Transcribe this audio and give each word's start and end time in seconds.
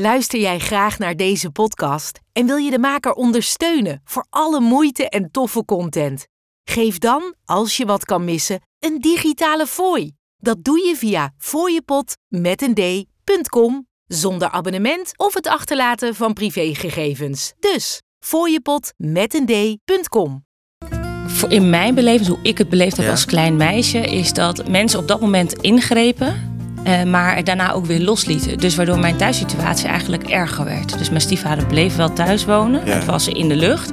Luister 0.00 0.40
jij 0.40 0.58
graag 0.58 0.98
naar 0.98 1.16
deze 1.16 1.50
podcast 1.50 2.20
en 2.32 2.46
wil 2.46 2.56
je 2.56 2.70
de 2.70 2.78
maker 2.78 3.12
ondersteunen 3.12 4.00
voor 4.04 4.26
alle 4.30 4.60
moeite 4.60 5.08
en 5.08 5.30
toffe 5.30 5.64
content? 5.64 6.26
Geef 6.64 6.98
dan, 6.98 7.34
als 7.44 7.76
je 7.76 7.86
wat 7.86 8.04
kan 8.04 8.24
missen, 8.24 8.60
een 8.78 8.98
digitale 9.00 9.66
fooi. 9.66 10.12
Dat 10.36 10.64
doe 10.64 10.86
je 10.86 10.96
via 10.96 11.32
fooiepot 11.38 12.16
met 12.28 12.62
een 12.62 12.74
d.com 12.74 13.86
zonder 14.06 14.50
abonnement 14.50 15.12
of 15.16 15.34
het 15.34 15.46
achterlaten 15.46 16.14
van 16.14 16.32
privégegevens. 16.32 17.52
Dus 17.58 18.02
fooiepot 18.24 18.92
met 18.96 19.34
een 19.34 19.46
d.com. 19.46 20.44
Voor- 21.26 21.50
In 21.50 21.70
mijn 21.70 21.94
beleving, 21.94 22.28
hoe 22.28 22.38
ik 22.42 22.58
het 22.58 22.68
beleefd 22.68 22.96
heb 22.96 23.04
Ja. 23.06 23.10
als 23.10 23.24
klein 23.24 23.56
meisje, 23.56 23.98
is 23.98 24.32
dat 24.32 24.68
mensen 24.68 24.98
op 24.98 25.08
dat 25.08 25.20
moment 25.20 25.52
ingrepen. 25.52 26.49
Eh, 26.84 27.02
maar 27.02 27.44
daarna 27.44 27.72
ook 27.72 27.86
weer 27.86 28.00
loslieten. 28.00 28.58
Dus 28.58 28.74
waardoor 28.74 28.98
mijn 28.98 29.16
thuissituatie 29.16 29.88
eigenlijk 29.88 30.22
erger 30.22 30.64
werd. 30.64 30.98
Dus 30.98 31.08
mijn 31.08 31.20
stiefvader 31.20 31.66
bleef 31.66 31.96
wel 31.96 32.12
thuis 32.12 32.44
wonen. 32.44 32.80
Ja. 32.84 32.94
Het 32.94 33.04
was 33.04 33.28
in 33.28 33.48
de 33.48 33.56
lucht. 33.56 33.90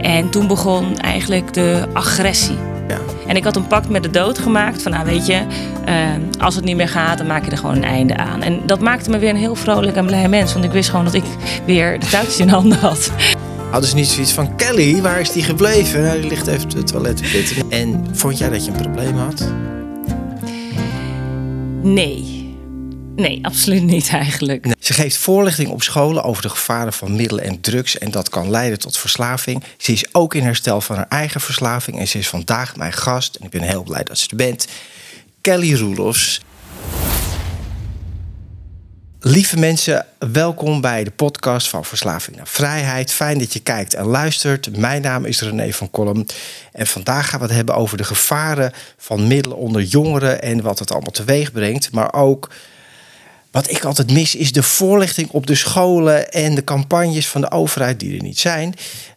En 0.00 0.30
toen 0.30 0.46
begon 0.46 0.98
eigenlijk 0.98 1.54
de 1.54 1.86
agressie. 1.92 2.56
Ja. 2.88 2.98
En 3.26 3.36
ik 3.36 3.44
had 3.44 3.56
een 3.56 3.66
pact 3.66 3.88
met 3.88 4.02
de 4.02 4.10
dood 4.10 4.38
gemaakt. 4.38 4.82
Van 4.82 4.92
nou 4.92 5.04
weet 5.04 5.26
je, 5.26 5.42
eh, 5.84 5.94
als 6.38 6.54
het 6.54 6.64
niet 6.64 6.76
meer 6.76 6.88
gaat, 6.88 7.18
dan 7.18 7.26
maak 7.26 7.44
je 7.44 7.50
er 7.50 7.58
gewoon 7.58 7.76
een 7.76 7.84
einde 7.84 8.16
aan. 8.16 8.42
En 8.42 8.60
dat 8.66 8.80
maakte 8.80 9.10
me 9.10 9.18
weer 9.18 9.30
een 9.30 9.36
heel 9.36 9.54
vrolijk 9.54 9.96
en 9.96 10.06
blij 10.06 10.28
mens. 10.28 10.52
Want 10.52 10.64
ik 10.64 10.72
wist 10.72 10.90
gewoon 10.90 11.04
dat 11.04 11.14
ik 11.14 11.24
weer 11.66 12.00
de 12.00 12.06
touwtjes 12.06 12.38
in 12.38 12.48
handen 12.48 12.78
had. 12.78 13.10
Hadden 13.70 13.88
ze 13.88 13.94
niet 13.94 14.08
zoiets 14.08 14.32
van, 14.32 14.56
Kelly, 14.56 15.02
waar 15.02 15.20
is 15.20 15.32
die 15.32 15.42
gebleven? 15.42 16.02
Nou, 16.02 16.20
die 16.20 16.30
ligt 16.30 16.46
even 16.46 16.68
het 16.76 16.86
toilet 16.86 17.16
te 17.16 17.22
pitten. 17.32 17.70
En 17.70 18.06
vond 18.12 18.38
jij 18.38 18.50
dat 18.50 18.64
je 18.64 18.70
een 18.70 18.76
probleem 18.76 19.16
had? 19.16 19.52
Nee. 21.82 22.46
Nee, 23.16 23.38
absoluut 23.44 23.82
niet 23.82 24.08
eigenlijk. 24.08 24.66
Ze 24.78 24.92
geeft 24.92 25.16
voorlichting 25.16 25.68
op 25.68 25.82
scholen 25.82 26.22
over 26.24 26.42
de 26.42 26.48
gevaren 26.48 26.92
van 26.92 27.16
middelen 27.16 27.44
en 27.44 27.60
drugs 27.60 27.98
en 27.98 28.10
dat 28.10 28.28
kan 28.28 28.50
leiden 28.50 28.78
tot 28.78 28.98
verslaving. 28.98 29.64
Ze 29.76 29.92
is 29.92 30.14
ook 30.14 30.34
in 30.34 30.42
herstel 30.42 30.80
van 30.80 30.96
haar 30.96 31.08
eigen 31.08 31.40
verslaving 31.40 31.98
en 31.98 32.08
ze 32.08 32.18
is 32.18 32.28
vandaag 32.28 32.76
mijn 32.76 32.92
gast 32.92 33.34
en 33.34 33.44
ik 33.44 33.50
ben 33.50 33.62
heel 33.62 33.82
blij 33.82 34.02
dat 34.02 34.18
ze 34.18 34.28
er 34.30 34.36
bent. 34.36 34.66
Kelly 35.40 35.74
Roelofs. 35.74 36.40
Lieve 39.30 39.58
mensen, 39.58 40.06
welkom 40.18 40.80
bij 40.80 41.04
de 41.04 41.10
podcast 41.10 41.68
van 41.68 41.84
Verslaving 41.84 42.36
naar 42.36 42.46
Vrijheid. 42.46 43.12
Fijn 43.12 43.38
dat 43.38 43.52
je 43.52 43.60
kijkt 43.60 43.94
en 43.94 44.06
luistert. 44.06 44.76
Mijn 44.76 45.02
naam 45.02 45.24
is 45.24 45.40
René 45.40 45.72
van 45.72 45.90
Kolm. 45.90 46.26
En 46.72 46.86
vandaag 46.86 47.28
gaan 47.28 47.40
we 47.40 47.46
het 47.46 47.54
hebben 47.54 47.74
over 47.74 47.96
de 47.96 48.04
gevaren 48.04 48.72
van 48.96 49.26
middelen 49.26 49.58
onder 49.58 49.82
jongeren 49.82 50.42
en 50.42 50.62
wat 50.62 50.78
het 50.78 50.90
allemaal 50.90 51.10
teweeg 51.10 51.52
brengt. 51.52 51.92
Maar 51.92 52.12
ook 52.12 52.50
wat 53.50 53.70
ik 53.70 53.84
altijd 53.84 54.12
mis 54.12 54.34
is 54.34 54.52
de 54.52 54.62
voorlichting 54.62 55.30
op 55.30 55.46
de 55.46 55.54
scholen 55.54 56.32
en 56.32 56.54
de 56.54 56.64
campagnes 56.64 57.28
van 57.28 57.40
de 57.40 57.50
overheid 57.50 58.00
die 58.00 58.16
er 58.16 58.22
niet 58.22 58.38
zijn. 58.38 58.74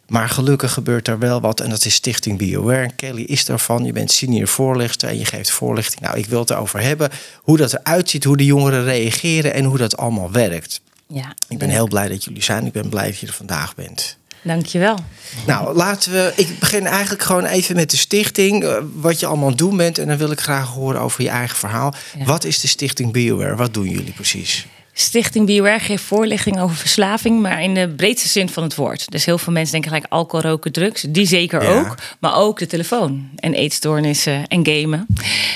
Maar 0.08 0.28
gelukkig 0.28 0.72
gebeurt 0.72 1.08
er 1.08 1.18
wel 1.18 1.40
wat 1.40 1.60
en 1.60 1.70
dat 1.70 1.84
is 1.84 1.94
Stichting 1.94 2.38
BioWare. 2.38 2.82
En 2.82 2.96
Kelly 2.96 3.22
is 3.22 3.44
daarvan. 3.44 3.84
Je 3.84 3.92
bent 3.92 4.10
senior 4.12 4.48
voorlichter 4.48 5.08
en 5.08 5.18
je 5.18 5.24
geeft 5.24 5.50
voorlichting. 5.50 6.00
Nou, 6.00 6.18
ik 6.18 6.26
wil 6.26 6.40
het 6.40 6.50
erover 6.50 6.80
hebben 6.80 7.10
hoe 7.36 7.56
dat 7.56 7.72
eruit 7.72 8.10
ziet, 8.10 8.24
hoe 8.24 8.36
de 8.36 8.44
jongeren 8.44 8.84
reageren 8.84 9.54
en 9.54 9.64
hoe 9.64 9.78
dat 9.78 9.96
allemaal 9.96 10.30
werkt. 10.30 10.80
Ja, 11.06 11.34
Ik 11.48 11.58
ben 11.58 11.68
heel 11.68 11.88
blij 11.88 12.08
dat 12.08 12.24
jullie 12.24 12.42
zijn. 12.42 12.66
Ik 12.66 12.72
ben 12.72 12.88
blij 12.88 13.06
dat 13.06 13.18
je 13.18 13.26
er 13.26 13.32
vandaag 13.32 13.74
bent. 13.74 14.16
Dankjewel. 14.42 14.98
Nou, 15.46 15.76
laten 15.76 16.12
we. 16.12 16.32
Ik 16.36 16.58
begin 16.58 16.86
eigenlijk 16.86 17.22
gewoon 17.22 17.44
even 17.44 17.76
met 17.76 17.90
de 17.90 17.96
stichting. 17.96 18.64
eh, 18.64 18.76
Wat 18.94 19.20
je 19.20 19.26
allemaal 19.26 19.44
aan 19.44 19.50
het 19.50 19.58
doen 19.58 19.76
bent. 19.76 19.98
En 19.98 20.08
dan 20.08 20.16
wil 20.16 20.30
ik 20.30 20.40
graag 20.40 20.68
horen 20.68 21.00
over 21.00 21.22
je 21.22 21.28
eigen 21.28 21.56
verhaal. 21.56 21.94
Ja. 22.18 22.24
Wat 22.24 22.44
is 22.44 22.60
de 22.60 22.68
Stichting 22.68 23.12
BioWare? 23.12 23.56
Wat 23.56 23.74
doen 23.74 23.88
jullie 23.88 24.12
precies? 24.12 24.66
Stichting 24.94 25.46
BioWare 25.46 25.78
geeft 25.78 26.02
voorlichting 26.04 26.60
over 26.60 26.76
verslaving, 26.76 27.40
maar 27.40 27.62
in 27.62 27.74
de 27.74 27.88
breedste 27.88 28.28
zin 28.28 28.48
van 28.48 28.62
het 28.62 28.74
woord. 28.74 29.10
Dus 29.10 29.24
heel 29.24 29.38
veel 29.38 29.52
mensen 29.52 29.72
denken 29.72 29.90
gelijk 29.90 30.12
alcohol, 30.12 30.50
roken, 30.50 30.72
drugs. 30.72 31.04
Die 31.08 31.26
zeker 31.26 31.62
Ja. 31.62 31.78
ook. 31.78 31.94
Maar 32.18 32.36
ook 32.36 32.58
de 32.58 32.66
telefoon 32.66 33.28
en 33.36 33.54
eetstoornissen 33.54 34.46
en 34.46 34.66
gamen. 34.66 35.06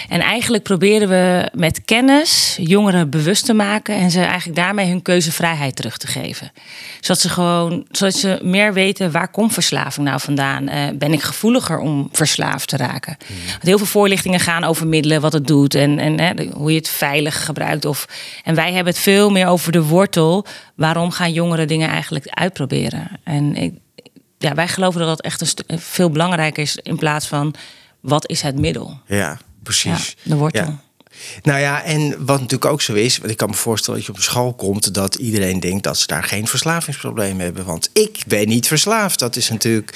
En 0.09 0.21
eigenlijk 0.21 0.63
proberen 0.63 1.09
we 1.09 1.49
met 1.55 1.85
kennis 1.85 2.57
jongeren 2.61 3.11
bewust 3.11 3.45
te 3.45 3.55
maken 3.55 3.95
en 3.95 4.11
ze 4.11 4.21
eigenlijk 4.21 4.57
daarmee 4.59 4.89
hun 4.89 5.03
keuzevrijheid 5.03 5.77
terug 5.77 5.97
te 5.97 6.07
geven. 6.07 6.53
Zodat 7.01 7.23
ze 7.23 7.29
gewoon, 7.29 7.87
zodat 7.91 8.15
ze 8.15 8.39
meer 8.43 8.73
weten 8.73 9.11
waar 9.11 9.29
komt 9.31 9.53
verslaving 9.53 10.07
nou 10.07 10.21
vandaan? 10.21 10.69
Eh, 10.69 10.83
ben 10.95 11.13
ik 11.13 11.23
gevoeliger 11.23 11.79
om 11.79 12.09
verslaafd 12.13 12.69
te 12.69 12.77
raken? 12.77 13.17
Want 13.51 13.63
heel 13.63 13.79
veel 13.79 13.87
voorlichtingen 13.87 14.41
gaan 14.41 14.65
over 14.65 14.87
middelen, 14.87 15.21
wat 15.21 15.33
het 15.33 15.47
doet 15.47 15.75
en, 15.75 15.99
en 15.99 16.21
hè, 16.21 16.33
hoe 16.53 16.71
je 16.71 16.79
het 16.79 16.89
veilig 16.89 17.45
gebruikt. 17.45 17.85
Of, 17.85 18.07
en 18.45 18.55
wij 18.55 18.73
hebben 18.73 18.93
het 18.93 19.03
veel 19.03 19.26
meer 19.31 19.47
over 19.47 19.73
de 19.73 19.83
wortel. 19.83 20.47
Waarom 20.75 21.11
gaan 21.11 21.33
jongeren 21.33 21.69
dingen 21.69 21.89
eigenlijk 21.89 22.27
uitproberen? 22.29 23.09
En 23.25 23.57
ik, 23.57 23.75
ja, 24.39 24.55
wij 24.55 24.69
geloven 24.69 25.01
dat 25.01 25.09
dat 25.09 25.21
echt 25.21 25.65
een 25.67 25.79
veel 25.81 26.11
belangrijker 26.11 26.63
is 26.63 26.79
in 26.83 26.97
plaats 26.97 27.27
van 27.27 27.55
wat 28.01 28.31
is 28.31 28.43
het 28.43 28.59
middel? 28.59 29.01
Ja, 29.07 29.17
Ja, 29.17 29.39
precies. 29.63 30.17
de 30.23 30.37
wortel. 30.37 30.65
Ja. 30.65 30.85
Nou 31.43 31.61
ja, 31.61 31.83
en 31.83 32.11
wat 32.11 32.41
natuurlijk 32.41 32.71
ook 32.71 32.83
zo 32.83 32.93
is, 32.93 33.19
want 33.19 33.31
ik 33.31 33.37
kan 33.37 33.51
me 33.51 33.57
voorstellen 33.57 33.99
dat 33.99 34.09
je 34.09 34.15
op 34.15 34.21
school 34.21 34.55
komt, 34.55 34.95
dat 34.95 35.15
iedereen 35.15 35.61
denkt 35.61 35.85
dat 35.85 35.99
ze 35.99 36.07
daar 36.07 36.25
geen 36.25 36.47
verslavingsprobleem 36.47 37.41
hebben. 37.41 37.65
Want 37.65 37.91
ik 37.93 38.23
ben 38.27 38.49
niet 38.49 38.67
verslaafd. 38.67 39.19
Dat 39.19 39.37
is 39.37 39.49
natuurlijk. 39.51 39.95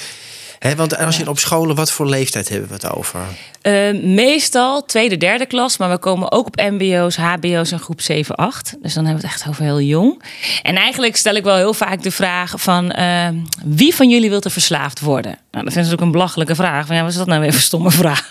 Hè, 0.61 0.75
want 0.75 0.97
als 0.97 1.17
je 1.17 1.29
op 1.29 1.39
scholen, 1.39 1.75
wat 1.75 1.91
voor 1.91 2.07
leeftijd 2.07 2.49
hebben 2.49 2.67
we 2.67 2.73
het 2.73 2.89
over? 2.89 3.19
Eh, 3.61 3.93
meestal 4.01 4.85
tweede, 4.85 5.17
derde 5.17 5.45
klas, 5.45 5.77
maar 5.77 5.89
we 5.89 5.97
komen 5.97 6.31
ook 6.31 6.45
op 6.45 6.55
MBO's, 6.55 7.15
HBO's 7.15 7.71
en 7.71 7.79
groep 7.79 8.01
7, 8.01 8.35
8. 8.35 8.75
Dus 8.81 8.93
dan 8.93 9.05
hebben 9.05 9.21
we 9.21 9.27
het 9.27 9.37
echt 9.37 9.49
over 9.49 9.63
heel 9.63 9.81
jong. 9.81 10.23
En 10.61 10.75
eigenlijk 10.75 11.15
stel 11.15 11.35
ik 11.35 11.43
wel 11.43 11.55
heel 11.55 11.73
vaak 11.73 12.03
de 12.03 12.11
vraag 12.11 12.53
van 12.61 12.91
eh, 12.91 13.27
wie 13.65 13.95
van 13.95 14.09
jullie 14.09 14.29
wilt 14.29 14.45
er 14.45 14.51
verslaafd 14.51 14.99
worden? 14.99 15.39
Nou, 15.51 15.63
dat 15.63 15.73
vinden 15.73 15.91
ze 15.91 15.97
ook 15.97 16.01
een 16.05 16.11
belachelijke 16.11 16.55
vraag. 16.55 16.85
Van 16.85 16.95
ja, 16.95 17.01
wat 17.01 17.11
is 17.11 17.17
dat 17.17 17.27
nou 17.27 17.39
weer 17.39 17.53
een 17.53 17.59
stomme 17.59 17.91
vraag? 17.91 18.29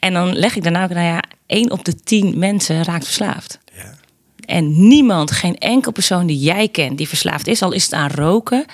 En 0.00 0.12
dan 0.12 0.36
leg 0.36 0.56
ik 0.56 0.62
daarna 0.62 0.84
ook, 0.84 0.90
nou 0.90 1.06
ja, 1.06 1.22
één 1.46 1.70
op 1.70 1.84
de 1.84 2.02
tien 2.02 2.38
mensen 2.38 2.84
raakt 2.84 3.04
verslaafd. 3.04 3.58
Ja. 3.74 3.94
En 4.46 4.88
niemand, 4.88 5.30
geen 5.30 5.58
enkel 5.58 5.92
persoon 5.92 6.26
die 6.26 6.38
jij 6.38 6.68
kent 6.68 6.98
die 6.98 7.08
verslaafd 7.08 7.46
is, 7.46 7.62
al 7.62 7.72
is 7.72 7.84
het 7.84 7.92
aan 7.92 8.10
roken, 8.10 8.64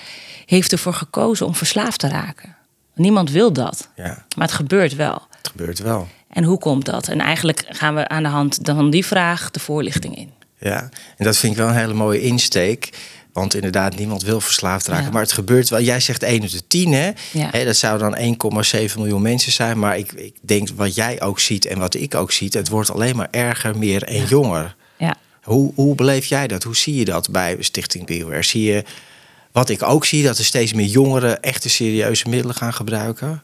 heeft 0.46 0.72
ervoor 0.72 0.94
gekozen 0.94 1.46
om 1.46 1.54
verslaafd 1.54 1.98
te 1.98 2.08
raken. 2.08 2.58
Niemand 2.94 3.30
wil 3.30 3.52
dat, 3.52 3.88
ja, 3.96 4.24
maar 4.36 4.46
het 4.46 4.56
gebeurt 4.56 4.96
wel. 4.96 5.22
het 5.36 5.48
gebeurt 5.48 5.78
wel. 5.78 6.08
En 6.28 6.44
hoe 6.44 6.58
komt 6.58 6.84
dat? 6.84 7.08
En 7.08 7.20
eigenlijk 7.20 7.64
gaan 7.68 7.94
we 7.94 8.08
aan 8.08 8.22
de 8.22 8.28
hand 8.28 8.58
van 8.62 8.90
die 8.90 9.06
vraag 9.06 9.50
de 9.50 9.60
voorlichting 9.60 10.16
in. 10.16 10.32
Ja, 10.58 10.88
en 11.16 11.24
dat 11.24 11.36
vind 11.36 11.52
ik 11.52 11.58
wel 11.58 11.68
een 11.68 11.74
hele 11.74 11.94
mooie 11.94 12.20
insteek. 12.20 12.90
Want 13.32 13.54
inderdaad, 13.54 13.96
niemand 13.96 14.22
wil 14.22 14.40
verslaafd 14.40 14.86
raken. 14.86 15.04
Ja. 15.04 15.10
Maar 15.10 15.22
het 15.22 15.32
gebeurt 15.32 15.68
wel. 15.68 15.80
Jij 15.80 16.00
zegt 16.00 16.22
1 16.22 16.42
op 16.42 16.50
de 16.50 16.66
10, 16.66 16.92
hè? 16.92 17.10
Ja. 17.32 17.48
Hè, 17.50 17.64
dat 17.64 17.76
zou 17.76 17.98
dan 17.98 18.16
1,7 18.16 18.96
miljoen 18.96 19.22
mensen 19.22 19.52
zijn. 19.52 19.78
Maar 19.78 19.98
ik, 19.98 20.12
ik 20.12 20.34
denk 20.40 20.68
wat 20.76 20.94
jij 20.94 21.20
ook 21.20 21.40
ziet 21.40 21.64
en 21.64 21.78
wat 21.78 21.94
ik 21.94 22.14
ook 22.14 22.32
zie... 22.32 22.48
het 22.52 22.68
wordt 22.68 22.90
alleen 22.90 23.16
maar 23.16 23.28
erger, 23.30 23.78
meer 23.78 24.02
en 24.02 24.24
jonger. 24.24 24.76
Ja. 24.96 25.16
Hoe, 25.42 25.72
hoe 25.74 25.94
beleef 25.94 26.26
jij 26.26 26.46
dat? 26.46 26.62
Hoe 26.62 26.76
zie 26.76 26.94
je 26.94 27.04
dat 27.04 27.30
bij 27.30 27.56
Stichting 27.60 28.06
BioWare? 28.06 28.42
Zie 28.42 28.62
je, 28.72 28.84
wat 29.52 29.68
ik 29.68 29.82
ook 29.82 30.04
zie, 30.04 30.22
dat 30.22 30.38
er 30.38 30.44
steeds 30.44 30.72
meer 30.72 30.86
jongeren... 30.86 31.42
echte 31.42 31.68
serieuze 31.68 32.28
middelen 32.28 32.54
gaan 32.56 32.74
gebruiken? 32.74 33.42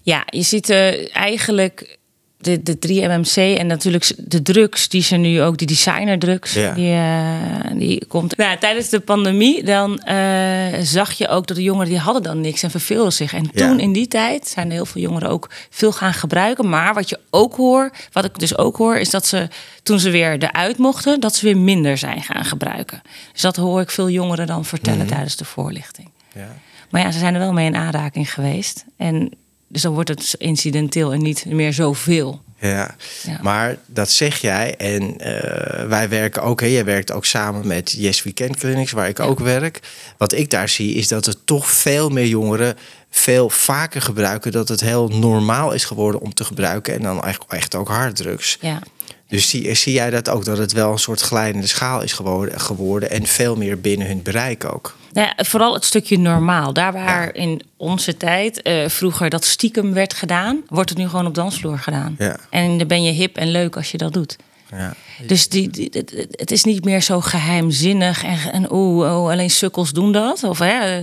Ja, 0.00 0.22
je 0.26 0.42
ziet 0.42 0.70
eh, 0.70 1.16
eigenlijk 1.16 1.98
de, 2.44 2.62
de 2.62 2.76
3-MMC 2.88 3.58
en 3.58 3.66
natuurlijk 3.66 4.12
de 4.16 4.42
drugs, 4.42 4.88
die 4.88 5.02
ze 5.02 5.16
nu 5.16 5.42
ook, 5.42 5.58
die 5.58 5.66
designerdrugs, 5.66 6.52
Ja. 6.54 6.72
die, 6.74 6.92
eh, 6.92 7.78
die 7.78 8.06
komt. 8.06 8.36
Nou, 8.36 8.58
tijdens 8.58 8.88
de 8.88 9.00
pandemie 9.00 9.64
dan 9.64 9.98
eh, 9.98 10.80
zag 10.82 11.12
je 11.12 11.28
ook 11.28 11.46
dat 11.46 11.56
de 11.56 11.62
jongeren 11.62 11.88
die 11.88 11.98
hadden 11.98 12.22
dan 12.22 12.40
niks 12.40 12.62
en 12.62 12.70
verveelden 12.70 13.12
zich. 13.12 13.34
En 13.34 13.48
Ja. 13.52 13.66
toen 13.68 13.80
in 13.80 13.92
die 13.92 14.08
tijd 14.08 14.48
zijn 14.48 14.66
er 14.66 14.72
heel 14.72 14.86
veel 14.86 15.02
jongeren 15.02 15.28
ook 15.28 15.50
veel 15.70 15.92
gaan 15.92 16.14
gebruiken. 16.14 16.68
Maar 16.68 16.94
wat 16.94 17.08
je 17.08 17.18
ook 17.30 17.54
hoor, 17.56 17.92
wat 18.12 18.24
ik 18.24 18.38
dus 18.38 18.58
ook 18.58 18.76
hoor, 18.76 18.96
is 18.96 19.10
dat 19.10 19.26
ze 19.26 19.48
toen 19.82 20.00
ze 20.00 20.10
weer 20.10 20.42
eruit 20.42 20.78
mochten, 20.78 21.20
dat 21.20 21.34
ze 21.34 21.44
weer 21.44 21.56
minder 21.58 21.98
zijn 21.98 22.22
gaan 22.22 22.44
gebruiken. 22.44 23.02
Dus 23.32 23.40
dat 23.42 23.56
hoor 23.56 23.80
ik 23.80 23.90
veel 23.90 24.10
jongeren 24.10 24.46
dan 24.46 24.64
vertellen 24.64 25.06
tijdens 25.06 25.36
de 25.36 25.44
voorlichting. 25.44 26.08
Ja. 26.34 26.56
Maar 26.90 27.00
ja, 27.02 27.10
ze 27.10 27.18
zijn 27.18 27.34
er 27.34 27.40
wel 27.40 27.52
mee 27.52 27.66
in 27.66 27.76
aanraking 27.76 28.32
geweest. 28.34 28.84
En 28.96 29.30
dus 29.72 29.82
dan 29.82 29.92
wordt 29.92 30.08
het 30.08 30.34
incidenteel 30.38 31.12
en 31.12 31.22
niet 31.22 31.44
meer 31.44 31.72
zoveel. 31.72 32.42
Ja. 32.60 32.94
Ja. 33.22 33.38
maar 33.42 33.78
dat 33.86 34.10
zeg 34.10 34.40
jij. 34.40 34.76
En 34.76 35.18
eh, 35.18 35.88
wij 35.88 36.08
werken 36.08 36.42
ook, 36.42 36.60
hè, 36.60 36.66
jij 36.66 36.84
werkt 36.84 37.12
ook 37.12 37.24
samen 37.24 37.66
met 37.66 37.92
Yes 37.92 38.22
Weekend 38.22 38.56
Clinics, 38.56 38.92
waar 38.92 39.08
ik 39.08 39.20
ook 39.20 39.38
werk. 39.38 39.80
Wat 40.16 40.32
ik 40.32 40.50
daar 40.50 40.68
zie, 40.68 40.94
is 40.94 41.08
dat 41.08 41.26
er 41.26 41.44
toch 41.44 41.70
veel 41.70 42.08
meer 42.08 42.26
jongeren 42.26 42.76
veel 43.10 43.50
vaker 43.50 44.02
gebruiken. 44.02 44.52
Dat 44.52 44.68
het 44.68 44.80
heel 44.80 45.08
normaal 45.08 45.72
is 45.72 45.84
geworden 45.84 46.20
om 46.20 46.34
te 46.34 46.44
gebruiken. 46.44 46.94
En 46.94 47.02
dan 47.02 47.24
echt, 47.24 47.44
echt 47.48 47.74
ook 47.74 47.88
harddrugs. 47.88 48.58
Ja. 48.60 48.82
Dus 49.32 49.48
zie, 49.48 49.74
zie 49.74 49.92
jij 49.92 50.10
dat 50.10 50.28
ook, 50.28 50.44
dat 50.44 50.58
het 50.58 50.72
wel 50.72 50.92
een 50.92 50.98
soort 50.98 51.20
glijdende 51.20 51.66
schaal 51.66 52.02
is 52.02 52.12
geworden, 52.12 52.60
geworden 52.60 53.10
en 53.10 53.26
veel 53.26 53.56
meer 53.56 53.80
binnen 53.80 54.06
hun 54.06 54.22
bereik 54.22 54.64
ook? 54.64 54.96
Nou 55.12 55.26
ja, 55.36 55.44
vooral 55.44 55.74
het 55.74 55.84
stukje 55.84 56.18
normaal. 56.18 56.72
Daar 56.72 56.92
waar 56.92 57.34
in 57.34 57.62
onze 57.76 58.16
tijd 58.16 58.62
eh, 58.62 58.88
vroeger 58.88 59.30
dat 59.30 59.44
stiekem 59.44 59.92
werd 59.92 60.14
gedaan, 60.14 60.62
wordt 60.68 60.88
het 60.88 60.98
nu 60.98 61.08
gewoon 61.08 61.26
op 61.26 61.34
dansvloer 61.34 61.78
gedaan. 61.78 62.14
Ja. 62.18 62.36
En 62.50 62.78
dan 62.78 62.86
ben 62.86 63.02
je 63.02 63.12
hip 63.12 63.36
en 63.36 63.50
leuk 63.50 63.76
als 63.76 63.90
je 63.90 63.98
dat 63.98 64.12
doet. 64.12 64.36
Ja. 64.70 64.94
Dus 65.26 65.48
die, 65.48 65.70
die, 65.70 65.90
het, 66.30 66.50
is 66.50 66.64
niet 66.64 66.84
meer 66.84 67.02
zo 67.02 67.20
geheimzinnig 67.20 68.24
en, 68.24 68.38
en 68.52 68.70
oh, 68.70 68.96
oh, 68.98 69.30
alleen 69.30 69.50
sukkels 69.50 69.92
doen 69.92 70.12
dat. 70.12 70.44
Of 70.44 70.58
hè, 70.58 71.02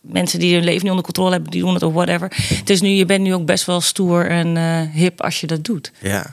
mensen 0.00 0.38
die 0.38 0.54
hun 0.54 0.64
leven 0.64 0.80
niet 0.80 0.90
onder 0.90 1.04
controle 1.04 1.30
hebben, 1.30 1.50
die 1.50 1.60
doen 1.60 1.74
het 1.74 1.82
of 1.82 1.92
whatever. 1.92 2.32
Het 2.36 2.70
is 2.70 2.80
nu, 2.80 2.88
je 2.88 3.06
bent 3.06 3.22
nu 3.22 3.34
ook 3.34 3.46
best 3.46 3.64
wel 3.64 3.80
stoer 3.80 4.30
en 4.30 4.56
eh, 4.56 4.80
hip 4.92 5.22
als 5.22 5.40
je 5.40 5.46
dat 5.46 5.64
doet. 5.64 5.92
Ja. 6.00 6.32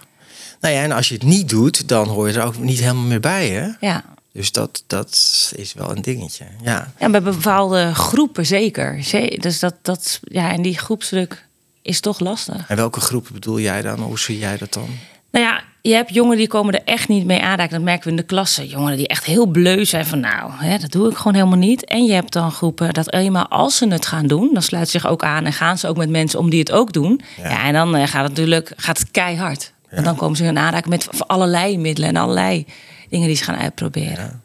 Nou 0.61 0.73
ja, 0.75 0.81
en 0.83 0.91
als 0.91 1.07
je 1.07 1.13
het 1.13 1.23
niet 1.23 1.49
doet, 1.49 1.87
dan 1.87 2.07
hoor 2.07 2.27
je 2.29 2.39
er 2.39 2.45
ook 2.45 2.57
niet 2.57 2.79
helemaal 2.79 3.03
meer 3.03 3.19
bij, 3.19 3.49
hè? 3.49 3.67
Ja. 3.87 4.03
Dus 4.33 4.51
dat, 4.51 4.83
dat 4.87 5.09
is 5.55 5.73
wel 5.73 5.91
een 5.95 6.01
dingetje. 6.01 6.45
Ja. 6.63 6.91
En 6.97 7.11
bij 7.11 7.21
bepaalde 7.21 7.93
groepen 7.95 8.45
zeker. 8.45 9.03
Ze- 9.03 9.37
Dus 9.41 9.59
dat, 9.59 9.73
dat, 9.81 10.19
ja, 10.23 10.51
en 10.51 10.61
die 10.61 10.77
groepsdruk 10.77 11.45
is 11.81 11.99
toch 11.99 12.19
lastig. 12.19 12.65
En 12.67 12.75
welke 12.75 12.99
groepen 12.99 13.33
bedoel 13.33 13.59
jij 13.59 13.81
dan? 13.81 13.99
Hoe 13.99 14.19
zie 14.19 14.37
jij 14.39 14.57
dat 14.57 14.73
dan? 14.73 14.87
Nou 15.31 15.45
ja, 15.45 15.61
je 15.81 15.93
hebt 15.93 16.13
jongeren 16.13 16.37
die 16.37 16.47
komen 16.47 16.73
er 16.73 16.81
echt 16.85 17.07
niet 17.07 17.25
mee 17.25 17.41
aanraken. 17.41 17.73
Dat 17.73 17.81
merken 17.81 18.03
we 18.03 18.09
in 18.09 18.15
de 18.15 18.23
klasse. 18.23 18.67
Jongeren 18.67 18.97
die 18.97 19.07
echt 19.07 19.23
heel 19.23 19.45
bleu 19.45 19.85
zijn 19.85 20.05
van 20.05 20.19
nou, 20.19 20.51
hè, 20.53 20.77
dat 20.77 20.91
doe 20.91 21.09
ik 21.11 21.17
gewoon 21.17 21.33
helemaal 21.33 21.57
niet. 21.57 21.85
En 21.85 22.05
je 22.05 22.13
hebt 22.13 22.33
dan 22.33 22.51
groepen 22.51 22.93
dat 22.93 23.13
eenmaal 23.13 23.47
als 23.47 23.77
ze 23.77 23.87
het 23.87 24.05
gaan 24.05 24.27
doen, 24.27 24.49
dan 24.53 24.61
sluiten 24.61 24.91
ze 24.91 24.99
zich 24.99 25.09
ook 25.09 25.23
aan 25.23 25.45
en 25.45 25.53
gaan 25.53 25.77
ze 25.77 25.87
ook 25.87 25.97
met 25.97 26.09
mensen 26.09 26.39
om 26.39 26.49
die 26.49 26.59
het 26.59 26.71
ook 26.71 26.93
doen. 26.93 27.21
Ja. 27.37 27.49
Ja, 27.49 27.63
en 27.65 27.73
dan 27.73 27.95
eh, 27.95 28.07
gaat 28.07 28.21
het 28.23 28.29
natuurlijk 28.31 28.73
gaat 28.75 28.99
het 28.99 29.11
keihard. 29.11 29.71
En 29.91 30.03
dan 30.03 30.15
komen 30.15 30.37
ze 30.37 30.43
in 30.43 30.57
aanraking 30.57 30.89
met 30.89 31.27
allerlei 31.27 31.77
middelen 31.77 32.09
en 32.09 32.15
allerlei 32.15 32.65
dingen 33.09 33.27
die 33.27 33.35
ze 33.35 33.43
gaan 33.43 33.55
uitproberen. 33.55 34.41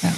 Ja. 0.00 0.12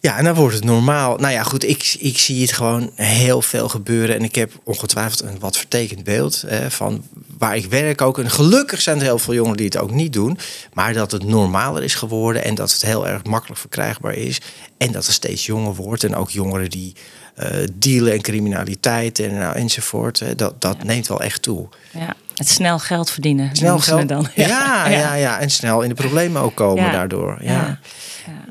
Ja, 0.00 0.16
en 0.16 0.24
dan 0.24 0.34
wordt 0.34 0.54
het 0.54 0.64
normaal. 0.64 1.16
Nou 1.16 1.32
ja, 1.32 1.42
goed, 1.42 1.68
ik, 1.68 1.96
ik 1.98 2.18
zie 2.18 2.42
het 2.42 2.52
gewoon 2.52 2.90
heel 2.94 3.42
veel 3.42 3.68
gebeuren. 3.68 4.16
En 4.16 4.24
ik 4.24 4.34
heb 4.34 4.52
ongetwijfeld 4.64 5.22
een 5.22 5.38
wat 5.38 5.56
vertekend 5.56 6.04
beeld 6.04 6.44
hè, 6.46 6.70
van 6.70 7.04
waar 7.38 7.56
ik 7.56 7.66
werk 7.66 8.00
ook. 8.00 8.18
En 8.18 8.30
gelukkig 8.30 8.80
zijn 8.80 8.96
er 8.96 9.02
heel 9.02 9.18
veel 9.18 9.34
jongeren 9.34 9.56
die 9.56 9.66
het 9.66 9.78
ook 9.78 9.90
niet 9.90 10.12
doen. 10.12 10.38
Maar 10.72 10.92
dat 10.92 11.12
het 11.12 11.24
normaler 11.24 11.82
is 11.82 11.94
geworden 11.94 12.44
en 12.44 12.54
dat 12.54 12.72
het 12.72 12.82
heel 12.82 13.08
erg 13.08 13.24
makkelijk 13.24 13.60
verkrijgbaar 13.60 14.14
is. 14.14 14.40
En 14.78 14.92
dat 14.92 15.06
er 15.06 15.12
steeds 15.12 15.46
jonger 15.46 15.74
wordt. 15.74 16.04
En 16.04 16.14
ook 16.14 16.30
jongeren 16.30 16.70
die 16.70 16.94
eh, 17.34 17.48
dealen 17.72 18.12
en 18.12 18.20
criminaliteit 18.20 19.18
en 19.18 19.34
nou, 19.34 19.56
enzovoort. 19.56 20.18
Hè, 20.18 20.34
dat 20.34 20.60
dat 20.60 20.82
neemt 20.82 21.06
wel 21.06 21.20
echt 21.20 21.42
toe. 21.42 21.68
Ja. 21.90 22.16
Het 22.40 22.48
snel 22.48 22.78
geld 22.78 23.10
verdienen. 23.10 23.56
Snel 23.56 23.78
geld. 23.78 24.08
dan. 24.08 24.28
Ja, 24.34 24.88
ja, 24.88 25.14
ja, 25.14 25.38
En 25.40 25.50
snel 25.50 25.82
in 25.82 25.88
de 25.88 25.94
problemen 25.94 26.42
ook 26.42 26.54
komen 26.54 26.84
Ja. 26.84 26.90
daardoor. 26.90 27.38
Ja. 27.40 27.50
Ja. 27.50 27.78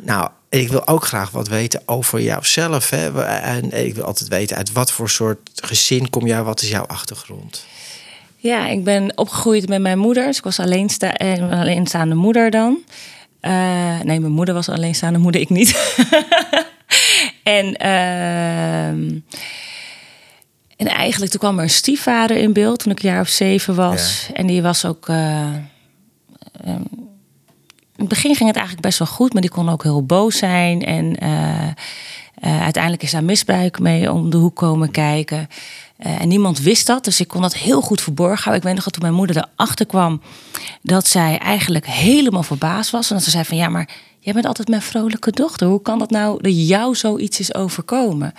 Nou, 0.02 0.30
ik 0.50 0.70
wil 0.70 0.88
ook 0.88 1.06
graag 1.06 1.32
wat 1.32 1.48
weten 1.48 1.82
over 1.86 2.22
jouzelf. 2.22 2.90
Hè? 2.90 3.24
En 3.26 3.86
ik 3.86 3.96
wil 3.96 4.04
altijd 4.04 4.30
weten 4.30 4.58
uit 4.58 4.72
wat 4.72 4.92
voor 4.92 5.10
soort 5.10 5.50
gezin 5.56 6.10
kom 6.10 6.28
jij? 6.28 6.44
Wat 6.44 6.62
is 6.62 6.70
jouw 6.70 6.86
achtergrond? 6.86 7.66
Ja, 8.38 8.68
ik 8.68 8.84
ben 8.84 9.12
opgegroeid 9.18 9.68
met 9.70 9.82
mijn 9.82 9.98
moeder. 9.98 10.26
Dus 10.26 10.38
ik 10.38 10.44
was 10.44 10.60
alleensta 10.60 11.14
eh, 11.14 11.38
een 11.38 11.54
alleenstaande 11.54 12.16
moeder 12.16 12.50
dan. 12.52 12.78
Eh, 13.40 13.52
nee, 14.04 14.20
mijn 14.20 14.32
moeder 14.32 14.54
was 14.54 14.68
een 14.68 14.76
alleenstaande 14.76 15.20
moeder, 15.20 15.42
ik 15.42 15.50
niet. 15.50 15.96
en, 17.44 17.76
ehm, 17.76 19.20
en 20.80 20.88
eigenlijk 20.88 21.32
toen 21.32 21.40
kwam 21.40 21.58
er 21.58 21.64
een 21.64 21.70
stiefvader 21.70 22.38
in 22.38 22.54
beeld 22.54 22.80
toen 22.80 22.92
ik 22.92 23.04
een 23.04 23.10
jaar 23.10 23.22
of 23.22 23.28
zeven 23.28 23.76
was. 23.76 24.30
En 24.34 24.48
die 24.48 24.62
was 24.62 24.86
ook... 24.86 25.08
eh, 25.08 25.54
ehm, 26.64 26.84
in 27.96 28.06
het 28.06 28.08
begin 28.08 28.36
ging 28.36 28.48
het 28.48 28.58
eigenlijk 28.58 28.88
best 28.88 29.00
wel 29.00 29.08
goed, 29.08 29.34
maar 29.34 29.42
die 29.42 29.52
kon 29.52 29.70
ook 29.70 29.84
heel 29.84 30.06
boos 30.06 30.38
zijn. 30.38 30.86
En 30.86 31.18
eh, 31.18 31.68
eh, 31.68 32.62
uiteindelijk 32.62 33.04
is 33.04 33.12
daar 33.12 33.24
misbruik 33.24 33.80
mee 33.80 34.12
om 34.12 34.30
de 34.30 34.38
hoek 34.38 34.56
komen 34.56 34.92
kijken. 34.92 35.48
En 35.98 36.28
niemand 36.28 36.60
wist 36.60 36.88
dat, 36.88 37.04
dus 37.04 37.20
ik 37.20 37.28
kon 37.28 37.42
dat 37.42 37.56
heel 37.56 37.82
goed 37.82 38.02
verborgen 38.02 38.44
houden. 38.44 38.56
Ik 38.58 38.64
weet 38.64 38.74
nog 38.76 38.84
dat 38.84 38.94
toen 38.94 39.04
mijn 39.04 39.14
moeder 39.14 39.38
erachter 39.38 39.86
kwam, 39.86 40.22
dat 40.82 41.08
zij 41.08 41.38
eigenlijk 41.38 41.86
helemaal 41.86 42.44
verbaasd 42.44 42.92
was. 42.92 43.10
En 43.10 43.16
dat 43.16 43.24
ze 43.24 43.30
zei 43.30 43.46
van, 43.46 43.58
ja, 43.58 43.70
maar 43.70 43.90
jij 44.20 44.34
bent 44.34 44.46
altijd 44.46 44.68
mijn 44.68 44.82
vrolijke 44.82 45.32
dochter. 45.32 45.68
Hoe 45.68 45.82
kan 45.82 46.00
dat 46.00 46.10
nou 46.10 46.42
dat 46.42 46.68
jou 46.68 46.96
zoiets 46.96 47.40
is 47.40 47.54
overkomen? 47.54 48.34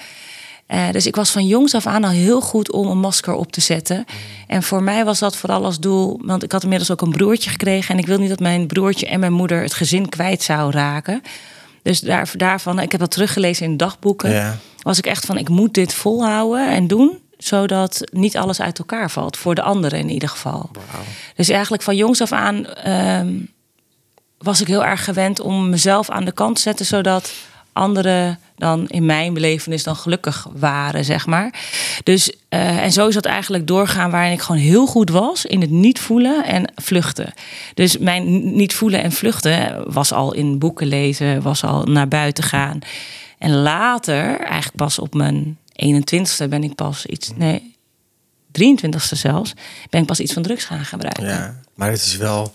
Eh, 0.71 0.91
dus 0.91 1.07
ik 1.07 1.17
was 1.17 1.31
van 1.31 1.47
jongs 1.47 1.75
af 1.75 1.87
aan 1.87 2.05
al 2.05 2.11
heel 2.11 2.41
goed 2.41 2.73
om 2.73 2.87
een 2.87 2.99
masker 2.99 3.35
op 3.35 3.53
te 3.53 3.61
zetten. 3.61 4.05
En 4.47 4.63
voor 4.63 4.83
mij 4.83 5.05
was 5.05 5.19
dat 5.19 5.37
vooral 5.37 5.65
als 5.65 5.81
doel, 5.81 6.21
want 6.25 6.43
ik 6.43 6.53
had 6.53 6.63
inmiddels 6.63 6.91
ook 6.91 7.01
een 7.01 7.11
broertje 7.11 7.51
gekregen. 7.51 7.95
En 7.95 8.01
ik 8.01 8.07
wil 8.07 8.19
niet 8.19 8.29
dat 8.29 8.41
mijn 8.41 8.67
broertje 8.67 9.07
en 9.07 9.21
mijn 9.21 9.33
moeder 9.33 9.63
het 9.63 9.75
gezin 9.75 10.09
kwijt 10.09 10.43
zou 10.43 10.71
raken. 10.71 11.23
Dus 11.83 12.01
daar, 12.01 12.31
daarvan, 12.37 12.79
ik 12.79 12.91
heb 12.91 13.01
dat 13.01 13.11
teruggelezen 13.11 13.67
in 13.67 13.77
dagboeken. 13.77 14.31
Ja. 14.31 14.57
Was 14.83 14.99
ik 14.99 15.07
echt 15.07 15.27
van, 15.27 15.39
ik 15.39 15.49
moet 15.49 15.75
dit 15.75 15.95
volhouden 15.95 16.71
en 16.71 16.87
doen. 16.87 17.19
Zodat 17.39 18.01
niet 18.13 18.37
alles 18.37 18.61
uit 18.61 18.79
elkaar 18.79 19.11
valt. 19.11 19.37
Voor 19.37 19.55
de 19.55 19.63
anderen 19.63 19.99
in 19.99 20.09
ieder 20.11 20.29
geval. 20.29 20.71
Dus 21.37 21.49
eigenlijk 21.49 21.83
van 21.83 21.97
jongs 21.97 22.21
af 22.21 22.33
aan 22.33 22.67
ehm, 22.67 23.33
was 24.39 24.61
ik 24.61 24.67
heel 24.67 24.85
erg 24.85 25.05
gewend 25.05 25.41
om 25.41 25.69
mezelf 25.71 26.11
aan 26.11 26.25
de 26.25 26.33
kant 26.33 26.57
te 26.57 26.63
zetten, 26.63 26.87
zodat 26.87 27.33
anderen 27.73 28.39
dan 28.57 28.89
in 28.89 29.07
mijn 29.07 29.35
belevenis 29.35 29.83
dan 29.83 29.97
gelukkig 29.97 30.47
waren, 30.53 31.05
zeg 31.05 31.27
maar. 31.27 31.55
Dus 32.03 32.33
eh, 32.49 32.83
en 32.83 32.93
zo 32.93 33.09
is 33.09 33.15
dat 33.15 33.25
eigenlijk 33.25 33.67
doorgaan 33.67 34.11
waarin 34.11 34.33
ik 34.33 34.41
gewoon 34.41 34.61
heel 34.61 34.87
goed 34.87 35.11
was 35.11 35.45
in 35.45 35.61
het 35.61 35.71
niet 35.71 36.01
voelen 36.01 36.45
en 36.45 36.73
vluchten. 36.77 37.35
Dus 37.75 37.99
mijn 37.99 38.57
niet 38.57 38.75
voelen 38.75 39.03
en 39.03 39.13
vluchten 39.13 39.93
was 39.93 40.13
al 40.13 40.35
in 40.35 40.59
boeken 40.59 40.87
lezen, 40.87 41.43
was 41.43 41.65
al 41.65 41.85
naar 41.85 42.09
buiten 42.09 42.45
gaan. 42.45 42.79
En 43.39 43.51
later, 43.51 44.41
eigenlijk 44.41 44.77
pas 44.77 44.99
op 44.99 45.15
mijn 45.15 45.59
21ste 45.85 46.49
ben 46.49 46.65
ik 46.65 46.75
pas 46.75 47.07
iets, 47.07 47.31
nee, 47.37 47.75
23ste 48.53 49.17
zelfs, 49.17 49.53
ben 49.91 50.01
ik 50.01 50.07
pas 50.07 50.21
iets 50.21 50.33
van 50.33 50.43
drugs 50.43 50.65
gaan 50.65 50.85
gebruiken. 50.85 51.27
Ja, 51.27 51.61
maar 51.75 51.91
het 51.91 52.05
is 52.05 52.17
wel 52.17 52.53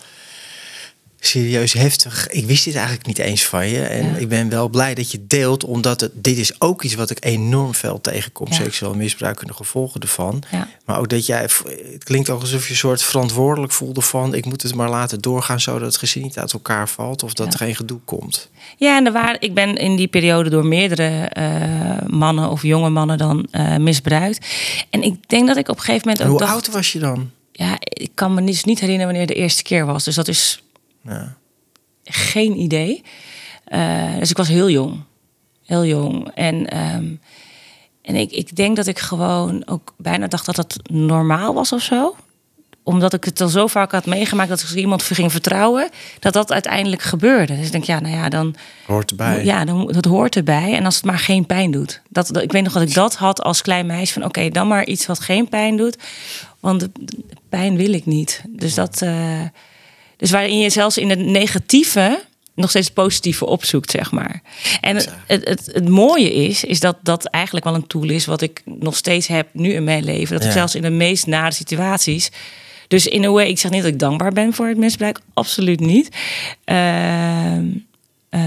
serieus 1.27 1.73
heftig. 1.73 2.27
Ik 2.27 2.45
wist 2.45 2.63
dit 2.63 2.75
eigenlijk 2.75 3.07
niet 3.07 3.17
eens 3.17 3.45
van 3.45 3.67
je. 3.67 3.81
En 3.81 4.05
Ja. 4.05 4.15
ik 4.15 4.29
ben 4.29 4.49
wel 4.49 4.69
blij 4.69 4.93
dat 4.93 5.11
je 5.11 5.25
deelt, 5.27 5.63
omdat 5.63 5.99
het, 6.01 6.11
dit 6.13 6.37
is 6.37 6.61
ook 6.61 6.83
iets 6.83 6.93
wat 6.95 7.09
ik 7.09 7.25
enorm 7.25 7.73
veel 7.73 8.01
tegenkom. 8.01 8.47
Ja. 8.49 8.53
Seksueel 8.55 8.93
misbruik 8.93 9.41
en 9.41 9.47
de 9.47 9.53
gevolgen 9.53 10.01
ervan. 10.01 10.43
Ja. 10.51 10.67
Maar 10.85 10.99
ook 10.99 11.09
dat 11.09 11.25
jij, 11.25 11.41
het 11.41 12.03
klinkt 12.03 12.29
ook 12.29 12.41
alsof 12.41 12.63
je 12.63 12.69
een 12.69 12.75
soort 12.77 13.03
verantwoordelijk 13.03 13.73
voelde 13.73 14.01
van... 14.01 14.33
ik 14.33 14.45
moet 14.45 14.61
het 14.61 14.75
maar 14.75 14.89
laten 14.89 15.21
doorgaan 15.21 15.59
zodat 15.61 15.81
het 15.81 15.97
gezin 15.97 16.21
niet 16.21 16.37
uit 16.37 16.53
elkaar 16.53 16.89
valt... 16.89 17.23
of 17.23 17.33
dat 17.33 17.53
er 17.53 17.59
geen 17.59 17.75
gedoe 17.75 17.99
komt. 18.05 18.49
Ja, 18.77 18.97
en 18.97 19.05
er 19.05 19.11
waren, 19.11 19.41
ik 19.41 19.53
ben 19.53 19.75
in 19.75 19.95
die 19.95 20.07
periode 20.07 20.49
door 20.49 20.65
meerdere 20.65 21.09
eh, 21.25 22.07
mannen 22.07 22.49
of 22.49 22.61
jonge 22.61 22.89
mannen 22.89 23.17
dan 23.17 23.47
eh, 23.51 23.77
misbruikt. 23.77 24.45
En 24.89 25.03
ik 25.03 25.29
denk 25.29 25.47
dat 25.47 25.57
ik 25.57 25.69
op 25.69 25.75
een 25.77 25.83
gegeven 25.83 26.07
moment 26.07 26.19
En 26.19 26.25
ook 26.25 26.31
hoe 26.31 26.41
dacht... 26.47 26.53
oud 26.53 26.71
was 26.71 26.91
je 26.91 26.99
dan? 26.99 27.29
Ja, 27.51 27.77
ik 27.79 28.11
kan 28.13 28.33
me 28.33 28.43
dus 28.43 28.63
niet 28.63 28.79
herinneren 28.79 29.11
wanneer 29.11 29.27
de 29.27 29.41
eerste 29.41 29.63
keer 29.63 29.85
was. 29.85 30.03
Dus 30.03 30.15
dat 30.15 30.27
is 30.27 30.63
Ja. 31.05 31.35
geen 32.03 32.57
idee. 32.59 33.03
Eh, 33.65 34.17
dus 34.19 34.29
ik 34.29 34.37
was 34.37 34.47
heel 34.47 34.69
jong. 34.69 35.03
Heel 35.65 35.85
jong. 35.85 36.29
En, 36.33 36.67
ehm, 36.69 37.05
en 38.01 38.15
ik, 38.15 38.31
ik 38.31 38.55
denk 38.55 38.75
dat 38.75 38.87
ik 38.87 38.99
gewoon 38.99 39.67
ook 39.67 39.93
bijna 39.97 40.27
dacht 40.27 40.45
dat 40.45 40.55
dat 40.55 40.79
normaal 40.89 41.53
was 41.53 41.71
of 41.71 41.81
zo. 41.81 42.15
Omdat 42.83 43.13
ik 43.13 43.23
het 43.23 43.41
al 43.41 43.47
zo 43.47 43.67
vaak 43.67 43.91
had 43.91 44.05
meegemaakt 44.05 44.49
dat 44.49 44.61
ik 44.61 44.69
iemand 44.75 45.03
ging 45.03 45.31
vertrouwen, 45.31 45.89
dat 46.19 46.33
dat 46.33 46.51
uiteindelijk 46.51 47.01
gebeurde. 47.01 47.55
Dus 47.55 47.65
ik 47.65 47.71
denk, 47.71 47.83
ja, 47.83 47.99
nou 47.99 48.15
ja, 48.15 48.29
dan, 48.29 48.55
Hoort 48.87 49.09
erbij. 49.11 49.43
ja, 49.45 49.65
dan, 49.65 49.87
dat 49.91 50.05
hoort 50.05 50.35
erbij. 50.35 50.73
En 50.75 50.85
als 50.85 50.95
het 50.95 51.05
maar 51.05 51.19
geen 51.19 51.45
pijn 51.45 51.71
doet. 51.71 52.01
Dat, 52.09 52.27
dat- 52.27 52.43
ik 52.43 52.51
weet 52.51 52.63
nog 52.63 52.73
dat 52.73 52.81
ik 52.81 52.93
dat 52.93 53.15
had 53.15 53.41
als 53.41 53.61
klein 53.61 53.85
meisje. 53.85 54.13
Van 54.13 54.23
oké, 54.25 54.49
dan 54.49 54.67
maar 54.67 54.85
iets 54.85 55.05
wat 55.05 55.19
geen 55.19 55.49
pijn 55.49 55.77
doet. 55.77 55.97
Want 56.59 56.79
de, 56.79 56.89
de 56.99 57.17
pijn 57.49 57.75
wil 57.77 57.93
ik 57.93 58.05
niet. 58.05 58.43
Dus 58.47 58.73
dat. 58.73 59.01
eh, 59.01 59.41
dus 60.17 60.31
waarin 60.31 60.59
je 60.59 60.69
zelfs 60.69 60.97
in 60.97 61.09
het 61.09 61.19
negatieve 61.19 62.23
nog 62.55 62.69
steeds 62.69 62.85
het 62.85 62.95
positieve 62.95 63.45
opzoekt, 63.45 63.91
zeg 63.91 64.11
maar. 64.11 64.41
En 64.81 64.95
het, 64.95 65.13
het, 65.27 65.47
het, 65.47 65.69
het 65.73 65.89
mooie 65.89 66.33
is, 66.33 66.63
is 66.63 66.79
dat 66.79 66.97
dat 67.01 67.25
eigenlijk 67.25 67.65
wel 67.65 67.75
een 67.75 67.87
tool 67.87 68.09
is 68.09 68.25
wat 68.25 68.41
ik 68.41 68.61
nog 68.65 68.95
steeds 68.95 69.27
heb 69.27 69.47
nu 69.51 69.73
in 69.73 69.83
mijn 69.83 70.03
leven. 70.03 70.37
Dat 70.37 70.45
ik 70.45 70.51
zelfs 70.51 70.75
in 70.75 70.81
de 70.81 70.89
meest 70.89 71.27
nare 71.27 71.53
situaties. 71.53 72.31
Dus 72.87 73.07
in 73.07 73.23
een 73.23 73.31
way, 73.31 73.47
ik 73.47 73.59
zeg 73.59 73.71
niet 73.71 73.81
dat 73.81 73.91
ik 73.91 73.99
dankbaar 73.99 74.31
ben 74.31 74.53
voor 74.53 74.67
het 74.67 74.77
misbruik, 74.77 75.19
absoluut 75.33 75.79
niet. 75.79 76.09
Ehm, 76.63 77.65
eh, 78.29 78.41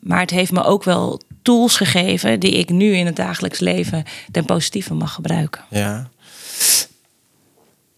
maar 0.00 0.20
het 0.20 0.30
heeft 0.30 0.52
me 0.52 0.62
ook 0.62 0.84
wel 0.84 1.20
tools 1.42 1.76
gegeven 1.76 2.40
die 2.40 2.52
ik 2.52 2.68
nu 2.68 2.96
in 2.96 3.06
het 3.06 3.16
dagelijks 3.16 3.58
leven 3.58 4.04
ten 4.30 4.44
positieve 4.44 4.94
mag 4.94 5.12
gebruiken. 5.12 5.64
Ja. 5.70 6.10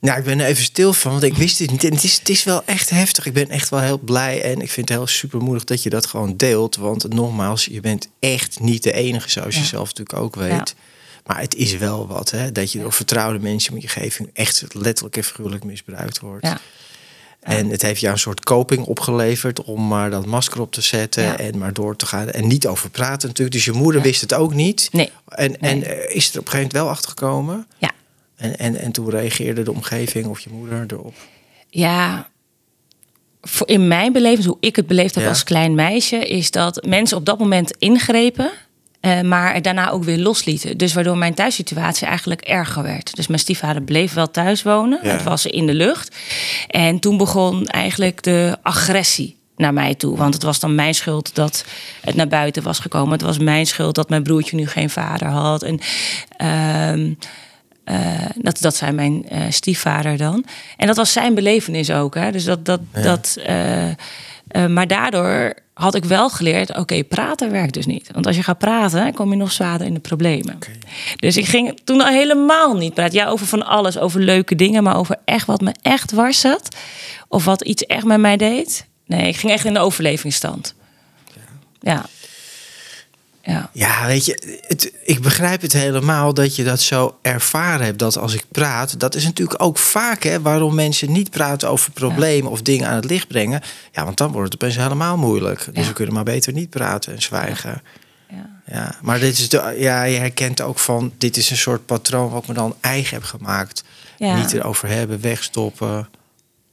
Nou, 0.03 0.19
ik 0.19 0.25
ben 0.25 0.41
er 0.41 0.47
even 0.47 0.65
stil 0.65 0.93
van, 0.93 1.11
want 1.11 1.23
ik 1.23 1.35
wist 1.35 1.59
het 1.59 1.71
niet. 1.71 1.85
En 1.85 1.93
het 1.95 2.05
is, 2.05 2.19
het 2.19 2.29
is 2.29 2.45
wel 2.45 2.63
echt 2.65 2.91
heftig. 2.91 3.27
Ik 3.27 3.33
ben 3.33 3.49
echt 3.49 3.69
wel 3.69 3.81
heel 3.81 3.99
blij 3.99 4.43
en 4.43 4.61
ik 4.61 4.71
vind 4.71 4.89
het 4.89 4.99
heel 4.99 5.07
supermoedig 5.07 5.65
dat 5.65 5.83
je 5.83 5.91
dat 5.91 6.07
gewoon 6.07 6.37
deelt. 6.37 6.77
Want 6.77 7.09
nogmaals, 7.15 7.65
je 7.65 7.81
bent 7.81 8.09
echt 8.19 8.61
niet 8.61 8.83
de 8.83 8.93
enige, 8.93 9.31
zoals 9.31 9.57
je 9.57 9.65
zelf 9.65 9.89
natuurlijk 9.89 10.19
ook 10.19 10.35
weet. 10.37 10.75
Maar 11.27 11.41
het 11.41 11.55
is 11.55 11.77
wel 11.77 12.07
wat, 12.07 12.31
hè, 12.31 12.53
dat 12.53 12.73
je 12.73 12.79
door 12.79 12.93
vertrouwde 12.93 13.39
mensen 13.39 13.73
in 13.75 13.81
je 13.81 13.83
omgeving 13.87 14.31
echt 14.33 14.65
letterlijk 14.73 15.17
en 15.17 15.25
figuurlijk 15.25 15.65
misbruikt 15.65 16.21
wordt. 16.21 16.47
Ja. 16.47 16.59
En 17.41 17.69
het 17.69 17.83
heeft 17.83 18.01
jou 18.01 18.13
een 18.13 18.19
soort 18.19 18.45
coping 18.45 18.85
opgeleverd 18.85 19.63
om 19.63 19.87
maar 19.89 20.11
dat 20.11 20.27
masker 20.27 20.61
op 20.61 20.73
te 20.73 20.81
zetten 20.81 21.23
Ja. 21.23 21.39
en 21.39 21.59
maar 21.59 21.73
door 21.73 21.97
te 21.97 22.07
gaan. 22.07 22.31
En 22.31 22.47
niet 22.47 22.67
over 22.67 22.91
praten 22.91 23.29
natuurlijk. 23.29 23.57
Dus 23.57 23.65
je 23.65 23.73
moeder 23.73 24.03
wist 24.03 24.21
het 24.21 24.35
ook 24.35 24.55
niet. 24.55 24.89
Nee. 24.93 25.11
En, 25.29 25.61
en 25.61 25.79
Nee. 25.79 26.07
is 26.07 26.33
er 26.33 26.39
op 26.39 26.45
een 26.47 26.51
gegeven 26.51 26.53
moment 26.57 26.73
wel 26.73 26.89
achter 26.89 27.09
gekomen? 27.09 27.67
Ja. 27.79 27.91
En, 28.43 28.57
en, 28.59 28.77
en 28.77 28.93
toen 28.93 29.11
reageerde 29.11 29.63
de 29.63 29.73
omgeving 29.73 30.27
of 30.27 30.41
je 30.41 30.51
moeder 30.53 30.85
erop. 30.89 31.15
Ja, 31.69 32.29
voor 33.41 33.69
in 33.69 33.89
mijn 33.89 34.13
beleving, 34.13 34.47
hoe 34.47 34.57
ik 34.61 34.77
het 34.77 34.87
beleefd 34.87 35.15
heb 35.15 35.25
Ja. 35.25 35.29
als 35.31 35.45
klein 35.45 35.75
meisje, 35.75 36.17
is 36.17 36.51
dat 36.51 36.85
mensen 36.87 37.17
op 37.17 37.27
dat 37.27 37.39
moment 37.39 37.77
ingrepen. 37.79 38.51
eh, 39.01 39.21
maar 39.21 39.63
daarna 39.63 39.91
ook 39.91 40.05
weer 40.05 40.19
loslieten. 40.19 40.79
Dus 40.79 40.93
waardoor 40.95 41.19
mijn 41.19 41.35
thuissituatie 41.35 42.07
eigenlijk 42.07 42.41
erger 42.41 42.83
werd. 42.83 43.15
Dus 43.17 43.27
mijn 43.27 43.41
stiefvader 43.41 43.83
bleef 43.83 44.13
wel 44.13 44.31
thuis 44.31 44.63
wonen. 44.63 44.99
Ja. 45.03 45.09
Het 45.13 45.23
was 45.23 45.47
in 45.47 45.67
de 45.67 45.75
lucht. 45.75 46.17
En 46.69 46.99
toen 46.99 47.17
begon 47.17 47.67
eigenlijk 47.67 48.23
de 48.23 48.57
agressie 48.63 49.37
naar 49.57 49.73
mij 49.73 49.95
toe. 49.95 50.17
Want 50.17 50.35
het 50.35 50.43
was 50.43 50.61
dan 50.61 50.75
mijn 50.75 50.95
schuld 50.95 51.35
dat 51.35 51.65
het 52.01 52.15
naar 52.15 52.29
buiten 52.29 52.63
was 52.63 52.79
gekomen. 52.79 53.13
Het 53.13 53.23
was 53.23 53.39
mijn 53.39 53.67
schuld 53.67 53.95
dat 53.95 54.09
mijn 54.09 54.23
broertje 54.23 54.57
nu 54.57 54.67
geen 54.67 54.91
vader 54.91 55.29
had. 55.29 55.63
En 55.63 55.79
ehm, 56.37 57.13
eh, 57.85 58.25
dat, 58.35 58.61
dat 58.61 58.77
zei 58.77 58.93
mijn 58.93 59.29
eh, 59.29 59.41
stiefvader 59.51 60.17
dan. 60.17 60.45
En 60.77 60.87
dat 60.87 60.97
was 60.97 61.13
zijn 61.13 61.35
belevenis 61.35 61.91
ook. 61.91 62.15
Hè? 62.15 62.31
Dus 62.31 62.45
dat, 62.45 62.65
dat, 62.65 62.81
dat, 62.93 63.39
eh, 63.45 64.67
maar 64.67 64.87
daardoor 64.87 65.55
had 65.75 65.95
ik 65.95 66.05
wel 66.05 66.31
geleerd: 66.31 66.77
oké, 66.77 67.05
praten 67.05 67.51
werkt 67.51 67.75
dus 67.75 67.87
niet. 67.87 68.11
Want 68.13 68.27
als 68.27 68.37
je 68.37 68.43
gaat 68.43 68.59
praten, 68.59 69.15
kom 69.15 69.31
je 69.31 69.37
nog 69.37 69.53
zwaarder 69.53 69.87
in 69.87 69.95
de 69.95 70.01
problemen. 70.01 70.59
Dus 71.17 71.37
ik 71.37 71.47
ging 71.47 71.81
toen 71.85 72.01
al 72.01 72.13
helemaal 72.13 72.75
niet 72.75 72.95
praten. 72.95 73.19
Ja, 73.19 73.27
over 73.27 73.47
van 73.47 73.67
alles, 73.67 73.99
over 73.99 74.21
leuke 74.21 74.55
dingen, 74.55 74.83
maar 74.83 74.97
over 74.97 75.17
echt 75.25 75.47
wat 75.47 75.61
me 75.61 75.75
echt 75.83 76.09
dwars 76.09 76.41
zat. 76.41 76.77
Of 77.29 77.45
wat 77.45 77.63
iets 77.63 77.87
echt 77.87 78.05
met 78.05 78.21
mij 78.21 78.37
deed. 78.37 78.87
Nee, 79.07 79.29
ik 79.29 79.37
ging 79.37 79.53
echt 79.53 79.65
in 79.65 79.75
de 79.75 79.81
overlevingsstand. 79.81 80.75
Ja. 81.81 81.93
Ja. 81.93 82.05
Ja, 83.73 84.07
weet 84.07 84.25
je, 84.27 84.61
het, 84.67 84.93
ik 85.05 85.21
begrijp 85.23 85.61
het 85.61 85.73
helemaal 85.73 86.35
dat 86.35 86.57
je 86.57 86.65
dat 86.65 86.81
zo 86.81 87.19
ervaren 87.23 87.85
hebt. 87.87 87.99
Dat 87.99 88.19
als 88.19 88.35
ik 88.35 88.45
praat, 88.51 89.01
dat 89.01 89.15
is 89.15 89.25
natuurlijk 89.25 89.63
ook 89.63 89.79
vaak 89.79 90.23
hè, 90.23 90.41
waarom 90.41 90.75
mensen 90.75 91.13
niet 91.13 91.31
praten 91.31 91.69
over 91.71 91.91
problemen 91.93 92.51
of 92.51 92.63
dingen 92.63 92.89
aan 92.89 92.95
het 92.95 93.05
licht 93.05 93.29
brengen. 93.29 93.61
Ja, 93.93 94.05
want 94.05 94.17
dan 94.17 94.33
wordt 94.33 94.53
het 94.53 94.63
opeens 94.63 94.77
helemaal 94.83 95.17
moeilijk. 95.17 95.65
Dus 95.73 95.83
Ja. 95.83 95.87
we 95.89 95.93
kunnen 95.93 96.15
maar 96.15 96.25
beter 96.25 96.53
niet 96.53 96.71
praten 96.71 97.13
en 97.13 97.23
zwijgen. 97.23 97.83
ja. 98.29 98.51
Ja, 98.67 98.95
maar 99.03 99.19
dit 99.21 99.39
is 99.39 99.49
de, 99.49 99.75
ja, 99.79 100.03
je 100.03 100.19
herkent 100.19 100.61
ook 100.61 100.79
van, 100.79 101.13
dit 101.19 101.37
is 101.37 101.51
een 101.51 101.57
soort 101.57 101.87
patroon 101.87 102.31
wat 102.31 102.43
ik 102.43 102.49
me 102.49 102.55
dan 102.55 102.75
eigen 102.81 103.15
heb 103.15 103.25
gemaakt. 103.25 103.85
Ja. 104.19 104.37
Niet 104.37 104.53
erover 104.53 104.89
hebben, 104.89 105.21
wegstoppen. 105.21 106.09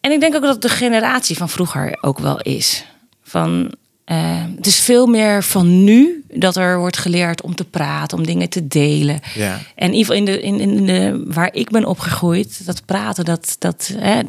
En 0.01 0.11
ik 0.11 0.19
denk 0.19 0.35
ook 0.35 0.41
dat 0.41 0.53
het 0.53 0.61
de 0.61 0.69
generatie 0.69 1.38
van 1.38 1.49
vroeger 1.49 1.97
ook 2.01 2.19
wel 2.19 2.41
is. 2.41 2.85
Van, 3.23 3.71
eh, 4.09 4.43
het 4.55 4.65
is 4.67 4.79
veel 4.79 5.07
meer 5.07 5.43
van 5.43 5.83
nu 5.83 6.23
dat 6.33 6.55
er 6.55 6.77
wordt 6.79 6.97
geleerd 6.97 7.41
om 7.41 7.55
te 7.55 7.65
praten, 7.65 8.17
om 8.17 8.25
dingen 8.25 8.49
te 8.49 8.67
delen. 8.67 9.19
Ja. 9.35 9.59
En 9.75 9.87
in 9.87 9.93
ieder 9.93 10.15
geval 10.15 10.15
in 10.15 10.25
de, 10.25 10.41
in, 10.61 10.85
de, 10.85 11.23
waar 11.27 11.53
ik 11.53 11.69
ben 11.69 11.85
opgegroeid, 11.85 12.65
dat 12.65 12.85
praten, 12.85 13.25
dat. 13.25 13.55
dat 13.59 13.93
hè, 13.95 14.21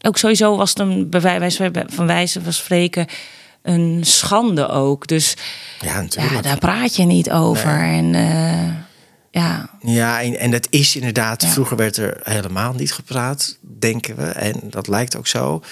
ook 0.00 0.18
sowieso 0.18 0.56
was 0.56 0.70
het 0.70 0.78
een, 0.78 1.10
bij 1.10 1.20
wijze 1.20 1.70
van 1.86 2.06
wijze 2.06 2.42
van 2.42 2.52
spreken 2.52 3.06
een 3.62 3.98
schande 4.04 4.68
ook. 4.68 5.06
Dus 5.06 5.36
Ja, 5.80 6.00
natuurlijk. 6.00 6.34
ja, 6.34 6.42
daar 6.42 6.58
praat 6.58 6.96
je 6.96 7.04
niet 7.04 7.30
over. 7.30 7.80
En 7.80 8.14
eh, 8.14 8.68
ja, 9.30 9.70
Ja, 9.80 10.22
en, 10.22 10.38
en 10.38 10.50
dat 10.50 10.66
is 10.70 10.96
inderdaad, 10.96 11.42
Ja. 11.42 11.48
vroeger 11.48 11.76
werd 11.76 11.96
er 11.96 12.20
helemaal 12.22 12.72
niet 12.72 12.92
gepraat, 12.92 13.56
denken 13.78 14.16
we. 14.16 14.24
En 14.24 14.60
dat 14.62 14.88
lijkt 14.88 15.16
ook 15.16 15.26
zo. 15.26 15.62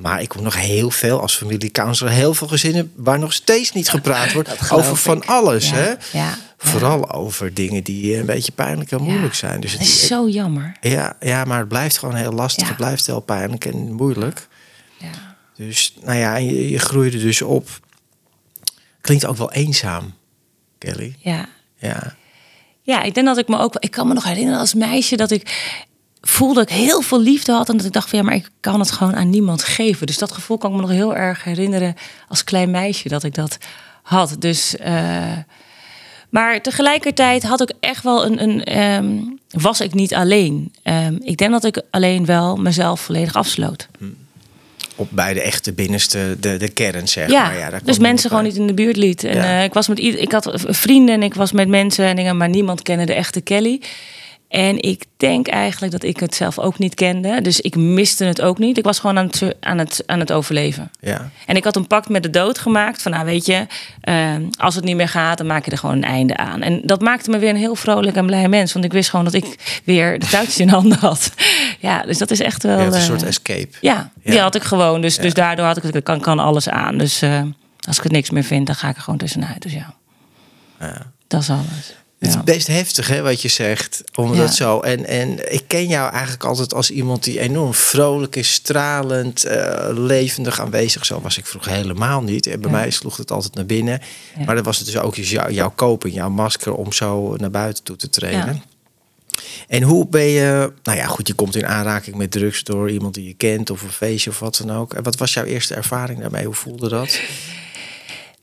Maar 0.00 0.20
ik 0.22 0.28
kom 0.28 0.42
nog 0.42 0.56
heel 0.56 0.90
veel 0.90 1.20
als 1.20 1.36
familiecounselor, 1.36 2.12
heel 2.12 2.34
veel 2.34 2.48
gezinnen 2.48 2.92
waar 2.96 3.18
nog 3.18 3.32
steeds 3.32 3.72
niet 3.72 3.88
gepraat 3.88 4.32
wordt 4.32 4.70
over 4.72 4.96
van 4.96 5.26
alles. 5.26 5.68
Ja, 5.70 5.74
Hè? 5.76 5.94
ja, 6.12 6.34
Vooral 6.58 7.10
over 7.12 7.54
dingen 7.54 7.84
die 7.84 8.16
een 8.16 8.26
beetje 8.26 8.52
pijnlijk 8.52 8.90
en 8.92 9.02
moeilijk 9.02 9.34
zijn. 9.34 9.60
Dus 9.60 9.70
dat 9.72 9.80
het, 9.80 9.88
is 9.88 10.06
zo 10.06 10.28
jammer. 10.28 10.76
ja, 10.80 11.16
ja, 11.20 11.44
maar 11.44 11.58
het 11.58 11.68
blijft 11.68 11.98
gewoon 11.98 12.14
heel 12.14 12.32
lastig. 12.32 12.68
Het 12.68 12.76
blijft 12.76 13.06
heel 13.06 13.20
pijnlijk 13.20 13.64
en 13.64 13.92
moeilijk. 13.92 14.48
Ja. 14.98 15.36
Dus 15.56 15.94
nou 16.02 16.18
ja, 16.18 16.36
je, 16.36 16.70
je 16.70 16.78
groeide 16.78 17.18
dus 17.18 17.42
op. 17.42 17.68
Klinkt 19.00 19.26
ook 19.26 19.36
wel 19.36 19.52
eenzaam, 19.52 20.14
Kelly. 20.78 21.16
ja. 21.18 21.48
Ja. 21.78 22.14
Ja, 22.82 23.02
ik 23.02 23.14
denk 23.14 23.26
dat 23.26 23.38
ik 23.38 23.48
me 23.48 23.58
ook. 23.58 23.76
Ik 23.76 23.90
kan 23.90 24.08
me 24.08 24.14
nog 24.14 24.24
herinneren 24.24 24.60
als 24.60 24.74
meisje 24.74 25.16
dat 25.16 25.30
ik 25.30 25.74
voelde 26.28 26.54
dat 26.54 26.70
ik 26.70 26.76
heel 26.76 27.00
veel 27.02 27.20
liefde 27.20 27.52
had. 27.52 27.68
En 27.68 27.76
dat 27.76 27.86
ik 27.86 27.92
dacht 27.92 28.08
van 28.10 28.18
ja, 28.18 28.24
maar 28.24 28.34
ik 28.34 28.48
kan 28.60 28.80
het 28.80 28.90
gewoon 28.90 29.16
aan 29.16 29.30
niemand 29.30 29.62
geven. 29.64 30.06
Dus 30.06 30.18
dat 30.18 30.32
gevoel 30.32 30.58
kan 30.58 30.70
ik 30.70 30.76
me 30.76 30.82
nog 30.82 30.90
heel 30.90 31.16
erg 31.16 31.44
herinneren 31.44 31.94
als 32.28 32.44
klein 32.44 32.70
meisje 32.70 33.08
dat 33.08 33.22
ik 33.22 33.34
dat 33.34 33.58
had. 34.02 34.36
Dus. 34.38 34.76
eh, 34.76 35.32
maar 36.30 36.60
tegelijkertijd 36.60 37.42
had 37.42 37.60
ik 37.60 37.72
echt 37.80 38.02
wel 38.02 38.24
een. 38.26 38.42
een 38.42 38.64
ehm, 38.64 39.06
was 39.50 39.80
ik 39.80 39.94
niet 39.94 40.14
alleen. 40.14 40.72
Ehm, 40.82 41.16
ik 41.20 41.36
denk 41.36 41.50
dat 41.50 41.64
ik 41.64 41.82
alleen 41.90 42.26
wel 42.26 42.56
mezelf 42.56 43.00
volledig 43.00 43.34
afsloot. 43.34 43.88
Op 44.96 45.08
bij 45.10 45.34
de 45.34 45.40
echte 45.40 45.72
binnenste, 45.72 46.36
de, 46.40 46.56
de 46.56 46.68
kern, 46.68 47.08
zeg 47.08 47.30
Ja, 47.30 47.42
maar. 47.42 47.58
Ja, 47.58 47.70
daar 47.70 47.80
dus 47.84 47.98
mensen 47.98 48.30
gewoon 48.30 48.44
niet 48.44 48.56
in 48.56 48.66
de 48.66 48.74
buurt 48.74 48.96
liet. 48.96 49.24
En 49.24 49.34
Ja. 49.36 49.42
eh, 49.58 49.64
ik 49.64 49.72
was 49.74 49.88
met 49.88 49.98
ik 49.98 50.32
had 50.32 50.52
vrienden 50.66 51.14
en 51.14 51.22
ik 51.22 51.34
was 51.34 51.52
met 51.52 51.68
mensen 51.68 52.04
en 52.04 52.16
dingen, 52.16 52.36
maar 52.36 52.48
niemand 52.48 52.82
kende 52.82 53.04
de 53.04 53.14
echte 53.14 53.40
Kelly. 53.40 53.80
En 54.48 54.82
ik 54.82 55.04
denk 55.16 55.48
eigenlijk 55.48 55.92
dat 55.92 56.02
ik 56.02 56.20
het 56.20 56.34
zelf 56.34 56.58
ook 56.58 56.78
niet 56.78 56.94
kende. 56.94 57.40
Dus 57.40 57.60
ik 57.60 57.76
miste 57.76 58.24
het 58.24 58.40
ook 58.40 58.58
niet. 58.58 58.78
Ik 58.78 58.84
was 58.84 58.98
gewoon 58.98 59.18
aan 59.18 59.26
het, 59.26 59.54
aan 59.60 59.78
het, 59.78 60.02
aan 60.06 60.20
het 60.20 60.32
overleven. 60.32 60.90
Ja. 61.00 61.30
En 61.46 61.56
ik 61.56 61.64
had 61.64 61.76
een 61.76 61.86
pact 61.86 62.08
met 62.08 62.22
de 62.22 62.30
dood 62.30 62.58
gemaakt. 62.58 63.02
Van 63.02 63.12
nou 63.12 63.24
weet 63.24 63.46
je, 63.46 63.66
eh, 64.00 64.34
als 64.58 64.74
het 64.74 64.84
niet 64.84 64.96
meer 64.96 65.08
gaat, 65.08 65.38
dan 65.38 65.46
maak 65.46 65.64
je 65.64 65.70
er 65.70 65.78
gewoon 65.78 65.96
een 65.96 66.04
einde 66.04 66.36
aan. 66.36 66.62
En 66.62 66.80
dat 66.84 67.00
maakte 67.00 67.30
me 67.30 67.38
weer 67.38 67.50
een 67.50 67.56
heel 67.56 67.76
vrolijk 67.76 68.16
en 68.16 68.26
blij 68.26 68.48
mens. 68.48 68.72
Want 68.72 68.84
ik 68.84 68.92
wist 68.92 69.10
gewoon 69.10 69.24
dat 69.24 69.34
ik 69.34 69.80
weer 69.84 70.18
de 70.18 70.26
touwtjes 70.26 70.58
in 70.60 70.68
handen 70.68 70.98
had. 70.98 71.30
Ja, 71.78 72.02
dus 72.02 72.18
dat 72.18 72.30
is 72.30 72.40
echt 72.40 72.62
wel... 72.62 72.78
Een 72.78 72.92
eh, 72.92 73.00
soort 73.00 73.22
escape. 73.22 73.68
ja, 73.80 74.10
Ja. 74.22 74.30
die 74.30 74.40
had 74.40 74.54
ik 74.54 74.62
gewoon. 74.62 75.00
Dus, 75.00 75.16
dus 75.16 75.34
daardoor 75.34 75.66
had 75.66 75.84
ik 75.94 76.04
kan, 76.04 76.20
kan 76.20 76.38
alles 76.38 76.68
aan. 76.68 76.98
Dus 76.98 77.22
eh, 77.22 77.42
als 77.88 77.96
ik 77.96 78.02
het 78.02 78.12
niks 78.12 78.30
meer 78.30 78.44
vind, 78.44 78.66
dan 78.66 78.74
ga 78.74 78.88
ik 78.88 78.96
er 78.96 79.02
gewoon 79.02 79.18
tussenuit. 79.18 79.62
Dus 79.62 79.72
ja, 79.72 79.94
Ja. 80.80 81.12
dat 81.26 81.40
is 81.40 81.50
alles. 81.50 81.94
Het 82.26 82.36
is 82.36 82.54
best 82.54 82.66
heftig, 82.66 83.08
hè, 83.08 83.22
wat 83.22 83.42
je 83.42 83.48
zegt. 83.48 84.02
Omdat 84.14 84.36
Ja. 84.36 84.50
zo. 84.50 84.80
En, 84.80 85.06
en 85.06 85.52
ik 85.52 85.62
ken 85.66 85.86
jou 85.86 86.10
eigenlijk 86.12 86.44
altijd 86.44 86.74
als 86.74 86.90
iemand 86.90 87.24
die 87.24 87.40
enorm 87.40 87.74
vrolijk 87.74 88.36
is, 88.36 88.52
stralend, 88.52 89.44
eh, 89.44 89.88
levendig 89.92 90.60
aanwezig. 90.60 91.06
Zo 91.06 91.20
was 91.20 91.38
ik 91.38 91.46
vroeger 91.46 91.72
helemaal 91.72 92.22
niet. 92.22 92.46
En 92.46 92.60
bij 92.60 92.70
mij 92.70 92.90
sloeg 92.90 93.16
het 93.16 93.30
altijd 93.30 93.54
naar 93.54 93.66
binnen. 93.66 94.00
Maar 94.46 94.54
dat 94.54 94.64
was 94.64 94.76
het 94.76 94.86
dus 94.86 94.96
ook 94.98 95.14
jou, 95.14 95.52
jouw 95.52 95.72
kopen, 95.74 96.10
jouw 96.10 96.30
masker 96.30 96.74
om 96.74 96.92
zo 96.92 97.34
naar 97.36 97.50
buiten 97.50 97.84
toe 97.84 97.96
te 97.96 98.08
trainen. 98.08 98.62
En 99.68 99.82
hoe 99.82 100.06
ben 100.08 100.22
je, 100.24 100.72
nou 100.82 100.98
ja, 100.98 101.06
goed, 101.06 101.26
je 101.28 101.34
komt 101.34 101.56
in 101.56 101.66
aanraking 101.66 102.16
met 102.16 102.30
drugs 102.30 102.62
door 102.64 102.90
iemand 102.90 103.14
die 103.14 103.26
je 103.26 103.34
kent 103.34 103.70
of 103.70 103.82
een 103.82 103.90
feestje 103.90 104.30
of 104.30 104.38
wat 104.38 104.62
dan 104.66 104.76
ook. 104.76 104.94
En 104.94 105.02
wat 105.02 105.16
was 105.16 105.32
jouw 105.34 105.44
eerste 105.44 105.74
ervaring 105.74 106.20
daarmee? 106.20 106.44
Hoe 106.44 106.54
voelde 106.54 106.88
dat? 106.88 107.20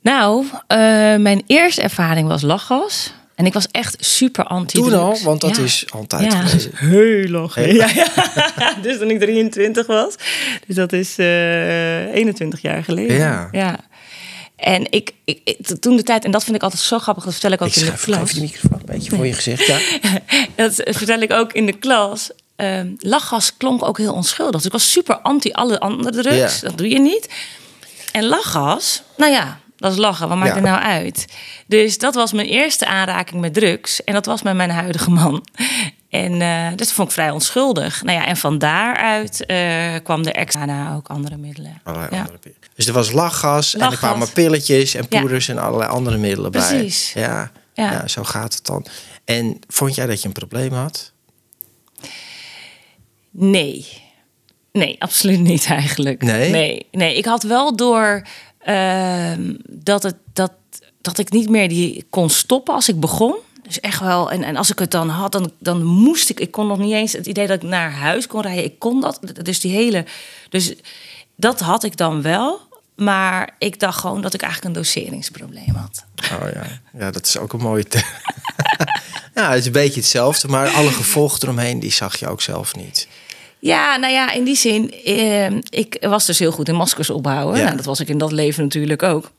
Nou, 0.01 0.45
eh, 0.67 0.77
mijn 1.15 1.43
eerste 1.47 1.81
ervaring 1.81 2.27
was 2.27 2.41
lachgas. 2.41 3.13
En 3.43 3.49
ik 3.49 3.53
was 3.55 3.67
echt 3.71 3.95
super 3.99 4.43
anti 4.43 4.77
Toen 4.77 4.93
al, 4.93 5.17
want 5.23 5.41
dat 5.41 5.57
is 5.57 5.85
altijd 5.89 6.31
ja, 6.31 6.39
geweest. 6.41 6.69
heel 6.73 7.27
lang. 7.29 7.53
Heel- 7.53 7.73
Ja, 7.75 7.89
ja. 7.95 8.73
dus 8.81 8.97
toen 8.97 9.09
ik 9.09 9.19
23 9.19 9.87
was. 9.87 10.15
Dus 10.67 10.75
dat 10.75 10.93
is 10.93 11.17
eh 11.17 12.13
21 12.13 12.61
jaar 12.61 12.83
geleden. 12.83 13.17
Ja. 13.17 13.49
ja. 13.51 13.79
En 14.55 14.91
ik, 14.91 15.11
ik, 15.25 15.39
ik- 15.43 15.67
toen 15.79 15.95
de 15.95 16.03
tijd, 16.03 16.25
en 16.25 16.31
dat 16.31 16.43
vind 16.43 16.55
ik 16.55 16.63
altijd 16.63 16.81
zo 16.81 16.99
grappig, 16.99 17.23
dat 17.23 17.33
vertel 17.33 17.51
ik 17.51 17.61
ook 17.61 17.67
Ik 17.67 17.75
in 17.75 17.85
de 17.85 17.91
klas. 18.01 18.19
even 18.21 18.35
de 18.35 18.41
microfoon 18.41 18.79
een 18.79 18.85
beetje 18.95 19.15
voor 19.15 19.25
je 19.25 19.33
gezicht. 19.33 19.65
Ja. 19.67 19.77
Dat 20.55 20.73
vertel 20.85 21.19
ik 21.21 21.31
ook 21.31 21.53
in 21.53 21.65
de 21.65 21.73
klas. 21.77 22.29
Ehm, 22.55 22.87
lachgas 22.99 23.57
klonk 23.57 23.83
ook 23.83 23.97
heel 23.97 24.13
onschuldig. 24.13 24.55
Dus 24.55 24.65
ik 24.65 24.71
was 24.71 24.91
super 24.91 25.15
anti 25.17 25.51
alle 25.51 25.79
andere 25.79 26.21
drugs. 26.21 26.59
Ja. 26.59 26.67
Dat 26.67 26.77
doe 26.77 26.89
je 26.89 26.99
niet. 26.99 27.29
En 28.11 28.25
lachgas, 28.25 29.03
nou 29.17 29.31
ja, 29.31 29.59
dat 29.83 29.91
is 29.91 29.97
lachen. 29.97 30.27
Wat 30.27 30.37
maakt 30.37 30.49
Ja. 30.49 30.55
het 30.55 30.63
nou 30.63 30.81
uit? 30.81 31.25
Dus 31.67 31.97
dat 31.97 32.15
was 32.15 32.31
mijn 32.31 32.47
eerste 32.47 32.85
aanraking 32.87 33.41
met 33.41 33.53
drugs. 33.53 34.03
En 34.03 34.13
dat 34.13 34.25
was 34.25 34.41
met 34.41 34.55
mijn 34.55 34.69
huidige 34.69 35.09
man. 35.09 35.43
En 36.09 36.41
eh 36.41 36.67
dat 36.75 36.91
vond 36.91 37.07
ik 37.07 37.13
vrij 37.13 37.29
onschuldig. 37.29 38.03
Nou 38.03 38.17
ja, 38.19 38.25
en 38.25 38.37
van 38.37 38.57
daaruit 38.57 39.45
eh, 39.45 39.93
kwam 40.03 40.23
er 40.25 40.33
extra 40.33 40.65
na 40.65 40.95
ook 40.95 41.07
andere 41.07 41.37
middelen. 41.37 41.81
Allerlei 41.83 42.15
Ja. 42.15 42.19
andere 42.19 42.37
pillen. 42.37 42.57
Dus 42.75 42.87
er 42.87 42.93
was 42.93 43.11
lachgas, 43.11 43.75
en 43.75 43.81
er 43.91 43.97
kwamen 43.97 44.31
pilletjes 44.31 44.93
en 44.93 45.05
Ja. 45.09 45.19
poeders 45.19 45.47
en 45.47 45.57
allerlei 45.57 45.89
andere 45.89 46.17
middelen 46.17 46.51
Precies. 46.51 47.11
bij. 47.13 47.23
Ja. 47.23 47.51
Ja. 47.73 47.91
Ja. 47.91 48.07
zo 48.07 48.23
gaat 48.23 48.53
het 48.53 48.65
dan. 48.65 48.85
En 49.25 49.59
vond 49.67 49.95
jij 49.95 50.05
dat 50.05 50.21
je 50.21 50.27
een 50.27 50.33
probleem 50.33 50.73
had? 50.73 51.11
Nee. 53.31 54.01
Nee, 54.71 54.95
absoluut 54.99 55.39
niet 55.39 55.65
eigenlijk. 55.69 56.21
Nee? 56.23 56.51
Nee, 56.51 56.87
nee. 56.91 57.17
ik 57.17 57.25
had 57.25 57.43
wel 57.43 57.75
door 57.75 58.25
ehm, 58.63 59.53
dat, 59.69 60.03
het, 60.03 60.15
dat, 60.33 60.51
dat 61.01 61.17
ik 61.17 61.31
niet 61.31 61.49
meer 61.49 61.69
die 61.69 62.05
kon 62.09 62.29
stoppen 62.29 62.73
als 62.73 62.89
ik 62.89 62.99
begon. 62.99 63.35
Dus 63.63 63.79
echt 63.79 63.99
wel. 63.99 64.31
En, 64.31 64.43
en 64.43 64.55
als 64.55 64.71
ik 64.71 64.79
het 64.79 64.91
dan 64.91 65.09
had, 65.09 65.31
dan, 65.31 65.51
dan 65.59 65.83
moest 65.83 66.29
ik. 66.29 66.39
Ik 66.39 66.51
kon 66.51 66.67
nog 66.67 66.77
niet 66.77 66.93
eens 66.93 67.13
het 67.13 67.27
idee 67.27 67.47
dat 67.47 67.63
ik 67.63 67.69
naar 67.69 67.91
huis 67.91 68.27
kon 68.27 68.41
rijden. 68.41 68.63
Ik 68.63 68.79
kon 68.79 69.01
dat. 69.01 69.19
Dus 69.41 69.59
die 69.59 69.71
hele. 69.71 70.05
Dus 70.49 70.73
dat 71.35 71.59
had 71.59 71.83
ik 71.83 71.97
dan 71.97 72.21
wel. 72.21 72.59
Maar 72.95 73.55
ik 73.57 73.79
dacht 73.79 73.99
gewoon 73.99 74.21
dat 74.21 74.33
ik 74.33 74.41
eigenlijk 74.41 74.75
een 74.75 74.81
doseringsprobleem 74.81 75.75
had. 75.75 76.05
Oh 76.31 76.51
ja, 76.53 76.65
ja 76.97 77.11
dat 77.11 77.25
is 77.25 77.37
ook 77.37 77.53
een 77.53 77.59
mooie 77.59 77.83
term. 77.83 78.05
ja, 79.35 79.49
het 79.49 79.59
is 79.59 79.65
een 79.65 79.71
beetje 79.71 79.99
hetzelfde, 79.99 80.47
maar 80.47 80.69
alle 80.69 80.91
gevolgen 80.91 81.39
eromheen, 81.41 81.79
die 81.79 81.91
zag 81.91 82.15
je 82.15 82.27
ook 82.27 82.41
zelf 82.41 82.75
niet. 82.75 83.07
Ja, 83.63 83.95
nou 83.97 84.13
ja, 84.13 84.31
in 84.31 84.43
die 84.43 84.55
zin, 84.55 84.93
eh, 85.05 85.51
ik 85.69 85.97
was 86.01 86.25
dus 86.25 86.39
heel 86.39 86.51
goed 86.51 86.67
in 86.67 86.75
maskers 86.75 87.09
opbouwen. 87.09 87.57
Ja. 87.57 87.63
Nou, 87.63 87.75
dat 87.75 87.85
was 87.85 87.99
ik 87.99 88.07
in 88.07 88.17
dat 88.17 88.31
leven 88.31 88.63
natuurlijk 88.63 89.03
ook. 89.03 89.31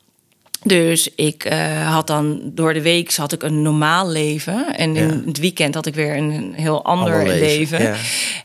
Dus 0.63 1.09
ik 1.15 1.45
eh, 1.45 1.93
had 1.93 2.07
dan 2.07 2.41
door 2.45 2.73
de 2.73 2.83
week 2.83 3.15
had 3.15 3.33
ik 3.33 3.43
een 3.43 3.63
normaal 3.63 4.09
leven. 4.09 4.77
En 4.77 4.97
in 4.97 5.23
het 5.27 5.39
weekend 5.39 5.75
had 5.75 5.87
ik 5.87 5.95
weer 5.95 6.17
een 6.17 6.53
heel 6.57 6.85
ander, 6.85 7.27
leven, 7.27 7.39
leven. 7.39 7.83
ja. 7.83 7.95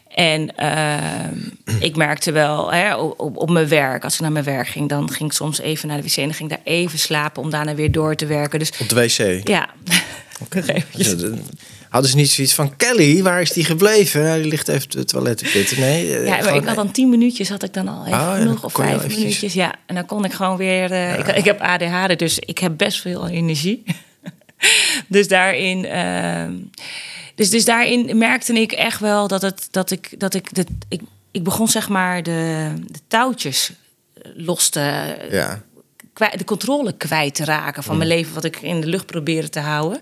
En 0.09 0.55
eh, 0.55 1.79
ik 1.79 1.95
merkte 1.95 2.31
wel 2.31 2.71
hè, 2.71 2.95
op, 2.95 3.19
op, 3.19 3.37
op 3.37 3.49
mijn 3.49 3.67
werk, 3.67 4.03
als 4.03 4.13
ik 4.13 4.19
naar 4.19 4.31
mijn 4.31 4.45
werk 4.45 4.67
ging, 4.67 4.89
dan 4.89 5.11
ging 5.11 5.29
ik 5.29 5.35
soms 5.35 5.59
even 5.59 5.87
naar 5.87 5.97
de 5.97 6.03
wc 6.03 6.17
en 6.17 6.23
dan 6.23 6.33
ging 6.33 6.51
ik 6.51 6.57
daar 6.57 6.73
even 6.73 6.99
slapen 6.99 7.41
om 7.41 7.49
daarna 7.49 7.75
weer 7.75 7.91
door 7.91 8.15
te 8.15 8.25
werken. 8.25 8.59
Dus 8.59 8.71
Op 8.79 8.89
de 8.89 8.95
wc. 8.95 9.47
ja, 9.47 9.69
Oké. 10.43 10.63
Hadden 11.89 12.09
ze 12.11 12.15
niet 12.17 12.29
zoiets 12.29 12.53
van 12.53 12.75
Kelly, 12.75 13.23
waar 13.23 13.41
is 13.41 13.51
die 13.51 13.65
gebleven? 13.65 14.41
Die 14.41 14.49
ligt 14.51 14.67
even 14.67 14.83
op 14.85 14.91
het 14.97 15.07
toilet 15.07 15.37
te 15.37 15.45
pitten. 15.53 15.79
Nee, 15.79 16.15
eh, 16.15 16.25
Ja, 16.25 16.43
maar 16.43 16.55
ik 16.55 16.65
had 16.65 16.75
dan 16.75 16.91
tien 16.91 17.09
minuutjes, 17.09 17.49
had 17.49 17.63
ik 17.63 17.73
dan 17.73 17.87
al 17.87 18.05
even 18.05 18.19
Oh, 18.19 18.25
ja, 18.25 18.35
genoeg, 18.35 18.63
of 18.63 18.73
vijf 18.73 18.95
eventjes- 18.95 19.17
minuutjes. 19.19 19.53
Ja, 19.53 19.75
en 19.85 19.95
dan 19.95 20.05
kon 20.05 20.25
ik 20.25 20.33
gewoon 20.33 20.57
weer. 20.57 20.91
eh, 20.91 21.19
ik, 21.19 21.27
ik 21.27 21.45
heb 21.45 21.59
ADHD, 21.61 22.19
dus 22.19 22.39
ik 22.39 22.57
heb 22.57 22.77
best 22.77 23.01
veel 23.01 23.27
energie. 23.27 23.83
dus 25.07 25.27
daarin. 25.27 25.85
ehm, 25.85 26.53
dus, 27.35 27.49
dus 27.49 27.65
daarin 27.65 28.17
merkte 28.17 28.53
ik 28.53 28.71
echt 28.71 28.99
wel 28.99 29.27
dat 29.27 29.41
het 29.41 29.67
dat 29.71 29.91
ik 29.91 30.19
dat 30.19 30.33
ik 30.33 30.53
dat 30.55 30.65
ik, 30.89 31.01
ik 31.31 31.43
begon 31.43 31.67
zeg 31.67 31.89
maar 31.89 32.23
de, 32.23 32.71
de 32.87 32.99
touwtjes 33.07 33.71
eh, 34.13 34.31
los 34.35 34.69
te 34.69 35.15
Ja. 35.31 35.61
Kwijt, 36.27 36.37
de 36.37 36.45
controle 36.45 36.93
kwijt 36.97 37.35
te 37.35 37.45
raken 37.45 37.83
van 37.83 37.97
mijn 37.97 38.09
leven, 38.09 38.33
wat 38.33 38.43
ik 38.43 38.57
in 38.61 38.81
de 38.81 38.87
lucht 38.87 39.05
probeerde 39.05 39.49
te 39.49 39.59
houden. 39.59 39.99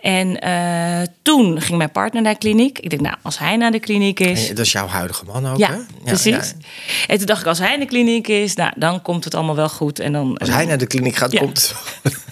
En 0.00 0.40
eh, 0.40 1.00
toen 1.22 1.60
ging 1.60 1.78
mijn 1.78 1.90
partner 1.92 2.22
naar 2.22 2.32
de 2.32 2.38
kliniek. 2.38 2.78
Ik 2.78 2.90
denk, 2.90 3.02
nou, 3.02 3.14
als 3.22 3.38
hij 3.38 3.56
naar 3.56 3.70
de 3.70 3.78
kliniek 3.80 4.20
is. 4.20 4.48
En 4.48 4.54
dat 4.54 4.66
is 4.66 4.72
jouw 4.72 4.86
huidige 4.86 5.24
man 5.24 5.46
ook, 5.48 5.58
Ja, 5.58 5.70
hè? 5.70 5.78
precies. 6.04 6.34
ja. 6.34 6.42
En 7.06 7.16
toen 7.18 7.26
dacht 7.26 7.40
ik, 7.40 7.46
als 7.46 7.58
hij 7.58 7.74
in 7.74 7.80
de 7.80 7.86
kliniek 7.86 8.28
is, 8.28 8.54
nou, 8.54 8.72
dan 8.76 9.02
komt 9.02 9.24
het 9.24 9.34
allemaal 9.34 9.54
wel 9.56 9.68
goed. 9.68 9.98
En 9.98 10.12
dan, 10.12 10.36
Als 10.38 10.48
hij 10.48 10.64
naar 10.64 10.78
de 10.78 10.86
kliniek 10.86 11.16
gaat, 11.16 11.32
Ja. 11.32 11.38
komt 11.40 11.74
het. 12.02 12.18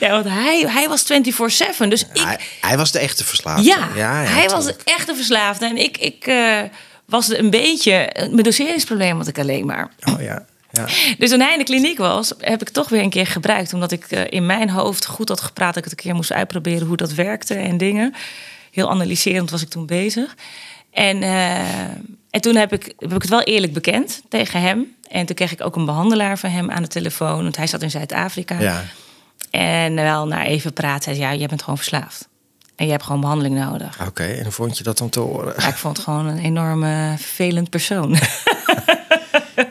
Ja, 0.00 0.10
want 0.10 0.24
hij, 0.28 0.64
hij 0.68 0.88
was 0.88 1.04
24-7. 1.84 1.88
Dus 1.88 2.02
ik, 2.12 2.20
Hij, 2.20 2.38
hij 2.60 2.76
was 2.76 2.92
de 2.92 2.98
echte 2.98 3.24
verslaafde. 3.24 3.64
ja, 3.94 4.24
hij 4.24 4.48
was 4.48 4.64
tuurlijk. 4.64 4.82
echt 4.84 5.08
een 5.08 5.16
verslaafde. 5.16 5.66
En 5.66 5.76
ik, 5.76 5.98
ik 5.98 6.26
eh, 6.26 6.60
was 7.04 7.28
een 7.28 7.50
beetje... 7.50 8.10
Mijn 8.14 8.42
doseringsprobleem 8.42 9.16
had 9.16 9.26
ik 9.28 9.38
alleen 9.38 9.66
maar. 9.66 9.90
Oh 10.14 10.20
ja. 10.22 10.44
Ja. 10.72 10.86
Dus 11.18 11.30
toen 11.30 11.40
hij 11.40 11.52
in 11.52 11.58
de 11.58 11.64
kliniek 11.64 11.98
was, 11.98 12.32
heb 12.38 12.60
ik 12.60 12.68
toch 12.68 12.88
weer 12.88 13.02
een 13.02 13.10
keer 13.10 13.26
gebruikt. 13.26 13.72
Omdat 13.74 13.92
ik 13.92 14.04
eh, 14.04 14.20
in 14.28 14.46
mijn 14.46 14.70
hoofd 14.70 15.06
goed 15.06 15.28
had 15.28 15.40
gepraat. 15.40 15.74
Dat 15.74 15.84
ik 15.84 15.90
het 15.90 15.98
een 15.98 16.04
keer 16.04 16.14
moest 16.14 16.32
uitproberen 16.32 16.86
hoe 16.86 16.96
dat 16.96 17.12
werkte 17.12 17.54
en 17.54 17.76
dingen. 17.76 18.14
Heel 18.70 18.90
analyserend 18.90 19.50
was 19.50 19.62
ik 19.62 19.68
toen 19.68 19.86
bezig. 19.86 20.34
En, 20.90 21.22
eh, 21.22 21.60
en 22.30 22.40
toen 22.40 22.56
heb 22.56 22.72
ik, 22.72 22.92
heb 22.98 23.14
ik 23.14 23.22
het 23.22 23.30
wel 23.30 23.42
eerlijk 23.42 23.72
bekend 23.72 24.22
tegen 24.28 24.60
hem. 24.60 24.94
En 25.08 25.26
toen 25.26 25.36
kreeg 25.36 25.52
ik 25.52 25.64
ook 25.64 25.76
een 25.76 25.84
behandelaar 25.84 26.38
van 26.38 26.50
hem 26.50 26.70
aan 26.70 26.82
de 26.82 26.88
telefoon. 26.88 27.42
Want 27.42 27.56
hij 27.56 27.66
zat 27.66 27.82
in 27.82 27.90
Zuid-Afrika. 27.90 28.60
ja. 28.60 28.84
En 29.50 29.94
wel 29.94 30.26
na 30.26 30.44
even 30.44 30.72
praten, 30.72 31.02
zei 31.02 31.16
hij, 31.16 31.32
ja, 31.32 31.38
jij 31.38 31.48
bent 31.48 31.62
gewoon 31.62 31.76
verslaafd. 31.76 32.28
En 32.76 32.84
je 32.84 32.90
hebt 32.90 33.04
gewoon 33.04 33.20
behandeling 33.20 33.54
nodig. 33.54 34.06
Oké, 34.06 34.22
en 34.22 34.42
hoe 34.42 34.52
vond 34.52 34.78
je 34.78 34.84
dat 34.84 34.98
dan 34.98 35.08
te 35.08 35.20
horen? 35.20 35.54
Ja, 35.58 35.68
ik 35.68 35.74
vond 35.74 35.96
het 35.96 36.06
gewoon 36.06 36.26
een 36.26 36.38
enorme 36.38 37.14
vervelend 37.16 37.70
persoon. 37.70 38.16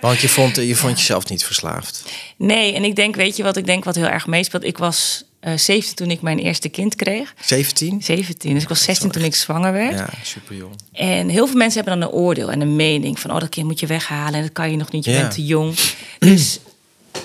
Want 0.02 0.20
je 0.20 0.30
vond, 0.30 0.56
je 0.56 0.76
vond 0.76 1.00
jezelf 1.00 1.30
niet 1.30 1.44
verslaafd. 1.46 2.04
Nee, 2.38 2.74
en 2.74 2.84
ik 2.84 2.96
denk, 2.96 3.16
weet 3.16 3.38
je 3.38 3.44
wat 3.44 3.58
ik 3.58 3.66
denk 3.66 3.84
wat 3.84 3.96
heel 3.96 4.08
erg 4.08 4.28
meespeelt? 4.28 4.64
Ik 4.64 4.78
was 4.78 5.24
eh 5.40 5.58
17 5.58 5.96
toen 5.96 6.12
ik 6.12 6.22
mijn 6.22 6.40
eerste 6.40 6.70
kind 6.70 6.96
kreeg. 6.96 7.34
17? 7.40 8.02
17, 8.04 8.54
dus 8.54 8.64
ik 8.64 8.70
was 8.70 8.84
16 8.84 9.12
toen 9.12 9.24
ik 9.24 9.36
zwanger 9.36 9.72
werd. 9.74 9.98
Ja, 9.98 10.10
super 10.24 10.56
jong. 10.56 10.74
En 10.94 11.30
heel 11.30 11.48
veel 11.48 11.58
mensen 11.58 11.84
hebben 11.84 12.00
dan 12.00 12.10
een 12.10 12.16
oordeel 12.16 12.52
en 12.52 12.62
een 12.62 12.76
mening 12.76 13.20
van, 13.20 13.32
oh, 13.32 13.40
dat 13.40 13.50
kind 13.50 13.68
moet 13.68 13.80
je 13.80 13.88
weghalen 13.88 14.34
en 14.34 14.42
dat 14.42 14.52
kan 14.52 14.72
je 14.72 14.78
nog 14.78 14.92
niet, 14.92 15.06
je 15.06 15.12
Ja. 15.12 15.20
bent 15.20 15.34
te 15.34 15.46
jong. 15.46 15.76
Dus 16.20 16.60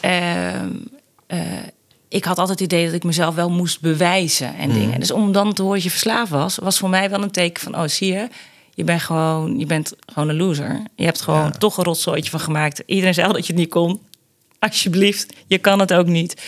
ehm, 0.01 0.69
eh, 1.27 1.39
ik 2.09 2.25
had 2.25 2.39
altijd 2.39 2.61
het 2.61 2.73
idee 2.73 2.85
dat 2.87 2.95
ik 2.95 3.05
mezelf 3.05 3.35
wel 3.35 3.51
moest 3.51 3.81
bewijzen 3.81 4.57
en 4.57 4.69
Mhm. 4.69 4.79
dingen. 4.79 5.01
Dus 5.01 5.11
om 5.11 5.33
dan 5.33 5.53
te 5.53 5.63
horen 5.63 5.75
dat 5.77 5.85
je 5.85 5.91
verslaafd 5.91 6.31
was, 6.31 6.57
was 6.57 6.79
voor 6.79 6.89
mij 6.91 7.11
wel 7.11 7.23
een 7.23 7.31
teken 7.31 7.63
van, 7.63 7.77
oh, 7.77 7.89
zie 7.89 8.13
je, 8.13 8.29
je 8.77 8.85
bent 8.85 9.03
gewoon, 9.03 9.59
je 9.59 9.67
bent 9.67 9.93
gewoon 10.13 10.29
een 10.29 10.37
loser. 10.37 10.83
Je 10.95 11.05
hebt 11.05 11.21
gewoon 11.21 11.59
toch 11.59 11.77
een 11.77 11.85
rotzooitje 11.85 12.31
van 12.31 12.41
gemaakt. 12.41 12.83
Iedereen 12.87 13.15
zei 13.15 13.27
al 13.27 13.33
dat 13.33 13.47
je 13.47 13.53
het 13.53 13.61
niet 13.61 13.71
kon. 13.71 14.01
Alsjeblieft, 14.59 15.35
je 15.47 15.59
kan 15.59 15.79
het 15.79 15.93
ook 15.93 16.07
niet. 16.07 16.43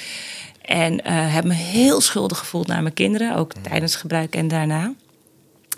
En 0.62 1.04
eh, 1.04 1.34
heb 1.34 1.44
me 1.44 1.54
heel 1.54 2.00
schuldig 2.00 2.38
gevoeld 2.38 2.66
naar 2.66 2.82
mijn 2.82 2.94
kinderen, 2.94 3.36
ook 3.36 3.52
tijdens 3.62 3.96
gebruik 3.96 4.34
en 4.34 4.48
daarna. 4.48 4.92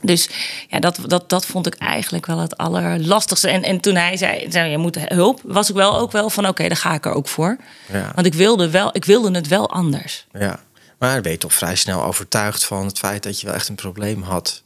Dus 0.03 0.29
ja, 0.69 0.79
dat, 0.79 0.99
dat, 1.07 1.29
dat 1.29 1.47
vond 1.47 1.67
ik 1.67 1.75
eigenlijk 1.75 2.27
wel 2.27 2.39
het 2.39 2.57
allerlastigste. 2.57 3.49
En, 3.49 3.63
en 3.63 3.81
toen 3.81 3.95
hij 3.95 4.17
zei, 4.17 4.51
zei, 4.51 4.71
je 4.71 4.79
moet 4.79 4.99
hulp, 5.09 5.41
was 5.45 5.69
ik 5.69 5.75
wel 5.75 5.99
ook 5.99 6.13
wel 6.13 6.31
van, 6.31 6.49
oké, 6.49 6.69
daar 6.69 6.77
ga 6.77 6.95
ik 6.95 7.07
er 7.07 7.13
ook 7.13 7.29
voor. 7.29 7.57
Ja. 7.93 8.13
Want 8.15 8.27
ik 8.27 8.35
wilde, 8.35 8.71
wel, 8.71 8.91
ik 8.93 9.05
wilde 9.05 9.31
het 9.31 9.49
wel 9.49 9.71
anders. 9.71 10.27
Ja. 10.33 10.61
Maar 10.99 11.21
ben 11.21 11.33
je 11.33 11.39
toch 11.39 11.55
vrij 11.55 11.77
snel 11.77 12.05
overtuigd 12.05 12.65
van 12.65 12.87
het 12.87 12.99
feit 12.99 13.23
dat 13.23 13.41
je 13.41 13.47
wel 13.47 13.55
echt 13.55 13.69
een 13.69 13.75
probleem 13.75 14.23
had. 14.23 14.63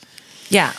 Ja, 0.49 0.73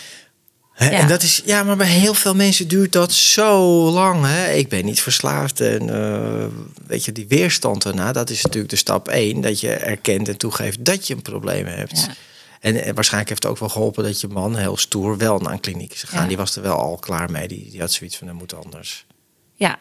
Ja. 0.77 0.91
En 0.91 1.07
dat 1.07 1.23
is, 1.23 1.41
ja, 1.45 1.63
maar 1.63 1.75
bij 1.75 1.87
heel 1.87 2.13
veel 2.13 2.35
mensen 2.35 2.67
duurt 2.67 2.91
dat 2.91 3.13
zo 3.13 3.59
lang. 3.91 4.25
Hè? 4.25 4.51
Ik 4.51 4.69
ben 4.69 4.85
niet 4.85 5.01
verslaafd. 5.01 5.59
En 5.59 5.89
eh, 5.89 6.45
weet 6.87 7.05
je, 7.05 7.11
die 7.11 7.27
weerstand 7.27 7.83
daarna, 7.83 8.11
dat 8.11 8.29
is 8.29 8.41
natuurlijk 8.41 8.69
de 8.69 8.75
stap 8.75 9.07
één. 9.07 9.41
Dat 9.41 9.59
je 9.59 9.73
erkent 9.73 10.27
en 10.27 10.37
toegeeft 10.37 10.85
dat 10.85 11.07
je 11.07 11.13
een 11.13 11.21
probleem 11.21 11.65
hebt. 11.65 11.99
Ja. 11.99 12.13
En, 12.59 12.83
eh, 12.83 12.93
waarschijnlijk 12.93 13.29
heeft 13.29 13.43
het 13.43 13.51
ook 13.51 13.59
wel 13.59 13.69
geholpen 13.69 14.03
dat 14.03 14.21
je 14.21 14.27
man 14.27 14.55
heel 14.55 14.77
stoer 14.77 15.17
wel 15.17 15.39
naar 15.39 15.51
een 15.51 15.59
kliniek 15.59 15.93
is 15.93 15.99
gegaan. 15.99 16.21
Ja. 16.21 16.27
Die 16.27 16.37
was 16.37 16.55
er 16.55 16.61
wel 16.61 16.77
al 16.77 16.97
klaar 16.97 17.31
mee. 17.31 17.47
Die, 17.47 17.69
die 17.71 17.79
had 17.79 17.91
zoiets 17.91 18.17
van, 18.17 18.27
dat 18.27 18.35
moet 18.35 18.55
anders. 18.65 19.05
ja, 19.55 19.79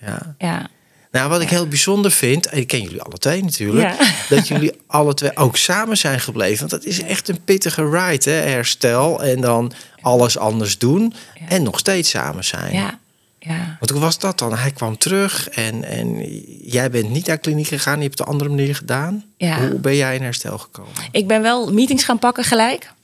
Ja. 0.00 0.34
ja. 0.38 0.68
Nou, 1.10 1.28
wat 1.28 1.40
ik 1.40 1.48
heel 1.48 1.68
bijzonder 1.68 2.10
vind, 2.10 2.46
en 2.46 2.58
ik 2.58 2.66
ken 2.66 2.82
jullie 2.82 3.02
alle 3.02 3.18
twee 3.18 3.42
natuurlijk, 3.42 3.98
Ja. 3.98 4.06
dat 4.36 4.48
jullie 4.48 4.72
alle 4.86 5.14
twee 5.14 5.36
ook 5.36 5.56
samen 5.56 5.96
zijn 5.96 6.20
gebleven. 6.20 6.58
Want 6.58 6.70
dat 6.70 6.84
is 6.84 7.02
echt 7.02 7.28
een 7.28 7.44
pittige 7.44 7.90
ride, 7.90 8.30
hè? 8.30 8.36
Herstel 8.36 9.22
en 9.22 9.40
dan 9.40 9.72
alles 10.06 10.38
anders 10.38 10.78
doen 10.78 11.14
Ja. 11.40 11.46
en 11.48 11.62
nog 11.62 11.78
steeds 11.78 12.10
samen 12.10 12.44
zijn. 12.44 12.72
ja, 12.74 12.98
ja. 13.38 13.76
Want 13.78 13.90
hoe 13.90 14.00
was 14.00 14.18
dat 14.18 14.38
dan? 14.38 14.56
Hij 14.56 14.70
kwam 14.70 14.98
terug 14.98 15.48
en, 15.48 15.84
en 15.84 16.18
jij 16.62 16.90
bent 16.90 17.10
niet 17.10 17.26
naar 17.26 17.38
kliniek 17.38 17.66
gegaan, 17.66 17.96
je 17.96 18.02
hebt 18.02 18.18
het 18.18 18.20
op 18.20 18.26
een 18.26 18.32
andere 18.40 18.50
manier 18.60 18.74
gedaan. 18.76 19.24
Ja. 19.36 19.58
Hoe 19.68 19.78
ben 19.78 19.96
jij 19.96 20.14
in 20.14 20.22
herstel 20.22 20.58
gekomen? 20.58 20.92
Ik 21.10 21.26
ben 21.26 21.42
wel 21.42 21.72
meetings 21.72 22.04
gaan 22.04 22.18
pakken 22.18 22.44
gelijk. 22.44 22.94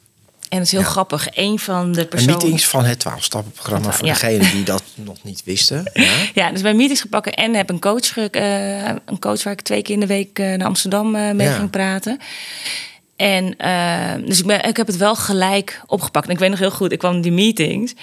En 0.49 0.59
het 0.59 0.67
is 0.67 0.73
heel 0.73 0.83
grappig. 0.83 1.27
Een 1.35 1.59
van 1.59 1.93
de 1.93 2.01
En 2.01 2.09
personen... 2.09 2.37
meetings 2.39 2.67
van 2.67 2.85
het 2.85 3.05
12-stappenprogramma 3.09 3.93
voor 3.93 4.07
Ja. 4.07 4.13
degenen 4.13 4.51
die 4.51 4.65
dat 4.65 4.83
nog 5.11 5.17
niet 5.23 5.43
wisten. 5.45 5.91
Ja. 5.93 6.13
Ja, 6.35 6.51
dus 6.51 6.63
bij 6.63 6.75
meetings 6.75 7.01
gepakken 7.01 7.33
en 7.33 7.55
heb 7.55 7.71
een 7.71 7.81
coach, 7.81 8.17
eh, 8.17 8.85
een 8.89 9.19
coach 9.19 9.43
waar 9.43 9.53
ik 9.53 9.61
twee 9.61 9.83
keer 9.83 9.95
in 9.95 10.01
de 10.01 10.07
week 10.07 10.39
eh, 10.39 10.47
naar 10.47 10.67
Amsterdam 10.67 11.15
eh, 11.15 11.31
mee 11.31 11.49
ging 11.49 11.71
praten. 11.71 12.19
En 13.17 13.57
eh, 13.57 14.27
dus 14.27 14.39
ik, 14.39 14.47
ben, 14.47 14.65
ik 14.65 14.77
heb 14.77 14.87
het 14.87 14.97
wel 14.97 15.15
gelijk 15.15 15.81
opgepakt. 15.87 16.27
En 16.27 16.33
ik 16.33 16.39
weet 16.39 16.51
nog 16.51 16.59
heel 16.59 16.71
goed, 16.71 16.93
ik 16.93 16.99
kwam 16.99 17.15
in 17.15 17.21
die 17.21 17.33
meetings. 17.33 17.95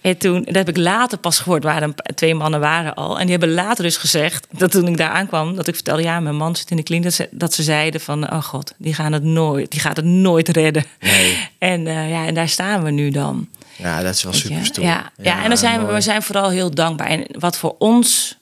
En 0.00 0.18
toen, 0.18 0.42
dat 0.42 0.54
heb 0.54 0.68
ik 0.68 0.76
later 0.76 1.18
pas 1.18 1.38
gehoord, 1.38 1.62
waren 1.62 1.94
twee 2.14 2.34
mannen 2.34 2.60
waren 2.60 2.94
al. 2.94 3.18
En 3.18 3.22
die 3.22 3.30
hebben 3.30 3.54
later 3.54 3.84
dus 3.84 3.96
gezegd, 3.96 4.46
dat 4.50 4.70
toen 4.70 4.86
ik 4.86 4.96
daar 4.96 5.10
aankwam, 5.10 5.56
dat 5.56 5.68
ik 5.68 5.74
vertelde, 5.74 6.02
ja, 6.02 6.20
mijn 6.20 6.36
man 6.36 6.56
zit 6.56 6.70
in 6.70 6.76
de 6.76 6.82
kliniek. 6.82 7.04
Dat 7.04 7.14
ze, 7.14 7.28
dat 7.30 7.54
ze 7.54 7.62
zeiden 7.62 8.00
van, 8.00 8.32
oh 8.32 8.42
god, 8.42 8.74
die, 8.76 8.94
gaan 8.94 9.12
het 9.12 9.22
nooit, 9.22 9.70
die 9.70 9.80
gaat 9.80 9.96
het 9.96 10.04
nooit 10.04 10.48
redden. 10.48 10.84
Nee. 11.00 11.36
En, 11.58 11.86
eh, 11.86 12.10
ja, 12.10 12.26
en 12.26 12.34
daar 12.34 12.48
staan 12.48 12.82
we 12.82 12.90
nu 12.90 13.10
dan. 13.10 13.48
ja, 13.76 14.02
dat 14.02 14.14
is 14.14 14.22
wel 14.22 14.32
super 14.32 14.64
stoer. 14.64 14.84
Ja, 14.84 15.12
ja, 15.22 15.42
en 15.42 15.48
dan 15.48 15.58
zijn 15.58 15.86
we, 15.86 15.92
we 15.92 16.00
zijn 16.00 16.22
vooral 16.22 16.50
heel 16.50 16.70
dankbaar. 16.70 17.06
En 17.06 17.26
wat 17.38 17.58
voor 17.58 17.74
ons 17.78 18.38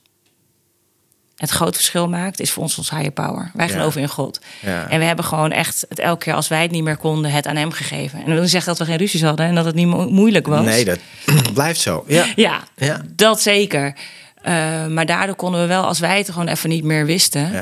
het 1.37 1.51
groot 1.51 1.75
verschil 1.75 2.09
maakt, 2.09 2.41
is 2.41 2.51
voor 2.51 2.63
ons 2.63 2.79
ons 2.79 2.91
higher 2.91 3.11
power. 3.11 3.51
Wij 3.55 3.67
Ja. 3.67 3.73
geloven 3.73 4.01
in 4.01 4.09
God. 4.09 4.41
Ja. 4.61 4.89
En 4.89 4.99
we 4.99 5.05
hebben 5.05 5.25
gewoon 5.25 5.51
echt 5.53 5.85
het 5.89 5.99
elke 5.99 6.25
keer 6.25 6.35
als 6.35 6.49
wij 6.49 6.63
het 6.63 6.71
niet 6.71 6.83
meer 6.83 6.97
konden, 6.97 7.31
het 7.31 7.47
aan 7.47 7.57
hem 7.57 7.71
gegeven. 7.73 8.19
En 8.19 8.25
dat 8.25 8.33
wil 8.33 8.41
niet 8.43 8.51
zeggen 8.51 8.71
dat 8.71 8.79
we 8.79 8.85
geen 8.93 8.97
ruzies 9.01 9.23
hadden 9.23 9.47
en 9.47 9.55
dat 9.55 9.65
het 9.65 9.75
niet 9.75 9.87
mo- 9.87 10.09
moeilijk 10.09 10.47
was. 10.47 10.65
Nee, 10.65 10.85
dat 10.85 10.99
blijft 11.55 11.81
zo. 11.81 12.05
Ja. 12.07 12.27
Ja, 12.37 12.61
Ja. 12.77 13.01
dat 13.15 13.41
zeker. 13.43 13.95
Eh, 14.43 14.87
maar 14.87 15.07
daardoor 15.07 15.35
konden 15.37 15.61
we 15.61 15.67
wel, 15.67 15.85
als 15.85 15.99
wij 15.99 16.19
het 16.19 16.31
gewoon 16.31 16.49
even 16.49 16.69
niet 16.69 16.85
meer 16.85 17.07
wisten, 17.07 17.53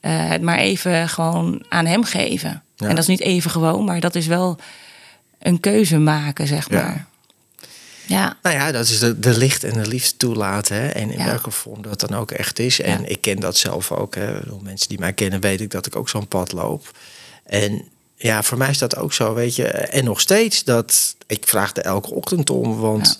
eh, 0.00 0.28
het 0.28 0.42
maar 0.42 0.58
even 0.58 1.08
gewoon 1.08 1.64
aan 1.68 1.86
hem 1.86 2.04
geven. 2.04 2.62
En 2.76 2.88
dat 2.88 2.98
is 2.98 3.06
niet 3.06 3.20
even 3.20 3.50
gewoon, 3.50 3.84
maar 3.84 4.00
dat 4.00 4.14
is 4.14 4.26
wel 4.26 4.58
een 5.38 5.60
keuze 5.60 5.98
maken, 5.98 6.46
zeg 6.46 6.68
Ja. 6.70 6.74
maar. 6.82 7.06
Ja. 8.06 8.36
Nou 8.42 8.56
ja, 8.56 8.72
dat 8.72 8.88
is 8.88 8.98
de, 8.98 9.18
de 9.18 9.36
licht 9.38 9.64
en 9.64 9.82
de 9.82 9.86
liefde 9.88 10.16
toelaten. 10.16 10.76
Hè? 10.76 10.88
En 10.88 11.10
in 11.10 11.18
Ja. 11.18 11.24
welke 11.24 11.50
vorm 11.50 11.82
dat 11.82 12.00
dan 12.00 12.14
ook 12.14 12.30
echt 12.30 12.58
is. 12.58 12.80
En 12.80 13.00
Ja. 13.00 13.06
ik 13.08 13.20
ken 13.20 13.40
dat 13.40 13.56
zelf 13.56 13.92
ook. 13.92 14.14
Hè? 14.14 14.32
Mensen 14.62 14.88
die 14.88 14.98
mij 14.98 15.12
kennen, 15.12 15.40
weet 15.40 15.60
ik 15.60 15.70
dat 15.70 15.86
ik 15.86 15.96
ook 15.96 16.08
zo'n 16.08 16.28
pad 16.28 16.52
loop. 16.52 16.90
En 17.44 17.82
ja, 18.16 18.42
voor 18.42 18.58
mij 18.58 18.70
is 18.70 18.78
dat 18.78 18.96
ook 18.96 19.12
zo, 19.12 19.34
weet 19.34 19.56
je. 19.56 19.66
En 19.68 20.04
nog 20.04 20.20
steeds 20.20 20.64
dat 20.64 21.16
ik 21.26 21.48
vraag 21.48 21.76
er 21.76 21.82
elke 21.84 22.10
ochtend 22.14 22.50
om. 22.50 22.76
Want 22.76 23.18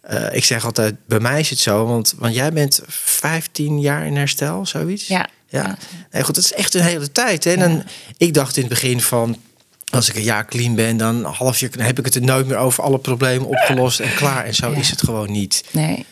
eh, 0.00 0.34
ik 0.34 0.44
zeg 0.44 0.64
altijd, 0.64 0.94
bij 1.06 1.20
mij 1.20 1.40
is 1.40 1.50
het 1.50 1.58
zo. 1.58 1.86
Want, 1.86 2.14
want 2.18 2.34
jij 2.34 2.52
bent 2.52 2.80
15 2.86 3.80
jaar 3.80 4.06
in 4.06 4.16
herstel, 4.16 4.66
zoiets. 4.66 5.06
Ja. 5.06 5.28
Ja, 5.48 5.62
Ja. 5.62 5.76
Nee, 6.10 6.22
goed, 6.24 6.34
dat 6.34 6.44
is 6.44 6.52
echt 6.52 6.74
een 6.74 6.82
hele 6.82 7.12
tijd. 7.12 7.44
Hè? 7.44 7.52
En 7.52 7.58
dan, 7.58 7.82
ik 8.16 8.34
dacht 8.34 8.56
in 8.56 8.62
het 8.62 8.72
begin 8.72 9.00
van, 9.00 9.36
als 9.90 10.08
ik 10.08 10.14
een 10.16 10.22
jaar 10.22 10.46
clean 10.46 10.74
ben, 10.74 10.96
dan 10.96 11.14
een 11.24 11.32
half 11.32 11.58
jaar 11.60 11.70
heb 11.76 11.98
ik 11.98 12.04
het 12.04 12.14
er 12.14 12.22
nooit 12.22 12.46
meer 12.46 12.56
over 12.56 12.82
alle 12.82 12.98
problemen 12.98 13.48
opgelost 13.48 14.00
en 14.00 14.14
klaar. 14.14 14.44
En 14.44 14.54
zo 14.54 14.70
Ja. 14.70 14.76
is 14.76 14.90
het 14.90 15.02
gewoon 15.02 15.30
niet. 15.30 15.64
Nee. 15.70 16.06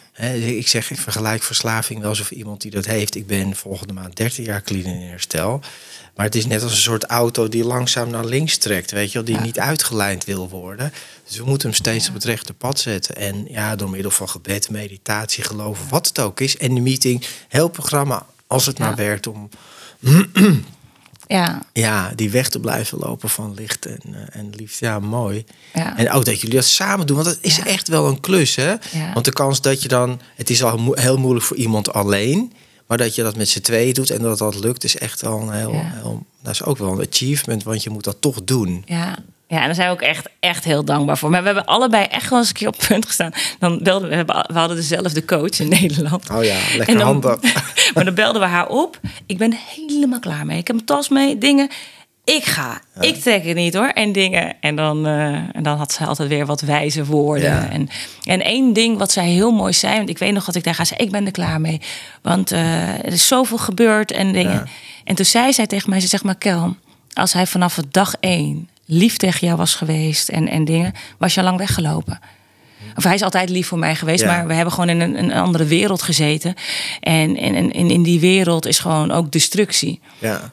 Ik 0.57 0.69
zeg, 0.69 0.91
ik 0.91 0.99
vergelijk 0.99 1.43
verslaving 1.43 2.01
wel 2.01 2.09
alsof 2.09 2.31
iemand 2.31 2.61
die 2.61 2.71
dat 2.71 2.85
heeft. 2.85 3.15
Ik 3.15 3.27
ben 3.27 3.57
volgende 3.57 3.93
maand 3.93 4.17
13 4.17 4.45
jaar 4.45 4.63
clean 4.63 4.85
in 4.85 5.09
herstel. 5.09 5.61
Maar 6.15 6.27
het 6.27 6.35
is 6.35 6.47
net 6.47 6.63
als 6.63 6.73
een 6.73 6.79
soort 6.79 7.05
auto 7.05 7.49
die 7.49 7.65
langzaam 7.65 8.11
naar 8.11 8.25
links 8.25 8.57
trekt, 8.57 8.91
weet 8.91 9.13
je 9.13 9.23
wel, 9.23 9.25
die 9.35 9.41
niet 9.41 9.59
uitgelijnd 9.59 10.25
wil 10.25 10.49
worden. 10.49 10.93
Dus 11.29 11.37
we 11.37 11.45
moeten 11.45 11.69
hem 11.69 11.77
steeds 11.77 12.09
op 12.09 12.15
het 12.15 12.25
rechte 12.25 12.53
pad 12.55 12.79
zetten. 12.81 13.17
En 13.17 13.45
ja, 13.49 13.77
door 13.77 13.91
middel 13.91 14.11
van 14.11 14.29
gebed, 14.29 14.71
meditatie, 14.71 15.45
geloven, 15.45 15.89
wat 15.89 16.07
het 16.07 16.19
ook 16.19 16.41
is. 16.41 16.57
En 16.57 16.75
de 16.75 16.81
meeting, 16.81 17.25
heel 17.49 17.69
programma, 17.69 18.27
als 18.47 18.67
het 18.67 18.79
maar 18.79 18.95
werkt 18.95 19.27
om 19.27 19.49
Ja, 21.33 21.63
ja, 21.73 22.13
die 22.15 22.31
weg 22.31 22.49
te 22.49 22.61
blijven 22.61 22.99
lopen 22.99 23.29
van 23.29 23.55
licht 23.55 23.87
en, 23.87 24.01
eh, 24.13 24.41
en 24.41 24.51
liefde. 24.57 24.87
Ja, 24.87 24.99
mooi. 24.99 25.45
ja. 25.75 25.97
En 25.97 26.11
ook 26.11 26.25
dat 26.25 26.41
jullie 26.41 26.57
dat 26.57 26.65
samen 26.65 27.07
doen, 27.07 27.17
want 27.17 27.29
dat 27.29 27.39
is 27.41 27.57
Ja. 27.57 27.67
echt 27.67 27.89
wel 27.89 28.09
een 28.09 28.21
klus, 28.21 28.55
hè? 28.55 28.71
Ja. 28.71 29.13
Want 29.13 29.25
de 29.25 29.33
kans 29.33 29.61
dat 29.61 29.83
je 29.83 29.89
dan, 29.89 30.21
het 30.35 30.51
is 30.51 30.63
al 30.63 30.79
mo- 30.79 30.95
heel 30.95 31.19
moeilijk 31.19 31.45
voor 31.47 31.57
iemand 31.57 31.93
alleen, 31.93 32.53
maar 32.87 32.99
dat 32.99 33.15
je 33.15 33.23
dat 33.23 33.37
met 33.37 33.49
z'n 33.49 33.61
tweeën 33.61 33.95
doet 33.95 34.11
en 34.11 34.23
dat 34.23 34.39
dat 34.39 34.55
lukt, 34.61 34.85
is 34.85 34.99
echt 34.99 35.21
wel 35.21 35.41
een 35.41 35.53
heel, 35.53 35.73
heel 35.75 36.27
dat 36.43 36.53
is 36.53 36.63
ook 36.65 36.79
wel 36.79 36.93
een 37.01 37.07
achievement, 37.11 37.63
want 37.63 37.83
je 37.83 37.91
moet 37.91 38.05
dat 38.05 38.17
toch 38.21 38.45
doen. 38.45 38.83
Ja. 38.87 39.19
Ja, 39.53 39.61
en 39.61 39.67
daar 39.67 39.75
zijn 39.75 39.89
we 39.89 39.95
ook 39.95 40.01
echt, 40.01 40.29
echt 40.41 40.65
heel 40.65 40.85
dankbaar 40.85 41.19
voor. 41.19 41.31
Maar 41.31 41.41
we 41.41 41.47
hebben 41.47 41.65
allebei 41.65 42.05
echt 42.05 42.31
wel 42.31 42.39
eens 42.39 42.49
een 42.49 42.55
keer 42.55 42.69
op 42.69 42.85
punt 42.89 43.07
gestaan. 43.07 43.33
Dan 43.59 43.79
belden 43.83 44.09
we, 44.09 44.25
we, 44.25 44.59
hadden 44.59 44.77
dezelfde 44.77 45.25
coach 45.25 45.59
in 45.61 45.69
Nederland. 45.69 46.31
Oh 46.31 46.45
ja, 46.45 46.59
lekker 46.77 46.97
dan- 46.99 47.07
handig. 47.07 47.41
maar 47.95 48.05
dan 48.05 48.15
belden 48.15 48.41
we 48.41 48.47
haar 48.47 48.69
op. 48.69 49.01
Ik 49.27 49.39
ben 49.39 49.55
helemaal 49.77 50.19
klaar 50.19 50.47
mee. 50.47 50.59
Ik 50.59 50.67
heb 50.67 50.77
mijn 50.77 50.89
tas 50.89 51.09
mee, 51.09 51.39
dingen. 51.39 51.69
Ik 52.25 52.45
ga. 52.45 52.81
Ik 53.01 53.17
trek 53.17 53.45
het 53.45 53.57
niet 53.57 53.75
hoor. 53.75 53.89
En 53.89 54.13
dingen. 54.13 54.55
En 54.61 54.77
dan, 54.77 55.07
eh, 55.07 55.35
en 55.35 55.63
dan 55.63 55.77
had 55.77 55.93
ze 55.93 56.05
altijd 56.05 56.29
weer 56.29 56.47
wat 56.47 56.61
wijze 56.61 57.05
woorden. 57.05 57.51
Ja. 57.51 57.69
En, 57.71 57.89
en 58.25 58.43
één 58.43 58.73
ding 58.73 58.99
wat 58.99 59.13
zij 59.13 59.29
heel 59.29 59.51
mooi 59.51 59.73
zei. 59.73 59.97
Want 59.97 60.09
ik 60.09 60.19
weet 60.19 60.33
nog 60.33 60.45
dat 60.45 60.55
ik 60.55 60.65
daar 60.65 60.75
ga 60.75 60.85
zeggen. 60.85 61.07
Ik 61.07 61.13
ben 61.13 61.27
er 61.27 61.33
klaar 61.33 61.61
mee. 61.61 61.81
Want 62.23 62.53
eh, 62.53 62.89
er 62.89 63.13
is 63.13 63.27
zoveel 63.27 63.59
gebeurd 63.59 64.13
en 64.13 64.33
dingen. 64.33 64.53
Ja. 64.53 64.65
En 65.05 65.15
toen 65.15 65.25
zei 65.25 65.53
zij 65.53 65.67
tegen 65.67 65.91
mij. 65.91 66.01
Ze 66.01 66.07
zegt 66.09 66.25
maar 66.25 66.39
Kel. 66.39 66.77
Als 67.13 67.33
hij 67.33 67.47
vanaf 67.47 67.77
het 67.77 67.93
dag 67.93 68.15
één 68.21 68.69
lief 68.87 69.17
tegen 69.17 69.47
jou 69.47 69.59
was 69.59 69.75
geweest. 69.75 70.29
En, 70.29 70.49
en 70.49 70.65
dingen. 70.65 70.93
Was 71.19 71.35
je 71.35 71.41
al 71.41 71.47
lang 71.47 71.59
weggelopen. 71.59 72.21
Of 72.97 73.05
hij 73.05 73.15
is 73.15 73.23
altijd 73.23 73.49
lief 73.49 73.67
voor 73.67 73.79
mij 73.79 73.95
geweest, 73.95 74.23
Ja. 74.23 74.27
maar 74.27 74.47
we 74.47 74.55
hebben 74.55 74.73
gewoon 74.73 74.89
in 74.89 75.01
een, 75.01 75.19
een 75.19 75.33
andere 75.33 75.65
wereld 75.65 76.03
gezeten. 76.03 76.55
En, 77.01 77.37
en, 77.37 77.55
en 77.55 77.73
in, 77.73 77.91
in 77.91 78.03
die 78.03 78.21
wereld 78.21 78.67
is 78.67 78.79
gewoon 78.79 79.11
ook 79.11 79.33
destructie. 79.33 80.01
Ja, 80.19 80.53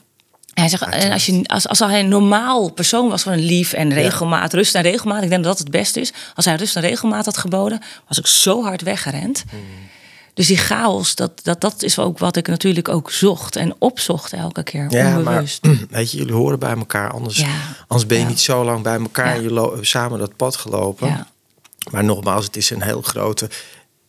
hij 0.54 0.70
zegt, 0.70 0.82
en 0.84 1.12
als, 1.12 1.26
je, 1.26 1.42
als, 1.46 1.68
als 1.68 1.80
hij 1.80 2.00
een 2.00 2.08
normaal 2.08 2.72
persoon 2.72 3.10
was, 3.10 3.24
gewoon 3.24 3.40
lief 3.40 3.74
en 3.74 3.94
regelmaat, 3.94 4.54
rust 4.54 4.76
en 4.76 4.82
regelmaat. 4.82 5.24
Ik 5.24 5.30
denk 5.30 5.44
dat 5.44 5.52
dat 5.58 5.62
het 5.68 5.72
beste 5.72 6.00
is. 6.00 6.14
Als 6.36 6.46
hij 6.46 6.56
rust 6.56 6.76
en 6.76 6.82
regelmaat 6.82 7.26
had 7.26 7.38
geboden, 7.38 7.82
was 8.08 8.18
ik 8.20 8.28
zo 8.28 8.64
hard 8.64 8.82
weggerend. 8.82 9.44
Hmm. 9.50 9.60
Dus 10.40 10.48
die 10.48 10.58
chaos, 10.58 11.16
dat, 11.16 11.32
dat, 11.44 11.62
dat 11.62 11.84
is 11.84 12.00
ook 12.00 12.18
wat 12.20 12.36
ik 12.36 12.48
natuurlijk 12.48 12.90
ook 12.90 13.12
zocht 13.12 13.56
en 13.56 13.76
opzocht 13.80 14.34
elke 14.34 14.64
keer, 14.64 14.86
ja 14.90 15.10
maar 15.10 15.18
onbewust. 15.18 15.68
weet 15.90 16.12
je, 16.12 16.18
jullie 16.18 16.34
horen 16.34 16.60
bij 16.60 16.76
elkaar, 16.76 17.12
anders, 17.12 17.38
Ja. 17.38 17.48
anders 17.88 18.08
ben 18.08 18.18
je 18.18 18.24
Ja. 18.24 18.30
niet 18.30 18.40
zo 18.40 18.64
lang 18.64 18.84
bij 18.84 19.00
elkaar 19.00 19.36
en 19.36 19.42
je 19.44 19.78
samen 19.82 20.20
dat 20.20 20.36
pad 20.36 20.56
gelopen. 20.56 21.28
Maar 21.92 22.04
nogmaals, 22.04 22.46
het 22.46 22.56
is 22.58 22.70
een 22.70 22.82
heel 22.82 23.02
grote. 23.02 23.50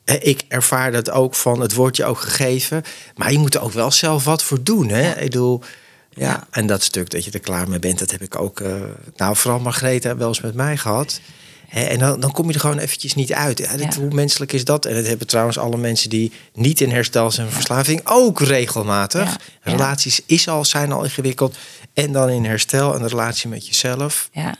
Ik 0.05 0.43
ervaar 0.49 0.93
dat 0.93 1.11
ook 1.11 1.35
van 1.35 1.61
het 1.61 1.75
wordt 1.75 1.97
je 1.97 2.05
ook 2.05 2.21
gegeven. 2.21 2.83
Maar 3.16 3.33
je 3.33 3.38
moet 3.38 3.55
er 3.55 3.62
ook 3.62 3.73
wel 3.73 3.90
zelf 3.90 4.25
wat 4.25 4.43
voor 4.43 4.62
doen. 4.62 4.88
Hè? 4.88 5.11
Ik 5.11 5.31
bedoel, 5.31 5.62
ja, 6.11 6.47
en 6.51 6.66
dat 6.66 6.83
stuk 6.83 7.11
dat 7.11 7.25
je 7.25 7.31
er 7.31 7.40
klaar 7.40 7.69
mee 7.69 7.79
bent, 7.79 7.99
dat 7.99 8.11
heb 8.11 8.23
ik 8.23 8.40
ook. 8.40 8.61
eh, 8.61 8.73
nou, 9.16 9.37
vooral 9.37 9.61
Margrethe 9.61 10.16
wel 10.16 10.29
eens 10.29 10.40
met 10.40 10.55
mij 10.55 10.77
gehad. 10.77 11.21
En 11.70 11.98
dan, 11.98 12.20
dan 12.20 12.33
kom 12.33 12.48
je 12.48 12.54
er 12.54 12.61
gewoon 12.61 12.78
eventjes 12.78 13.14
niet 13.14 13.33
uit. 13.33 13.59
Ja, 13.59 13.76
dit, 13.76 13.94
Ja. 13.94 14.00
Hoe 14.00 14.14
menselijk 14.14 14.52
is 14.52 14.64
dat? 14.64 14.87
En 14.87 14.94
dat 14.94 15.06
hebben 15.06 15.26
trouwens 15.26 15.59
alle 15.59 15.76
mensen 15.76 16.11
die 16.11 16.33
niet 16.54 16.80
in 16.80 16.90
herstel 16.90 17.30
zijn 17.30 17.46
van 17.46 17.54
verslaving 17.54 18.00
ook 18.04 18.40
regelmatig. 18.40 19.37
Relaties 19.62 20.20
is 20.26 20.48
al, 20.48 20.64
zijn 20.64 20.92
al 20.92 21.04
ingewikkeld. 21.04 21.56
En 21.94 22.12
dan 22.12 22.28
in 22.28 22.44
herstel 22.44 22.94
een 22.94 23.09
relatie 23.09 23.48
met 23.48 23.66
jezelf. 23.66 24.28
Ja, 24.33 24.54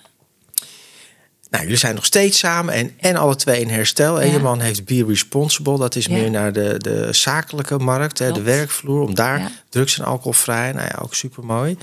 Nou, 1.51 1.63
jullie 1.63 1.79
zijn 1.79 1.95
nog 1.95 2.05
steeds 2.05 2.39
samen 2.39 2.75
en, 2.75 2.93
en 2.99 3.17
alle 3.17 3.37
twee 3.37 3.61
in 3.61 3.69
herstel. 3.69 4.21
En 4.21 4.31
je 4.31 4.39
man 4.39 4.61
heeft 4.61 4.85
Be 4.85 5.05
Responsible. 5.05 5.79
Dat 5.79 5.97
is 5.97 6.09
meer 6.09 6.31
naar 6.31 6.53
de, 6.53 6.75
de 6.79 7.09
zakelijke 7.13 7.79
markt, 7.79 8.19
hè, 8.19 8.33
de 8.33 8.43
werkvloer. 8.43 9.01
Om 9.01 9.15
daar 9.15 9.51
drugs 9.69 9.99
en 9.99 10.05
alcoholvrij. 10.05 10.73
Nou 10.73 10.87
ja, 10.87 10.99
ook 11.03 11.15
super 11.15 11.45
mooi. 11.45 11.77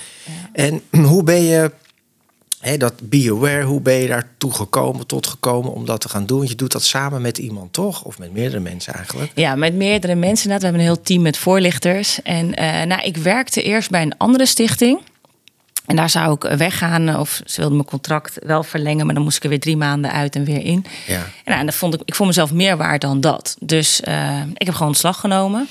En 0.53 0.81
hoe 1.09 1.23
ben 1.23 1.41
je, 1.43 1.71
dat 2.77 2.93
Be 3.09 3.27
Aware, 3.31 3.63
hoe 3.63 3.81
ben 3.81 3.93
je 3.93 4.07
daartoe 4.07 4.53
gekomen, 4.53 5.05
tot 5.05 5.27
gekomen 5.27 5.73
om 5.73 5.85
dat 5.85 6.01
te 6.01 6.09
gaan 6.09 6.25
doen? 6.25 6.47
Je 6.47 6.55
doet 6.55 6.71
dat 6.71 6.83
samen 6.83 7.21
met 7.21 7.37
iemand, 7.37 7.73
toch? 7.73 8.03
Of 8.03 8.19
met 8.19 8.33
meerdere 8.33 8.59
mensen 8.59 8.93
eigenlijk. 8.93 9.31
Ja, 9.35 9.55
met 9.55 9.73
meerdere 9.73 10.15
mensen. 10.15 10.49
inderdaad. 10.49 10.59
We 10.59 10.65
hebben 10.65 10.81
een 10.81 10.93
heel 10.93 11.01
team 11.01 11.21
met 11.21 11.37
voorlichters. 11.37 12.21
En 12.21 12.53
eh, 12.53 12.85
nou, 12.85 13.01
ik 13.01 13.17
werkte 13.17 13.61
eerst 13.61 13.89
bij 13.89 14.01
een 14.01 14.17
andere 14.17 14.45
stichting. 14.45 14.99
En 15.87 15.95
daar 15.95 16.09
zou 16.09 16.33
ik 16.39 16.57
weggaan. 16.57 17.19
Of 17.19 17.41
ze 17.45 17.55
wilden 17.55 17.75
mijn 17.77 17.89
contract 17.89 18.37
wel 18.45 18.63
verlengen. 18.63 19.05
Maar 19.05 19.15
dan 19.15 19.23
moest 19.23 19.37
ik 19.37 19.43
er 19.43 19.49
weer 19.49 19.59
drie 19.59 19.77
maanden 19.77 20.11
uit 20.11 20.35
en 20.35 20.43
weer 20.43 20.63
in. 20.63 20.85
Ja. 21.07 21.15
En, 21.15 21.31
nou, 21.45 21.59
en 21.59 21.65
dat 21.65 21.75
vond 21.75 21.93
ik, 21.93 22.01
ik 22.05 22.15
vond 22.15 22.29
mezelf 22.29 22.53
meer 22.53 22.77
waard 22.77 23.01
dan 23.01 23.21
dat. 23.21 23.55
Dus 23.59 24.01
eh, 24.01 24.41
ik 24.53 24.65
heb 24.65 24.73
gewoon 24.73 24.87
ontslag 24.87 25.19
genomen. 25.19 25.67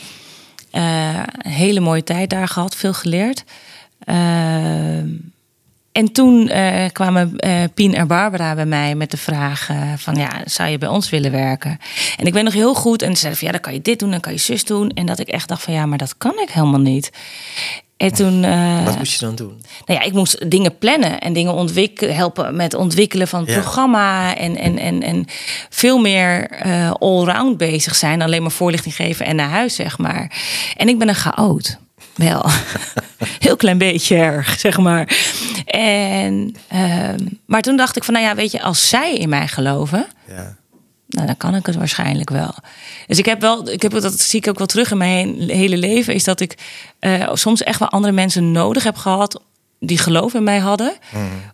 Eh, 0.71 1.23
een 1.39 1.51
hele 1.51 1.81
mooie 1.81 2.05
tijd 2.05 2.31
daar 2.31 2.49
gehad. 2.49 2.77
Veel 2.77 2.93
geleerd. 2.93 3.45
Eh, 3.99 4.17
en 5.97 6.13
toen 6.13 6.49
eh, 6.49 6.85
kwamen 6.93 7.39
eh, 7.39 7.63
Pien 7.75 7.95
en 7.95 8.07
Barbara 8.07 8.55
bij 8.55 8.67
mij 8.67 8.95
met 8.95 9.11
de 9.11 9.17
vraag 9.17 9.69
eh, 9.71 9.77
van 9.97 10.15
ja, 10.15 10.31
zou 10.45 10.69
je 10.71 10.79
bij 10.79 10.89
ons 10.89 11.11
willen 11.11 11.31
werken? 11.31 11.79
En 12.17 12.27
ik 12.27 12.33
weet 12.33 12.43
nog 12.45 12.53
heel 12.53 12.75
goed 12.75 13.03
en 13.03 13.13
ze 13.17 13.17
zeiden 13.19 13.39
van 13.39 13.47
ja, 13.47 13.53
dan 13.53 13.63
kan 13.63 13.73
je 13.73 13.83
dit 13.83 13.99
doen, 13.99 14.11
dan 14.11 14.21
kan 14.21 14.33
je 14.33 14.39
zus 14.39 14.65
doen. 14.65 14.91
En 14.91 15.07
dat 15.07 15.19
ik 15.19 15.29
echt 15.29 15.49
dacht 15.49 15.63
van 15.63 15.75
ja, 15.75 15.87
maar 15.87 15.99
dat 15.99 16.17
kan 16.19 16.39
ik 16.41 16.51
helemaal 16.51 16.81
niet. 16.81 17.11
En 17.97 18.13
toen, 18.13 18.41
Wat 18.85 18.99
moest 18.99 19.13
je 19.21 19.27
dan 19.27 19.35
doen? 19.35 19.61
nou 19.87 20.01
ja, 20.01 20.07
ik 20.07 20.13
moest 20.13 20.51
dingen 20.51 20.79
plannen 20.79 21.19
en 21.21 21.33
dingen 21.33 21.53
ontwikkelen, 21.53 22.15
helpen 22.15 22.57
met 22.57 22.75
ontwikkelen 22.75 23.29
van 23.29 23.41
het 23.41 23.49
Ja. 23.49 23.55
programma. 23.61 24.37
En, 24.37 24.57
en, 24.57 24.79
en, 24.79 25.03
en 25.03 25.25
veel 25.71 25.99
meer 25.99 26.51
eh 26.51 26.91
allround 26.99 27.57
bezig 27.57 27.95
zijn. 27.95 28.23
Alleen 28.23 28.43
maar 28.43 28.51
voorlichting 28.51 28.95
geven 28.95 29.27
en 29.27 29.37
naar 29.37 29.49
huis, 29.51 29.75
zeg 29.75 29.99
maar. 29.99 30.33
En 30.77 30.89
ik 30.89 30.99
ben 30.99 31.09
een 31.09 31.15
chaot. 31.15 31.79
Wel. 32.17 32.51
Heel 33.39 33.57
klein 33.57 33.79
beetje 33.79 34.17
erg, 34.17 34.59
zeg 34.61 34.79
maar. 34.79 35.17
En, 35.67 36.55
ehm, 36.69 37.19
maar 37.47 37.63
toen 37.63 37.77
dacht 37.77 37.97
ik 37.97 38.05
van, 38.05 38.15
nou 38.15 38.27
ja, 38.27 38.35
weet 38.35 38.51
je, 38.53 38.63
als 38.63 38.89
zij 38.89 39.15
in 39.15 39.29
mij 39.29 39.49
geloven, 39.49 40.07
Ja. 40.29 40.57
nou, 41.09 41.27
dan 41.27 41.37
kan 41.37 41.55
ik 41.55 41.67
het 41.67 41.77
waarschijnlijk 41.77 42.31
wel. 42.31 42.55
Dus 43.07 43.19
ik 43.19 43.25
heb 43.27 43.41
wel, 43.41 43.69
ik 43.71 43.83
heb 43.83 43.93
dat 44.01 44.21
zie 44.21 44.39
ik 44.41 44.49
ook 44.49 44.59
wel 44.59 44.67
terug 44.67 44.91
in 44.91 44.97
mijn 44.99 45.37
he- 45.41 45.55
hele 45.55 45.77
leven, 45.77 46.15
is 46.15 46.25
dat 46.25 46.41
ik 46.41 46.55
eh, 46.99 47.31
soms 47.33 47.63
echt 47.63 47.79
wel 47.79 47.89
andere 47.91 48.13
mensen 48.13 48.53
nodig 48.53 48.85
heb 48.85 48.97
gehad 48.97 49.41
die 49.81 49.99
geloof 49.99 50.35
in 50.35 50.43
mij 50.45 50.59
hadden 50.59 50.93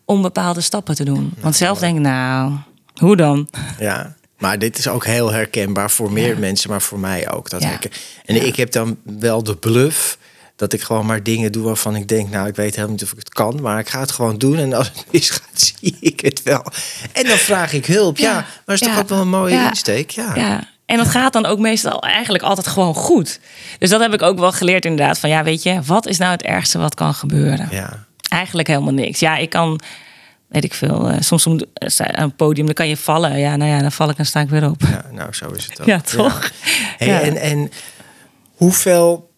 om 0.05 0.22
bepaalde 0.22 0.61
stappen 0.61 0.94
te 0.94 1.05
doen. 1.05 1.33
Want 1.40 1.57
zelf 1.57 1.79
denk 1.79 1.96
ik, 1.96 2.03
nou, 2.03 2.53
hoe 2.96 3.16
dan? 3.16 3.48
Ja, 3.79 4.14
maar 4.38 4.59
dit 4.59 4.79
is 4.79 4.88
ook 4.88 5.05
heel 5.07 5.33
herkenbaar 5.33 5.90
voor 5.90 6.12
meer 6.12 6.38
mensen, 6.38 6.70
maar 6.70 6.83
voor 6.83 6.98
mij 6.98 7.31
ook. 7.31 7.51
Dat 7.51 7.62
Ja. 7.62 7.79
En 8.25 8.46
ik 8.46 8.57
heb 8.57 8.72
dan 8.72 8.96
wel 9.18 9.42
de 9.42 9.57
bluff 9.57 10.18
dat 10.56 10.72
ik 10.72 10.82
gewoon 10.82 11.06
maar 11.06 11.22
dingen 11.22 11.52
doe 11.52 11.64
waarvan 11.64 11.96
ik 11.96 12.08
denk, 12.08 12.30
nou, 12.30 12.48
ik 12.48 12.56
weet 12.56 12.70
helemaal 12.74 12.90
niet 12.94 13.02
of 13.02 13.10
ik 13.12 13.18
het 13.18 13.28
kan, 13.28 13.60
maar 13.62 13.78
ik 13.78 13.88
ga 13.88 14.00
het 14.00 14.12
gewoon 14.12 14.38
doen. 14.38 14.56
En 14.58 14.72
als 14.72 14.86
het 14.88 15.04
misgaat, 15.12 15.42
zie 15.80 15.96
ik 16.00 16.20
het 16.20 16.42
wel. 16.42 16.64
En 17.12 17.26
dan 17.26 17.36
vraag 17.36 17.72
ik 17.72 17.86
hulp. 17.86 18.16
Ja, 18.18 18.30
Ja. 18.32 18.46
maar 18.66 18.74
is 18.74 18.80
toch 18.80 18.98
ook 18.98 19.08
wel 19.08 19.20
een 19.20 19.28
mooie 19.28 19.54
Ja. 19.54 19.68
insteek? 19.68 20.10
Ja. 20.10 20.34
Ja. 20.34 20.70
En 20.86 20.96
dat 20.98 21.08
gaat 21.08 21.32
dan 21.32 21.46
ook 21.46 21.58
meestal 21.58 22.02
eigenlijk 22.02 22.44
altijd 22.44 22.66
gewoon 22.66 22.94
goed. 22.94 23.40
Dus 23.78 23.90
dat 23.90 24.00
heb 24.00 24.14
ik 24.14 24.22
ook 24.22 24.38
wel 24.38 24.52
geleerd 24.52 24.84
inderdaad. 24.84 25.18
Van 25.18 25.30
ja, 25.30 25.42
weet 25.44 25.62
je, 25.62 25.80
wat 25.82 26.06
is 26.06 26.18
nou 26.18 26.32
het 26.32 26.42
ergste 26.42 26.78
wat 26.78 26.94
kan 26.94 27.14
gebeuren? 27.14 27.68
Ja. 27.70 28.06
Eigenlijk 28.28 28.68
helemaal 28.68 28.92
niks. 28.92 29.20
Ja, 29.20 29.36
ik 29.36 29.50
kan, 29.50 29.80
weet 30.48 30.64
ik 30.64 30.74
veel, 30.74 31.08
eh, 31.08 31.16
soms 31.20 31.46
om- 31.46 31.60
eh, 31.74 32.06
aan 32.06 32.22
een 32.22 32.34
podium, 32.36 32.64
dan 32.66 32.74
kan 32.74 32.88
je 32.88 32.96
vallen. 32.96 33.38
Ja, 33.38 33.56
nou 33.56 33.70
ja, 33.70 33.80
dan 33.80 33.92
val 33.92 34.10
ik 34.10 34.18
en 34.18 34.26
sta 34.26 34.40
ik 34.40 34.48
weer 34.48 34.68
op. 34.70 34.80
Ja, 34.82 35.04
nou, 35.12 35.32
zo 35.34 35.48
is 35.50 35.64
het 35.64 35.80
ook. 35.80 35.86
Ja, 35.92 36.00
toch? 36.00 36.50
Hey, 36.98 37.08
Ja. 37.08 37.20
En, 37.20 37.36
en 37.36 37.70
hoeveel, 38.54 39.30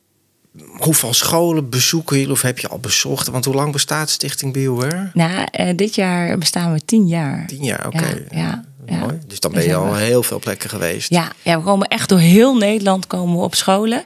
hoeveel 0.63 1.15
scholen 1.15 1.71
bezoeken 1.71 2.17
jullie 2.17 2.33
of 2.33 2.43
heb 2.43 2.59
je 2.59 2.69
al 2.69 2.79
bezocht? 2.79 3.29
Want 3.29 3.45
hoe 3.45 3.55
lang 3.55 3.73
bestaat 3.73 4.11
Stichting 4.11 4.53
BioWare? 4.53 5.11
Nou, 5.13 5.47
eh, 5.51 5.77
dit 5.77 5.95
jaar 5.95 6.39
bestaan 6.39 6.73
we 6.73 6.85
tien 6.85 7.07
jaar. 7.07 7.47
Tien 7.47 7.65
jaar, 7.65 7.87
oké. 7.87 8.25
Ja, 8.31 8.39
ja, 8.39 8.65
ja. 8.87 8.99
Mooi. 8.99 9.19
Dus 9.27 9.41
dan 9.41 9.53
ben 9.53 9.65
je 9.65 9.75
al 9.75 9.95
heel 9.95 10.23
veel 10.23 10.39
plekken 10.39 10.71
geweest. 10.71 11.11
Ja, 11.11 11.33
ja, 11.43 11.59
we 11.59 11.65
komen 11.65 11.89
echt 11.89 12.09
door 12.09 12.19
heel 12.19 12.57
Nederland 12.57 13.07
komen 13.07 13.37
we 13.37 13.43
op 13.43 13.55
scholen. 13.55 14.05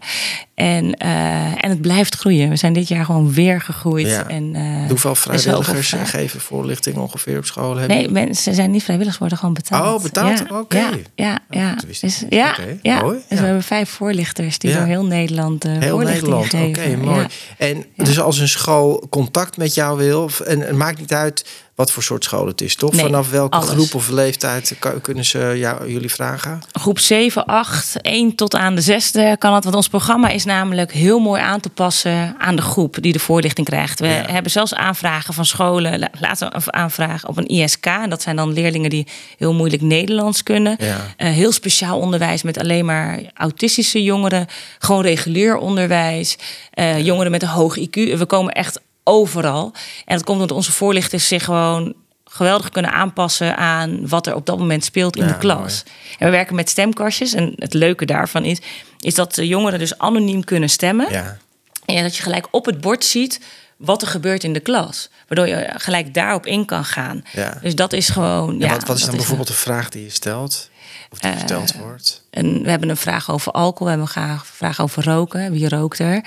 En, 0.59 0.85
uh, 0.85 1.65
en 1.65 1.71
het 1.71 1.81
blijft 1.81 2.15
groeien. 2.15 2.49
We 2.49 2.57
zijn 2.57 2.73
dit 2.73 2.89
jaar 2.89 3.05
gewoon 3.05 3.33
weer 3.33 3.61
gegroeid. 3.61 4.07
Ja. 4.07 4.27
En, 4.29 4.55
uh, 4.55 4.89
Hoeveel 4.89 5.15
vrijwilligers 5.15 5.89
zoveel- 5.89 6.07
geven 6.07 6.41
voorlichting 6.41 6.97
ongeveer 6.97 7.39
op 7.39 7.45
school? 7.45 7.77
Hebben 7.77 7.97
Nee, 7.97 8.09
mensen 8.11 8.55
zijn 8.55 8.71
niet 8.71 8.83
vrijwilligers, 8.83 9.19
worden 9.21 9.39
gewoon 9.39 9.55
betaald. 9.55 9.95
Oh, 9.97 10.03
betaald? 10.03 10.39
Ja, 10.49 10.59
Oké. 10.59 10.77
Ja, 10.79 10.91
ja, 11.15 11.39
ja. 11.51 11.75
wist 11.87 12.03
ik 12.03 12.09
Dus, 12.09 12.25
ja, 12.29 12.57
ja. 12.83 13.01
mooi, 13.01 13.15
Dus 13.17 13.25
ja. 13.29 13.37
we 13.37 13.45
hebben 13.45 13.63
vijf 13.63 13.91
voorlichters 13.91 14.59
die 14.59 14.71
Ja. 14.71 14.77
door 14.77 14.87
heel 14.87 15.05
Nederland 15.05 15.65
uh, 15.67 15.73
Heel 15.79 15.91
voorlichting 15.91 16.33
Nederland, 16.35 16.77
oké, 16.77 16.97
mooi. 16.97 17.21
Ja. 17.21 17.27
En 17.57 17.85
dus 17.97 18.21
als 18.21 18.39
een 18.39 18.49
school 18.49 19.07
contact 19.11 19.57
met 19.57 19.75
jou 19.75 19.99
wil, 19.99 20.23
of- 20.23 20.41
en 20.41 20.61
het 20.61 20.77
maakt 20.77 20.99
niet 20.99 21.13
uit 21.13 21.45
wat 21.75 21.91
voor 21.91 22.03
soort 22.03 22.25
school 22.25 22.47
het 22.47 22.61
is, 22.61 22.77
toch? 22.77 22.93
Nee, 22.93 23.01
Vanaf 23.05 23.31
welke 23.31 23.57
alles. 23.57 23.69
groep 23.71 23.95
of 23.95 24.09
leeftijd 24.09 24.77
kunnen 25.03 25.25
ze 25.25 25.55
jou, 25.57 25.93
jullie 25.93 26.11
vragen? 26.11 26.61
Groep 26.73 26.99
7, 26.99 27.45
8, 27.47 27.97
1 28.03 28.35
tot 28.35 28.55
aan 28.55 28.75
de 28.75 28.81
zesde 28.81 29.37
kan 29.39 29.55
het. 29.55 29.65
Want 29.65 29.77
ons 29.77 29.89
programma 29.89 30.29
is 30.29 30.45
namelijk 30.49 30.93
heel 30.93 31.19
mooi 31.19 31.41
aan 31.43 31.61
te 31.61 31.69
passen 31.69 32.35
aan 32.39 32.57
de 32.57 32.63
groep 32.63 32.97
die 33.01 33.13
de 33.13 33.19
voorlichting 33.19 33.67
krijgt. 33.67 34.01
We 34.01 34.07
Ja. 34.07 34.25
hebben 34.27 34.51
zelfs 34.53 34.75
aanvragen 34.75 35.35
van 35.35 35.45
scholen. 35.45 35.99
la- 35.99 36.11
Laten 36.21 36.53
we 36.65 36.73
aanvragen 36.73 37.29
op 37.29 37.37
een 37.37 37.47
ISK. 37.49 37.87
En 37.87 38.11
dat 38.11 38.23
zijn 38.23 38.37
dan 38.37 38.53
leerlingen 38.53 38.91
die 38.91 39.07
heel 39.39 39.55
moeilijk 39.55 39.83
Nederlands 39.83 40.43
kunnen. 40.43 40.77
Ja. 40.79 40.97
Eh, 41.17 41.29
heel 41.31 41.53
speciaal 41.53 41.99
onderwijs 41.99 42.43
met 42.43 42.59
alleen 42.59 42.85
maar 42.85 43.21
autistische 43.35 44.03
jongeren. 44.03 44.47
Gewoon 44.79 45.03
regulier 45.03 45.57
onderwijs. 45.57 46.37
Eh, 46.71 47.05
Jongeren 47.05 47.31
met 47.31 47.43
een 47.43 47.49
hoog 47.49 47.77
IQ. 47.79 47.91
We 48.17 48.25
komen 48.27 48.53
echt 48.53 48.81
overal. 49.05 49.73
En 50.05 50.17
dat 50.17 50.25
komt 50.25 50.41
omdat 50.41 50.57
onze 50.57 50.73
voorlichters 50.73 51.29
zich 51.29 51.45
gewoon 51.45 51.95
geweldig 52.25 52.69
kunnen 52.69 52.93
aanpassen 52.93 53.57
aan 53.57 54.09
wat 54.09 54.27
er 54.27 54.35
op 54.35 54.47
dat 54.47 54.59
moment 54.59 54.85
speelt 54.85 55.17
in 55.17 55.25
Ja, 55.27 55.29
de 55.33 55.39
klas. 55.39 55.83
En 56.19 56.27
we 56.27 56.31
werken 56.33 56.55
met 56.55 56.69
stemkastjes. 56.71 57.35
En 57.35 57.53
het 57.57 57.75
leuke 57.75 58.05
daarvan 58.05 58.45
is, 58.45 58.59
is 58.99 59.15
dat 59.15 59.35
de 59.35 59.47
jongeren 59.47 59.79
dus 59.79 59.99
anoniem 59.99 60.45
kunnen 60.45 60.71
stemmen. 60.71 61.11
Ja, 61.13 61.39
En 61.85 62.03
dat 62.03 62.17
je 62.17 62.23
gelijk 62.23 62.49
op 62.51 62.65
het 62.67 62.81
bord 62.81 63.05
ziet 63.05 63.41
wat 63.77 64.03
er 64.03 64.09
gebeurt 64.09 64.45
in 64.45 64.53
de 64.53 64.61
klas. 64.61 65.09
Waardoor 65.29 65.47
je 65.57 65.71
gelijk 65.77 66.15
daarop 66.15 66.47
in 66.47 66.65
kan 66.65 66.85
gaan. 66.85 67.23
Ja. 67.33 67.59
Dus 67.63 67.75
dat 67.75 67.93
is 67.93 68.09
gewoon. 68.09 68.59
Ja, 68.59 68.69
wat, 68.69 68.85
wat 68.87 68.97
is 68.97 69.05
dan 69.05 69.17
bijvoorbeeld 69.17 69.49
de 69.49 69.55
vraag 69.55 69.89
die 69.89 70.03
je 70.03 70.11
stelt? 70.11 70.71
Of 71.11 71.19
die 71.19 71.31
Eh, 71.31 71.37
gesteld 71.41 71.75
wordt? 71.77 72.23
En 72.31 72.63
we 72.63 72.71
hebben 72.71 72.89
een 72.89 72.97
vraag 72.97 73.31
over 73.31 73.53
alcohol, 73.53 73.95
we 73.97 73.99
hebben 74.03 74.23
een 74.33 74.41
vraag 74.45 74.81
over 74.81 75.05
roken. 75.05 75.53
Wie 75.53 75.69
rookt 75.69 75.99
er? 75.99 76.23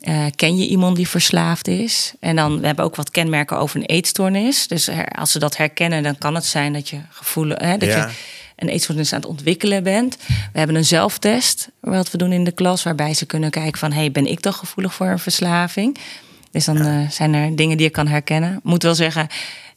Eh, 0.00 0.26
ken 0.34 0.56
je 0.56 0.66
iemand 0.66 0.96
die 0.96 1.08
verslaafd 1.08 1.68
is? 1.68 2.12
En 2.20 2.36
dan 2.36 2.60
we 2.60 2.66
hebben 2.66 2.84
ook 2.84 2.96
wat 2.96 3.10
kenmerken 3.10 3.58
over 3.58 3.76
een 3.76 3.86
eetstoornis. 3.86 4.66
Dus 4.68 4.86
her- 4.86 5.08
als 5.08 5.32
ze 5.32 5.38
dat 5.38 5.56
herkennen, 5.56 6.02
dan 6.02 6.18
kan 6.18 6.34
het 6.34 6.44
zijn 6.44 6.72
dat 6.72 6.88
je 6.88 6.98
gevoelen, 7.10 7.62
hè, 7.64 7.76
dat 7.76 7.88
Ja. 7.88 8.06
je 8.06 8.12
een 8.60 8.68
eetstoornis 8.68 9.12
aan 9.12 9.20
het 9.20 9.28
ontwikkelen 9.28 9.82
bent. 9.82 10.16
We 10.52 10.58
hebben 10.58 10.76
een 10.76 10.84
zelftest 10.84 11.68
wat 11.80 12.10
we 12.10 12.18
doen 12.18 12.32
in 12.32 12.44
de 12.44 12.52
klas, 12.52 12.82
waarbij 12.82 13.14
ze 13.14 13.26
kunnen 13.26 13.50
kijken 13.50 13.78
van, 13.78 13.92
hey, 13.92 14.10
ben 14.10 14.26
ik 14.26 14.42
dan 14.42 14.52
gevoelig 14.52 14.94
voor 14.94 15.06
een 15.06 15.18
verslaving? 15.18 15.96
Dus 16.50 16.64
dan 16.64 16.76
eh, 16.80 17.08
zijn 17.10 17.34
er 17.34 17.56
dingen 17.56 17.76
die 17.76 17.86
je 17.86 17.92
kan 17.92 18.06
herkennen. 18.06 18.60
Moet 18.62 18.82
wel 18.82 18.94
zeggen, 18.94 19.26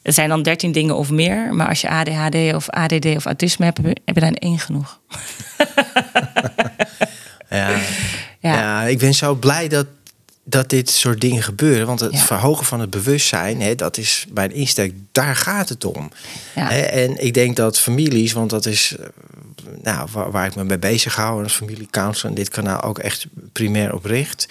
er 0.02 0.14
zijn 0.14 0.30
dan 0.30 0.44
13 0.44 0.72
dingen 0.72 0.96
of 0.98 1.10
meer. 1.10 1.54
Maar 1.54 1.68
als 1.68 1.82
je 1.82 1.90
ADHD 1.90 2.36
of 2.56 2.70
ADD 2.70 3.06
of 3.06 3.26
autisme 3.26 3.66
hebt, 3.66 3.78
heb 3.78 3.86
je- 3.88 4.02
heb 4.06 4.16
je 4.16 4.22
daar 4.22 4.34
één 4.34 4.60
genoeg. 4.60 5.00
Ja. 7.50 7.70
Ja. 8.40 8.54
Ja. 8.54 8.84
ik 8.84 8.98
ben 9.00 9.14
zo 9.14 9.36
blij 9.36 9.68
dat, 9.68 9.88
dat 10.44 10.70
dit 10.70 10.90
soort 10.90 11.22
dingen 11.22 11.44
gebeuren. 11.44 11.88
Want 11.88 12.00
het 12.00 12.14
Ja. 12.14 12.20
verhogen 12.20 12.66
van 12.66 12.80
het 12.80 12.90
bewustzijn, 12.90 13.62
hè, 13.62 13.76
dat 13.76 13.98
is 13.98 14.26
bij 14.32 14.44
een 14.46 14.54
insteek, 14.54 14.94
daar 15.12 15.36
gaat 15.36 15.70
het 15.70 15.86
om. 15.86 16.12
Ja. 16.56 16.68
Hè, 16.70 16.80
en 16.82 17.24
ik 17.26 17.34
denk 17.34 17.56
dat 17.56 17.80
families, 17.80 18.34
want 18.34 18.50
dat 18.50 18.66
is 18.66 18.96
eh, 19.00 19.06
nou, 19.82 20.08
waar, 20.12 20.32
waar 20.32 20.46
ik 20.46 20.56
me 20.56 20.64
mee 20.64 20.80
bezig 20.80 21.16
hou, 21.16 21.44
als 21.44 21.54
familiecounsel 21.56 22.30
en 22.30 22.36
dit 22.36 22.50
kanaal 22.50 22.82
ook 22.82 23.00
echt 23.00 23.26
primair 23.52 23.94
op 23.94 24.06
richt. 24.06 24.48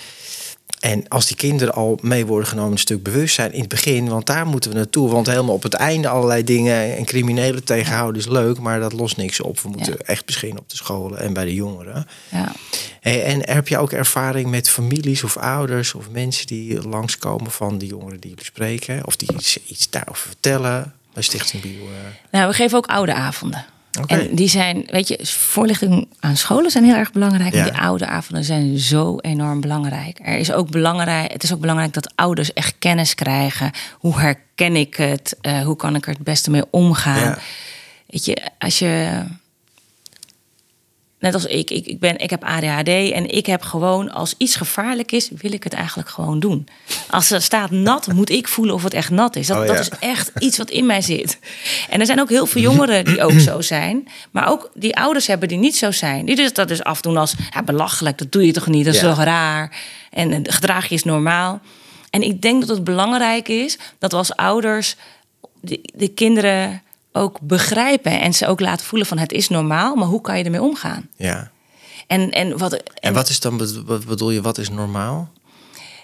En 0.83 1.09
als 1.09 1.27
die 1.27 1.37
kinderen 1.37 1.75
al 1.75 1.99
mee 2.01 2.27
worden 2.27 2.49
genomen, 2.49 2.73
een 2.73 2.79
stuk 2.79 3.03
bewustzijn 3.03 3.53
in 3.53 3.61
het 3.61 3.69
begin, 3.69 4.09
want 4.09 4.27
daar 4.27 4.47
moeten 4.47 4.71
we 4.71 4.77
naartoe. 4.77 5.11
Want 5.11 5.27
helemaal 5.27 5.55
op 5.55 5.63
het 5.63 5.75
einde 5.75 6.09
allerlei 6.09 6.45
dingen 6.45 6.97
en 6.97 7.05
criminelen 7.05 7.65
tegenhouden 7.65 8.21
is 8.21 8.29
leuk, 8.29 8.59
maar 8.61 8.81
dat 8.81 8.93
lost 8.93 9.17
niks 9.17 9.41
op. 9.41 9.61
We 9.61 9.69
moeten 9.69 9.93
Ja. 9.99 10.05
echt 10.05 10.25
beginnen 10.27 10.59
op 10.59 10.69
de 10.71 10.77
scholen 10.77 11.19
en 11.21 11.33
bij 11.33 11.45
de 11.45 11.55
jongeren. 11.55 12.07
Ja. 12.29 12.53
En 13.01 13.49
heb 13.51 13.69
je 13.69 13.79
ook 13.79 13.93
ervaring 13.93 14.51
met 14.51 14.69
families 14.71 15.25
of 15.25 15.37
ouders 15.37 15.95
of 15.95 16.11
mensen 16.11 16.47
die 16.47 16.89
langskomen 16.89 17.51
van 17.51 17.79
de 17.79 17.87
jongeren 17.87 18.21
die 18.21 18.31
jullie 18.31 18.45
spreken? 18.45 19.07
Of 19.07 19.17
die 19.17 19.33
iets, 19.33 19.59
iets 19.67 19.91
daarover 19.91 20.27
vertellen 20.27 20.93
bij 21.15 21.23
Stichting 21.23 21.63
Bio? 21.63 21.71
eh? 21.73 21.91
Nou, 22.31 22.49
we 22.49 22.55
geven 22.55 22.77
ook 22.79 22.87
oude 22.87 23.15
avonden. 23.15 23.65
En 24.07 24.35
die 24.35 24.49
zijn, 24.49 24.85
weet 24.87 25.09
je, 25.09 25.19
voorlichting 25.27 26.09
aan 26.21 26.37
scholen 26.37 26.71
zijn 26.71 26.85
heel 26.85 26.95
erg 26.95 27.13
belangrijk. 27.13 27.55
Ja. 27.55 27.65
Die 27.65 27.73
oude 27.73 28.07
avonden 28.07 28.45
zijn 28.45 28.79
zo 28.79 29.19
enorm 29.19 29.61
belangrijk. 29.61 30.19
Er 30.23 30.39
is 30.39 30.53
ook 30.53 30.71
belangrijk. 30.71 31.33
Het 31.33 31.43
is 31.43 31.53
ook 31.53 31.61
belangrijk 31.61 31.93
dat 31.93 32.13
ouders 32.15 32.53
echt 32.53 32.75
kennis 32.79 33.15
krijgen. 33.15 33.71
Hoe 33.93 34.21
herken 34.21 34.77
ik 34.77 34.95
het? 34.95 35.37
Eh, 35.41 35.61
hoe 35.61 35.77
kan 35.77 35.95
ik 35.95 36.07
er 36.07 36.13
het 36.13 36.25
beste 36.25 36.51
mee 36.51 36.65
omgaan? 36.71 37.21
Ja. 37.21 37.39
Weet 38.07 38.25
je, 38.25 38.51
als 38.59 38.79
je. 38.79 39.23
Net 41.23 41.35
als 41.35 41.47
ik, 41.47 41.71
ik, 41.71 41.87
ik, 41.87 41.99
ben, 41.99 42.19
ik 42.19 42.31
heb 42.31 42.45
ADHD 42.45 42.89
en 42.89 43.31
ik 43.31 43.47
heb 43.47 43.63
gewoon, 43.63 44.11
als 44.11 44.35
iets 44.39 44.57
gevaarlijk 44.57 45.13
is, 45.13 45.31
wil 45.37 45.53
ik 45.53 45.65
het 45.65 45.73
eigenlijk 45.73 46.09
gewoon 46.09 46.41
doen. 46.41 46.69
Als 47.11 47.31
er 47.31 47.43
staat 47.43 47.71
nat, 47.71 48.13
moet 48.13 48.31
ik 48.31 48.49
voelen 48.49 48.75
of 48.75 48.83
het 48.83 48.95
echt 48.95 49.11
nat 49.11 49.37
is. 49.37 49.47
Dat, 49.47 49.57
Oh, 49.59 49.67
dat 49.67 49.79
is 49.79 49.89
echt 50.01 50.31
iets 50.39 50.59
wat 50.59 50.71
in 50.71 50.87
mij 50.87 51.01
zit. 51.03 51.39
En 51.89 52.01
er 52.01 52.07
zijn 52.07 52.21
ook 52.21 52.29
heel 52.29 52.47
veel 52.47 52.63
jongeren 52.63 53.05
die 53.05 53.23
ook 53.23 53.39
zo 53.41 53.61
zijn. 53.61 54.09
Maar 54.31 54.49
ook 54.51 54.71
die 54.75 54.97
ouders 54.97 55.27
hebben 55.27 55.49
die 55.49 55.59
niet 55.59 55.77
zo 55.77 55.91
zijn. 55.91 56.25
Die 56.25 56.37
dus 56.37 56.53
dat 56.53 56.69
dus 56.69 56.83
afdoen 56.85 57.17
als 57.17 57.35
ja, 57.55 57.63
belachelijk, 57.63 58.19
dat 58.19 58.33
doe 58.33 58.47
je 58.47 58.53
toch 58.53 58.67
niet, 58.67 58.85
dat 58.85 58.95
is 58.95 59.01
Ja. 59.01 59.09
toch 59.09 59.25
raar. 59.25 59.77
En 60.11 60.33
eh, 60.33 60.39
gedrag 60.43 60.87
je 60.87 60.95
is 60.95 61.05
normaal. 61.05 61.61
En 62.11 62.23
ik 62.23 62.43
denk 62.43 62.61
dat 62.67 62.77
het 62.77 62.85
belangrijk 62.85 63.49
is 63.49 63.79
dat 63.99 64.11
we 64.13 64.17
als 64.19 64.37
ouders 64.37 64.97
de, 65.61 65.81
de 65.95 66.09
kinderen 66.09 66.83
ook 67.13 67.39
begrijpen 67.41 68.21
en 68.21 68.35
ze 68.35 68.47
ook 68.47 68.61
laten 68.61 68.87
voelen 68.87 69.09
van 69.09 69.19
het 69.19 69.33
is 69.33 69.49
normaal, 69.49 69.95
maar 69.95 70.07
hoe 70.09 70.21
kan 70.21 70.39
je 70.39 70.45
ermee 70.45 70.63
omgaan? 70.63 71.09
Ja. 71.17 71.51
En, 72.07 72.31
en, 72.31 72.59
wat, 72.59 72.73
en, 72.73 72.83
En 72.95 73.15
wat 73.15 73.29
is 73.29 73.41
dan, 73.41 73.59
wat 73.87 74.05
bedoel 74.07 74.31
je, 74.31 74.43
wat 74.43 74.59
is 74.59 74.69
normaal? 74.71 75.31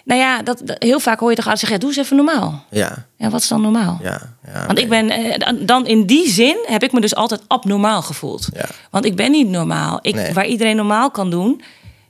nou 0.05 0.21
ja, 0.21 0.41
dat, 0.41 0.61
dat- 0.63 0.83
heel 0.83 0.99
vaak 0.99 1.19
hoor 1.19 1.29
je 1.29 1.35
toch 1.35 1.45
ouders 1.45 1.67
zeggen, 1.69 1.79
ja, 1.79 1.85
doe 1.87 1.97
eens 1.97 2.05
even 2.11 2.25
normaal. 2.25 2.63
Ja, 2.69 3.05
Ja, 3.17 3.29
wat 3.29 3.41
is 3.41 3.47
dan 3.47 3.61
normaal? 3.61 3.99
ja. 4.03 4.21
ja 4.53 4.65
Want 4.65 4.79
ik 4.79 4.89
ben, 4.89 5.09
eh, 5.09 5.37
dan- 5.37 5.65
dan 5.65 5.85
in 5.87 6.05
die 6.05 6.29
zin 6.29 6.57
heb 6.65 6.83
ik 6.83 6.91
me 6.91 7.01
dus 7.01 7.15
altijd 7.15 7.41
abnormaal 7.47 8.01
gevoeld. 8.01 8.47
Ja. 8.53 8.65
Want 8.91 9.05
ik 9.05 9.15
ben 9.15 9.31
niet 9.31 9.47
normaal. 9.49 9.99
Ik, 10.01 10.15
Nee. 10.15 10.33
Waar 10.33 10.45
iedereen 10.45 10.75
normaal 10.75 11.11
kan 11.11 11.29
doen, 11.29 11.61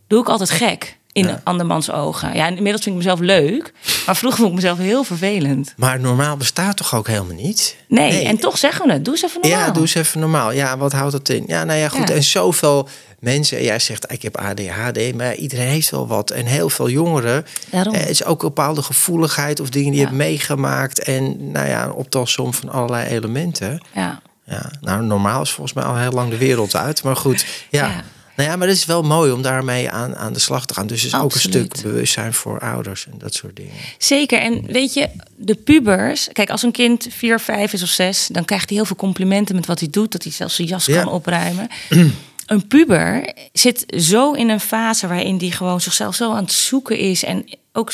doe 0.08 0.22
ik 0.22 0.30
altijd 0.30 0.50
gek 0.50 0.98
in 1.20 1.28
Ja. 1.28 1.42
andermans 1.44 1.92
ogen. 1.92 2.36
Ja, 2.36 2.48
inmiddels 2.48 2.84
vind 2.84 2.86
ik 2.96 3.02
mezelf 3.04 3.20
leuk, 3.20 3.74
maar 4.06 4.16
vroeger 4.16 4.40
vond 4.40 4.50
ik 4.50 4.56
mezelf 4.62 4.78
heel 4.78 5.04
vervelend. 5.04 5.74
Maar 5.78 6.00
normaal 6.00 6.38
bestaat 6.38 6.78
toch 6.78 6.96
ook 6.96 7.08
helemaal 7.08 7.36
niet? 7.36 7.76
Nee, 7.88 8.24
en 8.24 8.38
toch 8.38 8.58
zeggen 8.58 8.88
we 8.88 8.94
het. 8.94 9.06
Doe 9.06 9.14
eens 9.14 9.24
even 9.24 9.42
normaal. 9.42 9.60
Ja, 9.60 9.72
doe 9.72 9.82
eens 9.82 9.96
even 9.96 10.20
normaal. 10.20 10.52
Ja, 10.52 10.78
wat 10.78 10.92
houdt 10.92 11.12
dat 11.12 11.30
in? 11.30 11.44
Ja, 11.48 11.64
nou 11.64 11.80
ja, 11.80 11.90
goed. 11.90 12.08
Ja. 12.08 12.14
En 12.16 12.24
zoveel 12.24 12.88
mensen, 13.20 13.58
en 13.58 13.64
jij 13.64 13.80
zegt 13.80 14.12
ik 14.12 14.22
heb 14.22 14.38
ADHD, 14.38 15.16
maar 15.16 15.36
iedereen 15.36 15.68
heeft 15.68 15.90
wel 15.90 16.08
wat. 16.08 16.32
En 16.32 16.46
heel 16.46 16.70
veel 16.70 16.90
jongeren, 16.90 17.46
Daarom. 17.70 17.94
eh, 17.94 18.10
is 18.10 18.24
ook 18.24 18.42
een 18.42 18.48
bepaalde 18.48 18.82
gevoeligheid 18.82 19.60
of 19.60 19.70
dingen 19.70 19.90
die 19.92 20.00
je 20.00 20.06
hebt 20.06 20.18
meegemaakt. 20.18 21.04
En 21.04 21.52
nou 21.52 21.68
ja, 21.68 21.84
een 21.84 21.92
optelsom 21.92 22.54
van 22.54 22.70
allerlei 22.70 23.08
elementen. 23.10 23.82
Ja. 23.94 24.20
Ja, 24.46 24.72
nou, 24.82 25.04
normaal 25.04 25.42
is 25.42 25.52
volgens 25.52 25.76
mij 25.76 25.86
al 25.86 25.96
heel 25.98 26.12
lang 26.12 26.30
de 26.30 26.38
wereld 26.38 26.76
uit. 26.76 27.04
Maar 27.04 27.16
goed, 27.16 27.46
ja. 27.70 28.04
Nou 28.40 28.52
ja, 28.52 28.58
maar 28.58 28.68
het 28.68 28.78
is 28.78 28.86
wel 28.86 29.02
mooi 29.04 29.32
om 29.32 29.42
daarmee 29.42 29.90
aan, 29.90 30.16
aan 30.16 30.34
de 30.34 30.40
slag 30.40 30.66
te 30.66 30.74
gaan. 30.74 30.88
Dus 30.88 31.02
het 31.02 31.14
is 31.14 31.20
ook 31.20 31.34
een 31.34 31.40
stuk 31.40 31.82
bewustzijn 31.82 32.34
voor 32.34 32.60
ouders 32.60 33.06
en 33.06 33.18
dat 33.18 33.34
soort 33.34 33.56
dingen. 33.56 33.74
Zeker. 33.98 34.40
En 34.40 34.66
weet 34.66 34.94
je, 34.94 35.10
de 35.36 35.56
pubers. 35.56 36.28
Kijk, 36.32 36.50
als 36.50 36.64
een 36.64 36.72
kind 36.72 37.08
vier, 37.10 37.40
vijf 37.40 37.74
is 37.74 37.84
of 37.84 37.90
zes, 37.90 38.28
dan 38.32 38.46
krijgt 38.46 38.68
hij 38.70 38.78
heel 38.78 38.86
veel 38.88 38.96
complimenten 38.96 39.56
met 39.56 39.66
wat 39.66 39.80
hij 39.80 39.90
doet. 39.90 40.12
Dat 40.12 40.24
hij 40.24 40.32
zelfs 40.32 40.56
zijn 40.56 40.68
jas 40.68 40.86
Ja. 40.86 41.04
kan 41.04 41.12
opruimen. 41.12 41.68
Een 42.46 42.68
puber 42.68 43.34
zit 43.54 43.84
zo 43.98 44.34
in 44.34 44.50
een 44.50 44.60
fase 44.60 45.08
waarin 45.08 45.38
die 45.38 45.52
gewoon 45.52 45.82
zichzelf 45.82 46.16
zo 46.16 46.32
aan 46.32 46.44
het 46.44 46.52
zoeken 46.52 46.98
is. 46.98 47.24
En 47.24 47.46
ook 47.74 47.94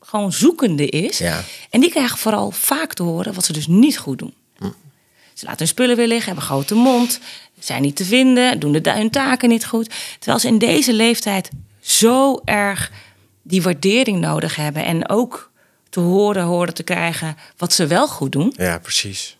gewoon 0.00 0.32
zoekende 0.32 0.86
is. 0.88 1.18
Ja. 1.18 1.44
En 1.70 1.80
die 1.80 1.90
krijgen 1.90 2.18
vooral 2.18 2.50
vaak 2.50 2.94
te 2.94 3.02
horen 3.02 3.34
wat 3.34 3.44
ze 3.44 3.52
dus 3.52 3.66
niet 3.66 3.98
goed 3.98 4.18
doen. 4.18 4.34
Ze 5.34 5.44
laten 5.44 5.58
hun 5.58 5.68
spullen 5.68 5.96
weer 5.96 6.06
liggen, 6.06 6.26
hebben 6.26 6.44
grote 6.44 6.74
mond, 6.74 7.20
zijn 7.58 7.82
niet 7.82 7.96
te 7.96 8.04
vinden, 8.04 8.58
doen 8.58 8.72
de, 8.72 8.90
hun 8.90 9.10
taken 9.10 9.48
niet 9.48 9.66
goed. 9.66 9.90
Terwijl 10.18 10.38
ze 10.38 10.48
in 10.48 10.58
deze 10.58 10.92
leeftijd 10.92 11.50
zo 11.80 12.40
erg 12.44 12.90
die 13.42 13.62
waardering 13.62 14.20
nodig 14.20 14.56
hebben 14.56 14.84
en 14.84 15.08
ook 15.08 15.50
te 15.90 16.00
horen, 16.00 16.44
horen 16.44 16.74
te 16.74 16.82
krijgen 16.82 17.36
wat 17.56 17.72
ze 17.72 17.86
wel 17.86 18.08
goed 18.08 18.32
doen. 18.32 18.52
Ja, 18.56 18.78
precies. 18.78 19.36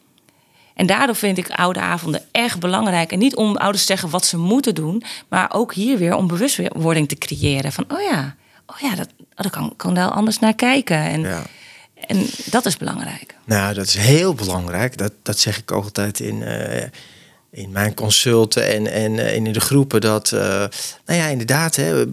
En 0.74 0.86
daardoor 0.86 1.16
vind 1.16 1.38
ik 1.38 1.50
oude 1.50 1.80
avonden 1.80 2.22
echt 2.30 2.60
belangrijk. 2.60 3.12
En 3.12 3.18
niet 3.18 3.36
om 3.36 3.56
ouders 3.56 3.80
te 3.84 3.92
zeggen 3.92 4.10
wat 4.10 4.26
ze 4.26 4.36
moeten 4.38 4.74
doen, 4.74 5.02
maar 5.28 5.52
ook 5.52 5.74
hier 5.74 5.98
weer 5.98 6.14
om 6.14 6.26
bewustwording 6.26 7.08
te 7.08 7.16
creëren. 7.16 7.72
Van, 7.72 7.84
oh 7.88 8.00
ja, 8.00 8.36
oh 8.66 8.78
ja 8.78 8.94
dat, 8.94 9.08
oh, 9.18 9.26
daar 9.34 9.50
kan, 9.50 9.72
kan 9.76 9.94
daar 9.94 10.10
anders 10.10 10.38
naar 10.38 10.54
kijken. 10.54 10.96
En, 10.96 11.20
Ja. 11.20 11.42
En 12.06 12.26
dat 12.50 12.66
is 12.66 12.76
belangrijk. 12.76 13.34
Nou, 13.44 13.74
dat 13.74 13.86
is 13.86 13.94
heel 13.94 14.34
belangrijk. 14.34 14.96
Dat, 14.96 15.12
dat 15.22 15.38
zeg 15.38 15.58
ik 15.58 15.72
ook 15.72 15.84
altijd 15.84 16.20
in, 16.20 16.42
eh, 16.42 16.86
in 17.50 17.70
mijn 17.70 17.94
consulten 17.94 18.68
en, 18.68 18.92
en, 18.92 19.18
eh, 19.18 19.34
in 19.34 19.52
de 19.52 19.60
groepen 19.60 20.00
dat, 20.00 20.30
uh, 20.34 20.40
nou 21.06 21.18
ja, 21.20 21.26
inderdaad, 21.26 21.76
hè, 21.76 22.06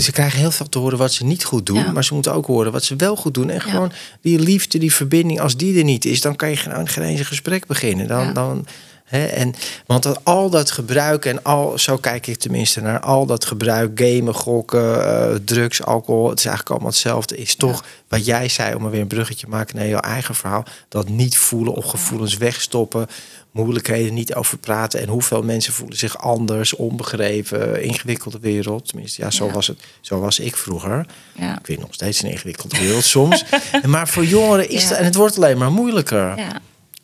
ze 0.00 0.12
krijgen 0.12 0.38
heel 0.38 0.50
veel 0.50 0.68
te 0.68 0.78
horen 0.78 0.98
wat 0.98 1.12
ze 1.12 1.24
niet 1.24 1.44
goed 1.44 1.66
doen, 1.66 1.92
maar 1.92 2.04
ze 2.04 2.14
moeten 2.14 2.34
ook 2.34 2.46
horen 2.46 2.72
wat 2.72 2.84
ze 2.84 2.96
wel 2.96 3.16
goed 3.16 3.34
doen. 3.34 3.50
En 3.50 3.60
gewoon 3.60 3.92
die 4.20 4.38
liefde, 4.38 4.78
die 4.78 4.94
verbinding, 4.94 5.40
als 5.40 5.56
die 5.56 5.78
er 5.78 5.84
niet 5.84 6.04
is, 6.04 6.20
dan 6.20 6.36
kan 6.36 6.50
je 6.50 6.56
geen, 6.56 6.88
geen 6.88 7.04
eens 7.04 7.18
een 7.18 7.26
gesprek 7.26 7.66
beginnen. 7.66 8.08
Dan, 8.08 8.34
dan, 8.34 8.66
en, 9.12 9.54
want 9.86 10.02
dat, 10.02 10.20
al 10.22 10.50
dat 10.50 10.70
gebruik 10.70 11.24
en 11.24 11.42
al, 11.42 11.78
zo 11.78 11.96
kijk 11.96 12.26
ik 12.26 12.38
tenminste 12.38 12.80
naar, 12.80 13.00
al 13.00 13.26
dat 13.26 13.44
gebruik, 13.44 14.00
gamen, 14.00 14.34
gokken, 14.34 14.96
uh, 14.96 15.34
drugs, 15.44 15.84
alcohol, 15.84 16.28
het 16.28 16.38
is 16.38 16.44
eigenlijk 16.44 16.70
allemaal 16.70 16.90
hetzelfde, 16.90 17.36
is 17.36 17.54
toch 17.54 17.84
wat 18.08 18.24
jij 18.24 18.48
zei, 18.48 18.74
om 18.74 18.84
er 18.84 18.90
weer 18.90 19.00
een 19.00 19.06
bruggetje 19.06 19.44
te 19.44 19.50
maken 19.50 19.76
naar 19.76 19.86
jouw 19.86 20.00
eigen 20.00 20.34
verhaal, 20.34 20.64
dat 20.88 21.08
niet 21.08 21.36
voelen 21.36 21.74
of 21.74 21.84
gevoelens 21.84 22.36
wegstoppen 22.36 23.08
moeilijkheden 23.52 24.14
niet 24.14 24.34
over 24.34 24.58
praten. 24.58 25.00
En 25.00 25.08
hoeveel 25.08 25.42
mensen 25.42 25.72
voelen 25.72 25.98
zich 25.98 26.18
anders, 26.18 26.74
onbegrepen, 26.74 27.82
ingewikkelde 27.82 28.38
wereld. 28.40 28.88
Tenminste, 28.88 29.22
ja, 29.22 29.30
zo, 29.30 29.50
Was, 29.50 29.66
het, 29.66 29.78
zo 30.00 30.20
was 30.20 30.38
ik 30.38 30.56
vroeger. 30.56 31.06
Ja. 31.38 31.52
Ik 31.58 31.66
vind 31.66 31.80
nog 31.80 31.94
steeds 31.94 32.22
een 32.22 32.30
ingewikkelde 32.30 32.78
wereld 32.78 33.04
soms. 33.04 33.44
maar 33.86 34.08
voor 34.08 34.24
jongeren 34.24 34.68
is 34.68 34.82
het, 34.82 34.92
en 34.92 35.04
het 35.04 35.14
wordt 35.14 35.36
alleen 35.36 35.58
maar 35.58 35.72
moeilijker. 35.72 36.34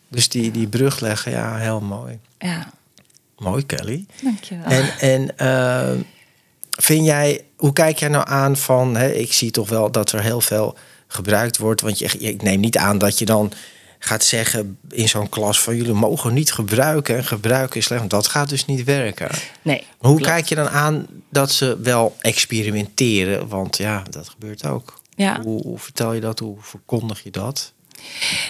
Dus 0.09 0.29
die, 0.29 0.51
die 0.51 0.69
brug 0.69 1.01
leggen, 1.01 1.33
ja, 1.33 1.57
heel 1.57 1.81
mooi. 1.81 2.19
Ja. 2.39 2.71
Mooi, 3.39 3.67
Kelly. 3.67 4.07
Dankjewel. 4.23 4.65
En, 4.65 4.99
en 4.99 5.35
uh, 5.47 6.05
vind 6.71 7.05
jij, 7.05 7.45
hoe 7.57 7.73
kijk 7.73 7.99
jij 7.99 8.09
nou 8.09 8.29
aan 8.29 8.57
van, 8.57 8.97
hè, 8.97 9.09
ik 9.13 9.33
zie 9.33 9.51
toch 9.51 9.69
wel 9.69 9.91
dat 9.91 10.13
er 10.13 10.23
heel 10.23 10.41
veel 10.41 10.77
gebruikt 11.07 11.59
wordt. 11.59 11.81
Want 11.81 11.99
je, 11.99 12.07
ik 12.19 12.43
neem 12.43 12.61
niet 12.61 12.77
aan 12.77 12.99
dat 12.99 13.19
je 13.19 13.25
dan 13.25 13.53
gaat 13.99 14.25
zeggen 14.25 14.79
in 14.91 15.09
zo'n 15.09 15.29
klas 15.29 15.61
van 15.61 15.77
jullie 15.77 15.93
mogen 15.93 16.35
niet 16.35 16.53
gebruiken 16.53 17.17
en 17.17 17.25
gebruiken 17.25 17.77
is 17.79 17.85
slecht. 17.85 18.01
Want 18.01 18.13
dat 18.13 18.27
gaat 18.27 18.49
dus 18.49 18.65
niet 18.65 18.85
werken. 18.85 19.31
Nee. 19.63 19.87
hoe 19.99 20.21
kijk 20.21 20.47
je 20.47 20.55
dan 20.55 20.69
aan 20.69 21.07
dat 21.31 21.51
ze 21.51 21.79
wel 21.83 22.17
experimenteren? 22.21 23.49
Want 23.49 23.77
ja, 23.77 24.03
dat 24.11 24.29
gebeurt 24.29 24.67
ook. 24.67 25.01
Ja. 25.15 25.41
Hoe, 25.43 25.63
hoe 25.63 25.79
vertel 25.79 26.13
je 26.13 26.21
dat? 26.21 26.39
Hoe 26.39 26.57
verkondig 26.61 27.23
je 27.23 27.31
dat? 27.31 27.73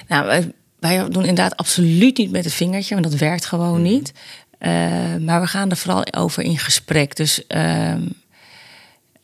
Nou, 0.09 0.53
wij, 0.79 1.09
doen 1.09 1.25
inderdaad 1.25 1.57
absoluut 1.57 2.19
niet 2.19 2.31
met 2.31 2.45
het 2.45 2.55
vingertje, 2.55 2.95
want 2.95 3.11
dat 3.11 3.21
werkt 3.21 3.47
gewoon 3.47 3.81
mhm. 3.81 3.83
niet. 3.83 4.13
Uh, 4.61 4.71
maar 5.21 5.41
we 5.41 5.47
gaan 5.47 5.71
er 5.71 5.77
vooral 5.77 6.13
over 6.13 6.43
in 6.43 6.59
gesprek. 6.59 7.17
Dus 7.17 7.43
uh, 7.49 7.95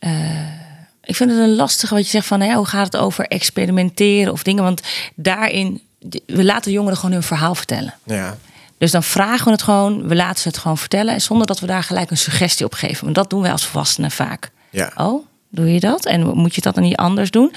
uh, 0.01 0.65
ik 1.05 1.17
vind 1.17 1.31
het 1.31 1.39
een 1.39 1.55
lastige 1.55 1.95
wat 1.95 2.05
je 2.05 2.11
zegt 2.11 2.27
van 2.27 2.41
ja, 2.41 2.55
hoe 2.55 2.67
gaat 2.67 2.93
het 2.93 2.97
over 2.97 3.27
experimenteren 3.27 4.33
of 4.33 4.43
dingen. 4.43 4.63
Want 4.63 4.83
daarin 5.15 5.81
we 6.27 6.45
laten 6.45 6.73
jongeren 6.73 6.97
gewoon 6.97 7.13
hun 7.13 7.23
verhaal 7.23 7.55
vertellen. 7.55 7.95
Ja. 8.05 8.37
Dus 8.79 8.91
dan 8.91 9.03
vragen 9.03 9.45
we 9.45 9.51
het 9.51 9.63
gewoon, 9.63 10.09
we 10.09 10.15
laten 10.15 10.41
ze 10.41 10.49
het 10.49 10.59
gewoon 10.59 10.79
vertellen. 10.79 11.15
En 11.15 11.21
zonder 11.21 11.47
dat 11.47 11.61
we 11.61 11.67
daar 11.67 11.83
gelijk 11.83 12.11
een 12.11 12.17
suggestie 12.17 12.67
op 12.67 12.75
geven. 12.75 13.05
Want 13.05 13.17
dat 13.17 13.31
doen 13.31 13.43
wij 13.43 13.53
als 13.53 13.67
volwassenen 13.67 14.11
vaak. 14.11 14.51
Ja. 14.71 14.93
Oh, 14.97 15.27
doe 15.51 15.73
je 15.73 15.81
dat? 15.81 16.07
En 16.07 16.27
moet 16.27 16.55
je 16.55 16.61
dat 16.61 16.75
dan 16.75 16.85
niet 16.85 16.97
anders 16.97 17.31
doen? 17.31 17.53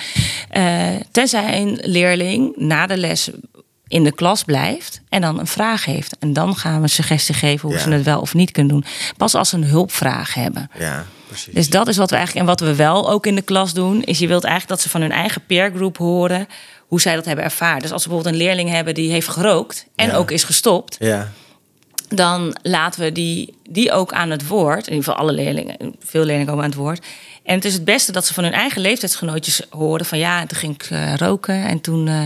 Uh, 0.57 0.87
tenzij 1.11 1.61
een 1.61 1.79
leerling 1.81 2.55
na 2.55 2.87
de 2.87 2.97
les 2.97 3.29
in 3.87 4.03
de 4.03 4.11
klas 4.11 4.43
blijft 4.43 5.01
en 5.09 5.21
dan 5.21 5.39
een 5.39 5.47
vraag 5.47 5.85
heeft. 5.85 6.17
En 6.19 6.33
dan 6.33 6.55
gaan 6.55 6.75
we 6.75 6.81
een 6.81 6.89
suggestie 6.89 7.35
geven 7.35 7.69
hoe 7.69 7.79
ze 7.79 7.89
het 7.89 8.03
wel 8.03 8.21
of 8.21 8.33
niet 8.33 8.51
kunnen 8.51 8.73
doen. 8.73 8.85
Pas 9.17 9.35
als 9.35 9.49
ze 9.49 9.55
een 9.55 9.63
hulpvraag 9.63 10.33
hebben. 10.33 10.69
Ja, 10.79 11.05
precies. 11.27 11.53
Dus 11.53 11.69
dat 11.69 11.87
is 11.87 11.97
wat 11.97 12.09
we 12.09 12.15
eigenlijk, 12.15 12.47
en 12.47 12.51
wat 12.55 12.67
we 12.67 12.75
wel 12.75 13.09
ook 13.09 13.25
in 13.25 13.35
de 13.35 13.41
klas 13.41 13.73
doen, 13.73 14.03
is 14.03 14.19
je 14.19 14.27
wilt 14.27 14.43
eigenlijk 14.43 14.73
dat 14.73 14.81
ze 14.81 14.89
van 14.89 15.01
hun 15.01 15.11
eigen 15.11 15.45
peergroep 15.45 15.97
horen 15.97 16.47
hoe 16.87 17.01
zij 17.01 17.15
dat 17.15 17.25
hebben 17.25 17.45
ervaren. 17.45 17.81
Dus 17.81 17.91
als 17.91 18.03
we 18.03 18.09
bijvoorbeeld 18.09 18.41
een 18.41 18.47
leerling 18.47 18.69
hebben 18.69 18.93
die 18.93 19.11
heeft 19.11 19.27
gerookt 19.27 19.85
en 19.95 20.13
ook 20.13 20.31
is 20.31 20.43
gestopt, 20.43 20.95
ja. 20.99 21.31
Dan 22.07 22.57
laten 22.61 23.01
we 23.01 23.11
die, 23.11 23.53
die 23.69 23.91
ook 23.91 24.13
aan 24.13 24.29
het 24.29 24.47
woord. 24.47 24.87
In 24.87 24.93
ieder 24.93 25.03
geval 25.03 25.19
alle 25.19 25.31
leerlingen, 25.31 25.95
veel 25.99 26.23
leerlingen 26.23 26.47
komen 26.47 26.63
aan 26.63 26.69
het 26.69 26.79
woord. 26.79 27.05
En 27.43 27.55
het 27.55 27.65
is 27.65 27.73
het 27.73 27.85
beste 27.85 28.11
dat 28.11 28.25
ze 28.25 28.33
van 28.33 28.43
hun 28.43 28.53
eigen 28.53 28.81
leeftijdsgenootjes 28.81 29.61
horen 29.69 30.05
van 30.05 30.17
ja, 30.17 30.45
toen 30.45 30.57
ging 30.57 30.73
ik 30.73 30.89
uh, 30.89 31.15
roken 31.15 31.65
en 31.65 31.81
toen 31.81 32.07
uh, 32.07 32.23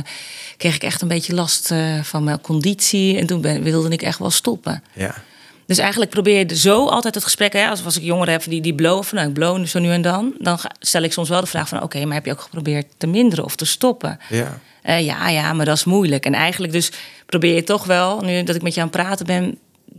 kreeg 0.57 0.75
ik 0.75 0.83
echt 0.83 1.01
een 1.01 1.07
beetje 1.07 1.33
last 1.33 1.71
uh, 1.71 2.03
van 2.03 2.23
mijn 2.23 2.41
conditie 2.41 3.17
en 3.17 3.25
toen 3.25 3.41
ben, 3.41 3.63
wilde 3.63 3.89
ik 3.89 4.01
echt 4.01 4.19
wel 4.19 4.29
stoppen. 4.29 4.83
Ja. 4.93 5.15
Dus 5.65 5.77
eigenlijk 5.77 6.11
probeer 6.11 6.47
je 6.47 6.55
zo 6.55 6.87
altijd 6.87 7.15
het 7.15 7.23
gesprek, 7.23 7.53
hè, 7.53 7.67
als, 7.67 7.85
als 7.85 7.97
ik 7.97 8.03
jongeren 8.03 8.31
heb 8.33 8.43
die, 8.43 8.61
die 8.61 8.75
blowen, 8.75 9.05
nou 9.11 9.27
ik 9.27 9.33
blow 9.33 9.65
zo 9.65 9.79
nu 9.79 9.91
en 9.91 10.01
dan, 10.01 10.33
dan 10.39 10.59
stel 10.79 11.01
ik 11.01 11.13
soms 11.13 11.29
wel 11.29 11.41
de 11.41 11.47
vraag 11.47 11.67
van 11.67 11.81
oké, 11.81 12.05
maar 12.05 12.13
heb 12.13 12.25
je 12.25 12.31
ook 12.31 12.41
geprobeerd 12.41 12.85
te 12.97 13.07
minderen 13.07 13.45
of 13.45 13.55
te 13.55 13.65
stoppen? 13.65 14.19
Ja. 14.29 14.59
Ja, 14.83 15.29
ja, 15.29 15.53
maar 15.53 15.65
dat 15.65 15.77
is 15.77 15.83
moeilijk. 15.83 16.25
En 16.25 16.33
eigenlijk 16.33 16.73
dus 16.73 16.91
probeer 17.25 17.55
je 17.55 17.63
toch 17.63 17.85
wel, 17.85 18.21
nu 18.21 18.43
dat 18.43 18.55
ik 18.55 18.61
met 18.61 18.73
je 18.73 18.81
aan 18.81 18.87
het 18.87 18.95
praten 18.95 19.25
ben, 19.25 19.57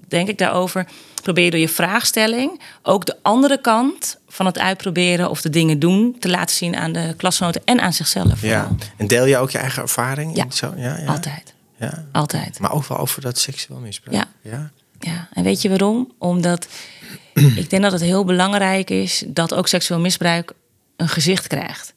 denk 0.09 0.28
ik 0.28 0.38
daarover, 0.38 0.87
probeer 1.22 1.44
je 1.44 1.50
door 1.50 1.61
je 1.61 1.68
vraagstelling 1.68 2.61
ook 2.83 3.07
de 3.07 3.16
andere 3.22 3.61
kant 3.61 4.18
van 4.28 4.46
het 4.46 4.59
uitproberen 4.59 5.31
of 5.31 5.40
de 5.40 5.50
dingen 5.50 5.78
doen 5.78 6.16
te 6.18 6.28
laten 6.28 6.57
zien 6.57 6.76
aan 6.76 6.92
de 6.92 7.14
klasgenoten 7.16 7.62
en 7.64 7.81
aan 7.81 7.92
zichzelf. 7.92 8.42
Ja. 8.42 8.70
En 8.96 9.07
deel 9.07 9.24
je 9.24 9.37
ook 9.37 9.50
je 9.50 9.59
eigen 9.59 9.83
ervaring? 9.83 10.37
Ja, 10.37 10.46
zo? 10.48 10.72
ja, 10.76 10.98
ja. 10.98 11.07
altijd. 11.07 11.55
Ja. 11.76 12.05
Altijd. 12.12 12.59
Maar 12.59 12.72
ook 12.72 12.87
wel 12.87 12.98
over 12.98 13.20
dat 13.22 13.38
seksueel 13.38 13.78
misbruik. 13.78 14.16
Ja. 14.16 14.50
ja. 14.50 14.70
Ja, 14.98 15.28
en 15.33 15.42
weet 15.42 15.62
je 15.62 15.68
waarom? 15.68 16.12
Omdat 16.18 16.68
ik 17.62 17.70
denk 17.70 17.83
dat 17.83 17.92
het 17.92 18.00
heel 18.00 18.24
belangrijk 18.24 18.90
is 18.90 19.24
dat 19.26 19.55
ook 19.55 19.68
seksueel 19.68 20.00
misbruik 20.00 20.52
een 20.96 21.09
gezicht 21.09 21.46
krijgt. 21.46 21.94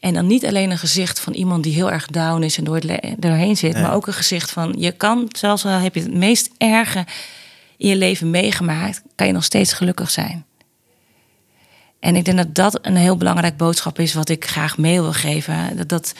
En 0.00 0.14
dan 0.14 0.26
niet 0.26 0.46
alleen 0.46 0.70
een 0.70 0.78
gezicht 0.78 1.20
van 1.20 1.32
iemand 1.32 1.62
die 1.62 1.74
heel 1.74 1.90
erg 1.90 2.06
down 2.06 2.42
is 2.42 2.58
en 2.58 2.64
door 2.64 2.76
het 2.76 3.00
doorheen 3.18 3.56
zit, 3.56 3.72
maar 3.72 3.94
ook 3.94 4.06
een 4.06 4.12
gezicht 4.12 4.50
van 4.50 4.74
je 4.78 4.92
kan, 4.92 5.28
zelfs 5.28 5.64
al 5.64 5.70
heb 5.70 5.94
je 5.94 6.00
het 6.00 6.14
meest 6.14 6.50
erge 6.58 7.04
in 7.76 7.88
je 7.88 7.96
leven 7.96 8.30
meegemaakt, 8.30 9.02
kan 9.14 9.26
je 9.26 9.32
nog 9.32 9.44
steeds 9.44 9.72
gelukkig 9.72 10.10
zijn. 10.10 10.44
En 12.00 12.16
ik 12.16 12.24
denk 12.24 12.36
dat 12.36 12.54
dat 12.54 12.86
een 12.86 12.96
heel 12.96 13.16
belangrijk 13.16 13.56
boodschap 13.56 13.98
is 13.98 14.14
wat 14.14 14.28
ik 14.28 14.44
graag 14.44 14.78
mee 14.78 15.00
wil 15.00 15.12
geven. 15.12 15.76
Dat, 15.76 15.88
dat 15.88 16.14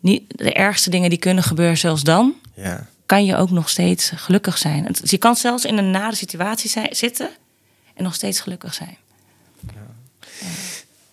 niet 0.00 0.22
de 0.28 0.52
ergste 0.52 0.90
dingen 0.90 1.10
die 1.10 1.18
kunnen 1.18 1.44
gebeuren, 1.44 1.78
zelfs 1.78 2.02
dan. 2.02 2.34
Ja 2.54 2.86
kan 3.12 3.24
je 3.24 3.36
ook 3.36 3.50
nog 3.50 3.68
steeds 3.68 4.12
gelukkig 4.14 4.58
zijn. 4.58 4.84
Dus 5.00 5.10
je 5.10 5.18
kan 5.18 5.36
zelfs 5.36 5.64
in 5.64 5.78
een 5.78 5.90
nare 5.90 6.16
situatie 6.16 6.70
zijn, 6.70 6.88
zitten 6.90 7.30
en 7.94 8.02
nog 8.04 8.14
steeds 8.14 8.40
gelukkig 8.40 8.74
zijn. 8.74 8.96
Ja. 9.74 9.86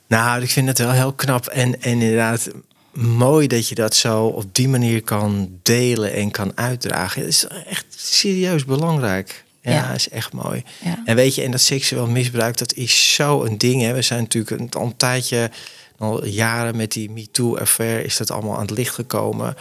Nou, 0.08 0.42
ik 0.42 0.50
vind 0.50 0.68
het 0.68 0.78
wel 0.78 0.92
heel 0.92 1.14
knap 1.14 1.48
en, 1.48 1.82
en 1.82 2.02
inderdaad 2.02 2.50
mooi 2.94 3.48
dat 3.48 3.68
je 3.68 3.76
dat 3.76 3.96
zo 3.96 4.26
op 4.26 4.56
die 4.56 4.68
manier 4.68 5.04
kan 5.04 5.60
delen 5.62 6.14
en 6.14 6.32
kan 6.32 6.52
uitdragen. 6.56 7.22
Het 7.22 7.30
is 7.30 7.48
echt 7.48 7.86
serieus 7.90 8.66
belangrijk. 8.66 9.44
Ja, 9.62 9.72
ja. 9.72 9.94
is 9.94 10.10
echt 10.10 10.34
mooi. 10.34 10.64
Ja. 10.84 11.02
En 11.06 11.16
weet 11.16 11.36
je, 11.36 11.44
en 11.44 11.52
dat 11.52 11.62
seksueel 11.62 12.08
misbruik, 12.08 12.58
dat 12.58 12.74
is 12.74 13.14
zo 13.14 13.44
een 13.44 13.58
ding. 13.58 13.82
Hè. 13.82 13.94
We 13.94 14.02
zijn 14.02 14.20
natuurlijk 14.20 14.62
een, 14.62 14.70
al 14.72 14.86
een 14.86 14.98
tijdje, 14.98 15.52
al 15.98 16.26
jaren 16.26 16.76
met 16.76 16.92
die 16.92 17.10
MeToo-affaire, 17.10 18.04
is 18.04 18.18
dat 18.18 18.32
allemaal 18.32 18.56
aan 18.56 18.62
het 18.62 18.78
licht 18.78 18.94
gekomen. 18.94 19.56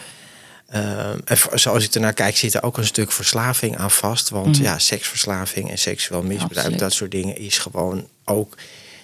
Uh, 0.74 1.10
en 1.10 1.38
zoals 1.54 1.84
ik 1.84 1.94
ernaar 1.94 2.12
kijk, 2.12 2.36
zit 2.36 2.54
er 2.54 2.62
ook 2.62 2.78
een 2.78 2.86
stuk 2.86 3.12
verslaving 3.12 3.76
aan 3.76 3.90
vast. 3.90 4.28
Want 4.28 4.58
mm. 4.58 4.64
ja, 4.64 4.78
seksverslaving 4.78 5.70
en 5.70 5.78
seksueel 5.78 6.22
misbruik, 6.22 6.56
Absoluut. 6.56 6.78
dat 6.78 6.92
soort 6.92 7.10
dingen 7.10 7.36
is 7.36 7.58
gewoon 7.58 8.08
ook. 8.24 8.56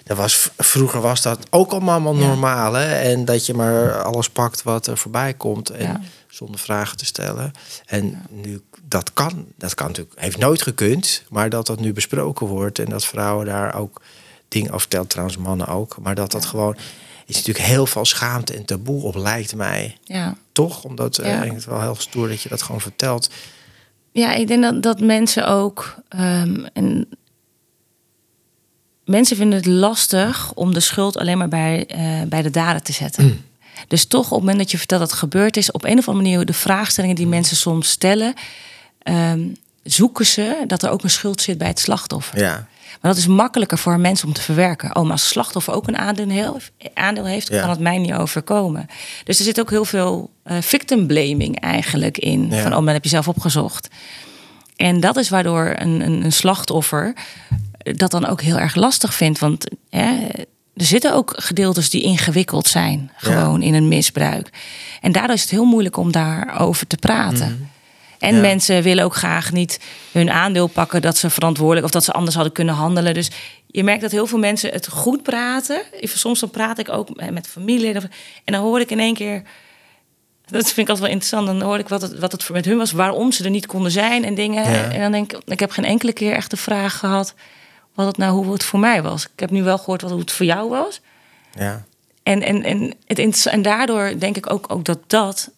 Dat 0.05 0.17
was, 0.17 0.49
vroeger 0.57 1.01
was 1.01 1.21
dat 1.21 1.39
ook 1.49 1.71
allemaal 1.71 2.15
normaal. 2.15 2.73
Hè? 2.73 2.95
En 2.95 3.25
dat 3.25 3.45
je 3.45 3.53
maar 3.53 4.01
alles 4.03 4.29
pakt 4.29 4.63
wat 4.63 4.87
er 4.87 4.97
voorbij 4.97 5.33
komt. 5.33 5.69
En 5.69 6.03
zonder 6.27 6.59
vragen 6.59 6.97
te 6.97 7.05
stellen. 7.05 7.51
En 7.85 8.25
nu, 8.29 8.61
dat 8.83 9.13
kan. 9.13 9.45
Dat 9.57 9.73
kan 9.73 9.87
natuurlijk, 9.87 10.19
heeft 10.19 10.37
nooit 10.37 10.61
gekund. 10.61 11.23
Maar 11.29 11.49
dat 11.49 11.67
dat 11.67 11.79
nu 11.79 11.93
besproken 11.93 12.47
wordt. 12.47 12.79
En 12.79 12.89
dat 12.89 13.05
vrouwen 13.05 13.45
daar 13.45 13.75
ook 13.75 14.01
dingen 14.47 14.67
over 14.67 14.81
vertellen. 14.81 15.07
Trouwens, 15.07 15.37
mannen 15.37 15.67
ook. 15.67 15.97
Maar 16.01 16.15
dat 16.15 16.31
dat 16.31 16.45
gewoon 16.45 16.77
is 17.25 17.35
natuurlijk 17.35 17.65
heel 17.65 17.85
veel 17.85 18.05
schaamte 18.05 18.53
en 18.53 18.65
taboe 18.65 19.03
op, 19.03 19.15
lijkt 19.15 19.55
mij. 19.55 19.97
Ja. 20.03 20.35
Toch? 20.51 20.83
Omdat 20.83 21.19
uh, 21.19 21.25
ja. 21.25 21.43
ik 21.43 21.51
het 21.51 21.65
wel 21.65 21.81
heel 21.81 21.95
stoer 21.95 22.27
dat 22.27 22.41
je 22.41 22.49
dat 22.49 22.61
gewoon 22.61 22.81
vertelt. 22.81 23.29
Ja, 24.11 24.33
ik 24.33 24.47
denk 24.47 24.63
dat, 24.63 24.83
dat 24.83 24.99
mensen 24.99 25.47
ook. 25.47 25.95
Um, 26.19 26.65
en 26.73 27.07
mensen 29.05 29.37
vinden 29.37 29.57
het 29.57 29.67
lastig 29.67 30.53
om 30.53 30.73
de 30.73 30.79
schuld 30.79 31.17
alleen 31.17 31.37
maar 31.37 31.47
bij, 31.47 31.87
uh, 31.95 32.27
bij 32.27 32.41
de 32.41 32.49
dader 32.49 32.81
te 32.81 32.93
zetten. 32.93 33.23
Mm. 33.23 33.41
Dus 33.87 34.05
toch 34.05 34.25
op 34.25 34.31
het 34.31 34.39
moment 34.39 34.57
dat 34.57 34.71
je 34.71 34.77
vertelt 34.77 34.99
dat 34.99 35.09
het 35.09 35.19
gebeurd 35.19 35.57
is, 35.57 35.71
op 35.71 35.83
een 35.83 35.97
of 35.97 36.07
andere 36.07 36.29
manier 36.29 36.45
de 36.45 36.53
vraagstellingen 36.53 37.15
die 37.15 37.27
mensen 37.27 37.57
soms 37.57 37.89
stellen, 37.89 38.33
um, 39.03 39.55
zoeken 39.83 40.25
ze 40.25 40.63
dat 40.67 40.83
er 40.83 40.89
ook 40.89 41.03
een 41.03 41.09
schuld 41.09 41.41
zit 41.41 41.57
bij 41.57 41.67
het 41.67 41.79
slachtoffer. 41.79 42.39
Ja. 42.39 42.67
Maar 43.01 43.13
dat 43.13 43.17
is 43.17 43.27
makkelijker 43.27 43.77
voor 43.77 43.99
mensen 43.99 44.27
om 44.27 44.33
te 44.33 44.41
verwerken. 44.41 44.95
Oh, 44.95 45.03
maar 45.03 45.11
als 45.11 45.27
slachtoffer 45.27 45.73
ook 45.73 45.87
een 45.87 45.97
aandeel, 45.97 46.59
aandeel 46.93 47.25
heeft, 47.25 47.47
ja. 47.47 47.59
kan 47.59 47.69
het 47.69 47.79
mij 47.79 47.97
niet 47.97 48.13
overkomen. 48.13 48.87
Dus 49.23 49.37
er 49.37 49.45
zit 49.45 49.59
ook 49.59 49.69
heel 49.69 49.85
veel 49.85 50.29
uh, 50.45 50.57
victim 50.61 51.07
blaming 51.07 51.59
eigenlijk 51.59 52.17
in. 52.17 52.49
Ja. 52.49 52.61
Van, 52.61 52.75
oh, 52.75 52.83
maar 52.83 52.93
heb 52.93 53.03
je 53.03 53.09
zelf 53.09 53.27
opgezocht. 53.27 53.87
En 54.75 54.99
dat 54.99 55.17
is 55.17 55.29
waardoor 55.29 55.75
een, 55.77 56.01
een, 56.01 56.23
een 56.23 56.31
slachtoffer 56.31 57.13
dat 57.93 58.11
dan 58.11 58.25
ook 58.25 58.41
heel 58.41 58.59
erg 58.59 58.75
lastig 58.75 59.13
vindt. 59.13 59.39
Want 59.39 59.65
hè, 59.89 60.27
er 60.75 60.85
zitten 60.85 61.13
ook 61.13 61.33
gedeeltes 61.35 61.89
die 61.89 62.01
ingewikkeld 62.01 62.67
zijn, 62.67 63.11
gewoon 63.15 63.61
ja. 63.61 63.67
in 63.67 63.73
een 63.73 63.87
misbruik. 63.87 64.49
En 65.01 65.11
daardoor 65.11 65.35
is 65.35 65.41
het 65.41 65.51
heel 65.51 65.65
moeilijk 65.65 65.97
om 65.97 66.11
daarover 66.11 66.87
te 66.87 66.97
praten. 66.97 67.47
Mm. 67.47 67.69
En 68.19 68.35
Ja. 68.35 68.41
mensen 68.41 68.83
willen 68.83 69.03
ook 69.03 69.15
graag 69.15 69.51
niet 69.51 69.79
hun 70.11 70.31
aandeel 70.31 70.67
pakken 70.67 71.01
dat 71.01 71.17
ze 71.17 71.29
verantwoordelijk 71.29 71.85
of 71.85 71.91
dat 71.91 72.03
ze 72.03 72.11
anders 72.11 72.35
hadden 72.35 72.53
kunnen 72.53 72.75
handelen. 72.75 73.13
Dus 73.13 73.31
je 73.67 73.83
merkt 73.83 74.01
dat 74.01 74.11
heel 74.11 74.27
veel 74.27 74.39
mensen 74.39 74.71
het 74.71 74.87
goed 74.87 75.23
praten. 75.23 75.81
Soms 76.01 76.39
dan 76.39 76.49
praat 76.49 76.79
ik 76.79 76.89
ook 76.89 77.29
met 77.31 77.47
familie. 77.47 77.93
En 77.93 78.09
dan 78.43 78.61
hoor 78.61 78.79
ik 78.79 78.91
in 78.91 78.99
één 78.99 79.13
keer. 79.13 79.41
Dat 80.45 80.63
vind 80.63 80.77
ik 80.77 80.89
altijd 80.89 80.99
wel 80.99 81.09
interessant. 81.09 81.47
Dan 81.47 81.61
hoor 81.61 81.79
ik 81.79 81.89
wat 81.89 82.01
het, 82.01 82.19
wat 82.19 82.31
het 82.31 82.43
voor 82.43 82.55
met 82.55 82.65
hun 82.65 82.77
was, 82.77 82.91
waarom 82.91 83.31
ze 83.31 83.43
er 83.43 83.49
niet 83.49 83.65
konden 83.65 83.91
zijn 83.91 84.25
en 84.25 84.35
dingen. 84.35 84.71
Ja. 84.71 84.91
En 84.91 85.01
dan 85.01 85.11
denk 85.11 85.33
ik, 85.33 85.41
ik 85.45 85.59
heb 85.59 85.71
geen 85.71 85.85
enkele 85.85 86.13
keer 86.13 86.33
echt 86.33 86.49
de 86.49 86.57
vraag 86.57 86.99
gehad 86.99 87.33
wat 87.95 88.07
het 88.07 88.17
nou 88.17 88.43
hoe 88.43 88.53
het 88.53 88.63
voor 88.63 88.79
mij 88.79 89.01
was. 89.01 89.23
Ik 89.23 89.39
heb 89.39 89.49
nu 89.49 89.63
wel 89.63 89.77
gehoord 89.77 90.01
wat 90.01 90.11
hoe 90.11 90.19
het 90.19 90.31
voor 90.31 90.45
jou 90.45 90.69
was. 90.69 91.01
Ja. 91.53 91.83
En, 92.23 92.41
en, 92.41 92.63
en, 92.63 92.93
het, 93.07 93.45
en 93.45 93.61
daardoor 93.61 94.13
denk 94.19 94.37
ik 94.37 94.51
ook, 94.51 94.65
ook 94.73 94.85
dat 94.85 94.99
dat 95.07 95.49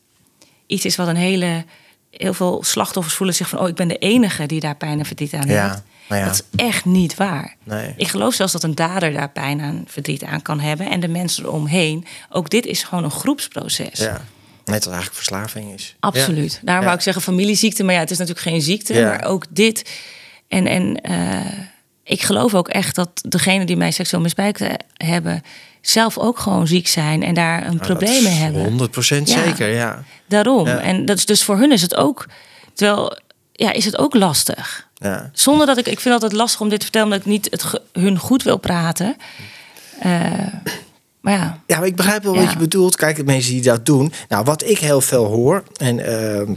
iets 0.65 0.85
is 0.85 0.95
wat 0.95 1.07
een 1.07 1.15
hele. 1.15 1.65
Heel 2.11 2.33
veel 2.33 2.63
slachtoffers 2.63 3.15
voelen 3.15 3.35
zich 3.35 3.49
van: 3.49 3.59
oh, 3.59 3.67
ik 3.67 3.75
ben 3.75 3.88
de 3.88 3.97
enige 3.97 4.45
die 4.45 4.59
daar 4.59 4.75
pijn 4.75 4.99
en 4.99 5.05
verdriet 5.05 5.33
aan 5.33 5.47
heeft. 5.47 5.83
ja. 6.09 6.25
Dat 6.25 6.33
is 6.33 6.41
echt 6.65 6.85
niet 6.85 7.15
waar. 7.15 7.55
Nee. 7.63 7.93
Ik 7.97 8.07
geloof 8.07 8.33
zelfs 8.33 8.51
dat 8.51 8.63
een 8.63 8.75
dader 8.75 9.13
daar 9.13 9.29
pijn 9.29 9.59
en 9.59 9.83
verdriet 9.88 10.23
aan 10.23 10.41
kan 10.41 10.59
hebben. 10.59 10.89
En 10.89 10.99
de 10.99 11.07
mensen 11.07 11.43
eromheen. 11.45 12.05
Ook 12.29 12.49
dit 12.49 12.65
is 12.65 12.83
gewoon 12.83 13.03
een 13.03 13.11
groepsproces. 13.11 13.99
ja. 13.99 14.21
Net 14.65 14.75
als 14.75 14.85
eigenlijk 14.85 15.15
verslaving 15.15 15.73
is. 15.73 15.95
Absoluut. 15.99 16.51
Daarom 16.51 16.75
Ja. 16.75 16.81
wou 16.83 16.95
ik 16.95 17.01
zeggen 17.01 17.21
familieziekte. 17.21 17.83
Maar 17.83 17.93
ja, 17.93 17.99
het 17.99 18.11
is 18.11 18.17
natuurlijk 18.17 18.47
geen 18.47 18.61
ziekte. 18.61 18.93
Ja. 18.93 19.07
Maar 19.09 19.23
ook 19.23 19.45
dit. 19.49 19.89
En, 20.47 20.67
en 20.67 21.01
eh, 21.01 21.39
ik 22.07 22.21
geloof 22.21 22.53
ook 22.53 22.67
echt 22.67 22.95
dat 22.95 23.09
degenen 23.27 23.65
die 23.67 23.77
mij 23.77 23.91
seksueel 23.91 24.21
misbruikt 24.23 24.61
eh, 24.61 24.73
hebben... 24.93 25.43
zelf 25.81 26.17
ook 26.17 26.39
gewoon 26.39 26.67
ziek 26.67 26.87
zijn 26.87 27.23
en 27.23 27.33
daar 27.33 27.57
een 27.57 27.75
Nou, 27.75 27.77
probleem 27.77 28.23
mee 28.23 28.33
hebben. 28.33 28.63
100 28.63 28.91
procent 28.91 29.29
Ja. 29.29 29.43
zeker, 29.43 29.67
ja. 29.73 30.03
Daarom. 30.27 30.67
Ja. 30.67 30.79
En 30.79 31.05
dat 31.05 31.17
is 31.17 31.25
dus 31.25 31.43
voor 31.43 31.57
hun 31.57 31.71
is 31.71 31.81
het 31.81 31.95
ook... 31.95 32.25
Terwijl, 32.73 33.17
ja, 33.51 33.71
is 33.71 33.85
het 33.85 33.97
ook 33.97 34.13
lastig. 34.15 34.87
ja. 34.95 35.29
Zonder 35.33 35.65
dat 35.65 35.77
ik... 35.77 35.87
Ik 35.87 35.99
vind 35.99 36.13
het 36.13 36.23
altijd 36.23 36.41
lastig 36.41 36.61
om 36.61 36.69
dit 36.69 36.77
te 36.79 36.83
vertellen... 36.85 37.07
omdat 37.07 37.25
ik 37.25 37.31
niet 37.31 37.47
het 37.51 37.81
hun 37.93 38.17
goed 38.19 38.43
wil 38.43 38.57
praten. 38.57 39.15
Eh, 39.99 40.11
maar 41.21 41.33
ja, 41.33 41.59
Ja, 41.67 41.77
maar 41.77 41.87
ik 41.87 41.95
begrijp 41.95 42.23
wel 42.23 42.35
wat 42.35 42.51
je 42.51 42.57
bedoelt. 42.57 42.95
Kijk, 42.95 43.15
de 43.15 43.23
mensen 43.23 43.51
die 43.51 43.61
dat 43.61 43.85
doen. 43.85 44.13
Nou, 44.29 44.43
wat 44.43 44.63
ik 44.63 44.77
heel 44.77 45.01
veel 45.01 45.25
hoor. 45.25 45.63
En 45.77 45.99
ehm, 45.99 46.53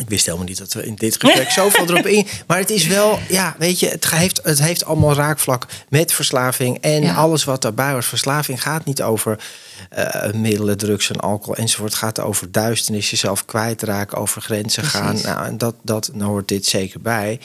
ik 0.00 0.08
wist 0.08 0.24
helemaal 0.26 0.46
niet 0.46 0.58
dat 0.58 0.72
we 0.72 0.86
in 0.86 0.94
dit 0.94 1.16
gesprek 1.20 1.50
zoveel 1.60 1.86
erop 1.88 2.06
in. 2.06 2.26
Maar 2.46 2.58
het 2.58 2.70
is 2.70 2.86
wel, 2.86 3.18
ja, 3.28 3.54
weet 3.58 3.80
je, 3.80 3.88
het 3.88 4.10
heeft, 4.10 4.40
het 4.42 4.62
heeft 4.62 4.84
allemaal 4.84 5.14
raakvlak 5.14 5.66
met 5.88 6.12
verslaving. 6.12 6.78
En 6.80 7.02
Ja. 7.02 7.14
alles 7.14 7.44
wat 7.44 7.62
daarbij 7.62 7.92
hoort. 7.92 8.04
Verslaving 8.04 8.62
gaat 8.62 8.84
niet 8.84 9.02
over 9.02 9.38
eh, 9.90 10.32
middelen, 10.32 10.78
drugs 10.78 11.10
en 11.10 11.20
alcohol 11.20 11.54
enzovoort. 11.56 11.90
Het 11.90 12.00
gaat 12.00 12.20
over 12.20 12.52
duisternis, 12.52 13.10
jezelf 13.10 13.44
kwijtraken, 13.44 14.18
over 14.18 14.42
grenzen 14.42 14.84
gaan. 14.84 15.20
Nou, 15.22 15.46
en 15.46 15.58
dat, 15.58 15.74
dat 15.82 16.10
nou 16.12 16.30
hoort 16.30 16.48
dit 16.48 16.66
zeker 16.66 17.00
bij. 17.00 17.40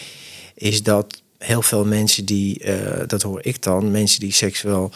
Is 0.54 0.84
dat 0.84 1.22
heel 1.38 1.62
veel 1.62 1.86
mensen 1.86 2.26
die, 2.26 2.60
eh, 2.60 3.02
dat 3.08 3.22
hoor 3.22 3.40
ik 3.44 3.64
dan, 3.64 3.92
mensen 3.92 4.20
die 4.20 4.34
seksueel 4.34 4.92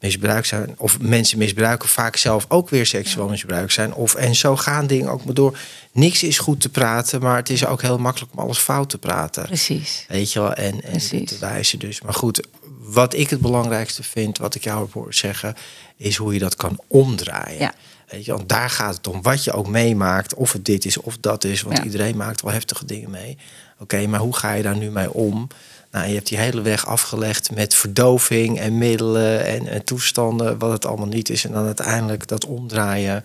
misbruikt 0.00 0.46
zijn, 0.46 0.74
of 0.76 1.00
mensen 1.00 1.38
misbruiken, 1.38 1.88
vaak 1.88 2.16
zelf 2.16 2.44
ook 2.48 2.68
weer 2.68 2.86
seksueel 2.86 3.28
misbruikt 3.28 3.72
zijn. 3.72 3.94
Of, 3.94 4.14
en 4.14 4.34
zo 4.34 4.56
gaan 4.56 4.86
dingen 4.86 5.08
ook 5.10 5.24
maar 5.24 5.34
door. 5.34 5.58
Niks 5.92 6.22
is 6.22 6.38
goed 6.38 6.60
te 6.60 6.68
praten, 6.68 7.20
maar 7.20 7.36
het 7.36 7.50
is 7.50 7.66
ook 7.66 7.82
heel 7.82 7.98
makkelijk 7.98 8.32
om 8.32 8.38
alles 8.38 8.58
fout 8.58 8.90
te 8.90 8.98
praten. 8.98 9.42
precies. 9.46 10.04
Weet 10.08 10.32
je 10.32 10.40
wel, 10.40 10.52
en, 10.52 10.82
en 10.82 10.90
Precies. 10.90 11.28
te 11.28 11.38
wijzen 11.38 11.78
dus. 11.78 12.00
Maar 12.02 12.14
goed, 12.14 12.46
wat 12.78 13.14
ik 13.14 13.30
het 13.30 13.40
belangrijkste 13.40 14.02
vind, 14.02 14.38
wat 14.38 14.54
ik 14.54 14.64
jou 14.64 14.80
heb 14.84 14.92
horen 14.92 15.14
zeggen, 15.14 15.54
is 15.96 16.16
hoe 16.16 16.32
je 16.32 16.38
dat 16.38 16.56
kan 16.56 16.78
omdraaien. 16.86 17.58
Ja. 17.58 17.74
Weet 18.08 18.24
je, 18.24 18.32
want 18.32 18.48
daar 18.48 18.70
gaat 18.70 18.96
het 18.96 19.06
om. 19.06 19.22
Wat 19.22 19.44
je 19.44 19.52
ook 19.52 19.68
meemaakt, 19.68 20.34
of 20.34 20.52
het 20.52 20.64
dit 20.64 20.84
is 20.84 20.96
of 21.00 21.16
dat 21.20 21.44
is. 21.44 21.62
Want 21.62 21.76
Ja. 21.76 21.84
iedereen 21.84 22.16
maakt 22.16 22.42
wel 22.42 22.52
heftige 22.52 22.84
dingen 22.84 23.10
mee. 23.10 23.38
Oké, 23.78 24.06
maar 24.06 24.20
hoe 24.20 24.36
ga 24.36 24.52
je 24.52 24.62
daar 24.62 24.76
nu 24.76 24.90
mee 24.90 25.12
om? 25.12 25.48
Nou, 25.90 26.08
je 26.08 26.14
hebt 26.14 26.28
die 26.28 26.38
hele 26.38 26.60
weg 26.60 26.86
afgelegd 26.86 27.50
met 27.54 27.74
verdoving 27.74 28.58
en 28.60 28.78
middelen 28.78 29.46
en, 29.46 29.66
en 29.68 29.84
toestanden, 29.84 30.58
wat 30.58 30.72
het 30.72 30.86
allemaal 30.86 31.06
niet 31.06 31.28
is. 31.28 31.44
En 31.44 31.52
dan 31.52 31.66
uiteindelijk 31.66 32.26
dat 32.28 32.46
omdraaien 32.46 33.24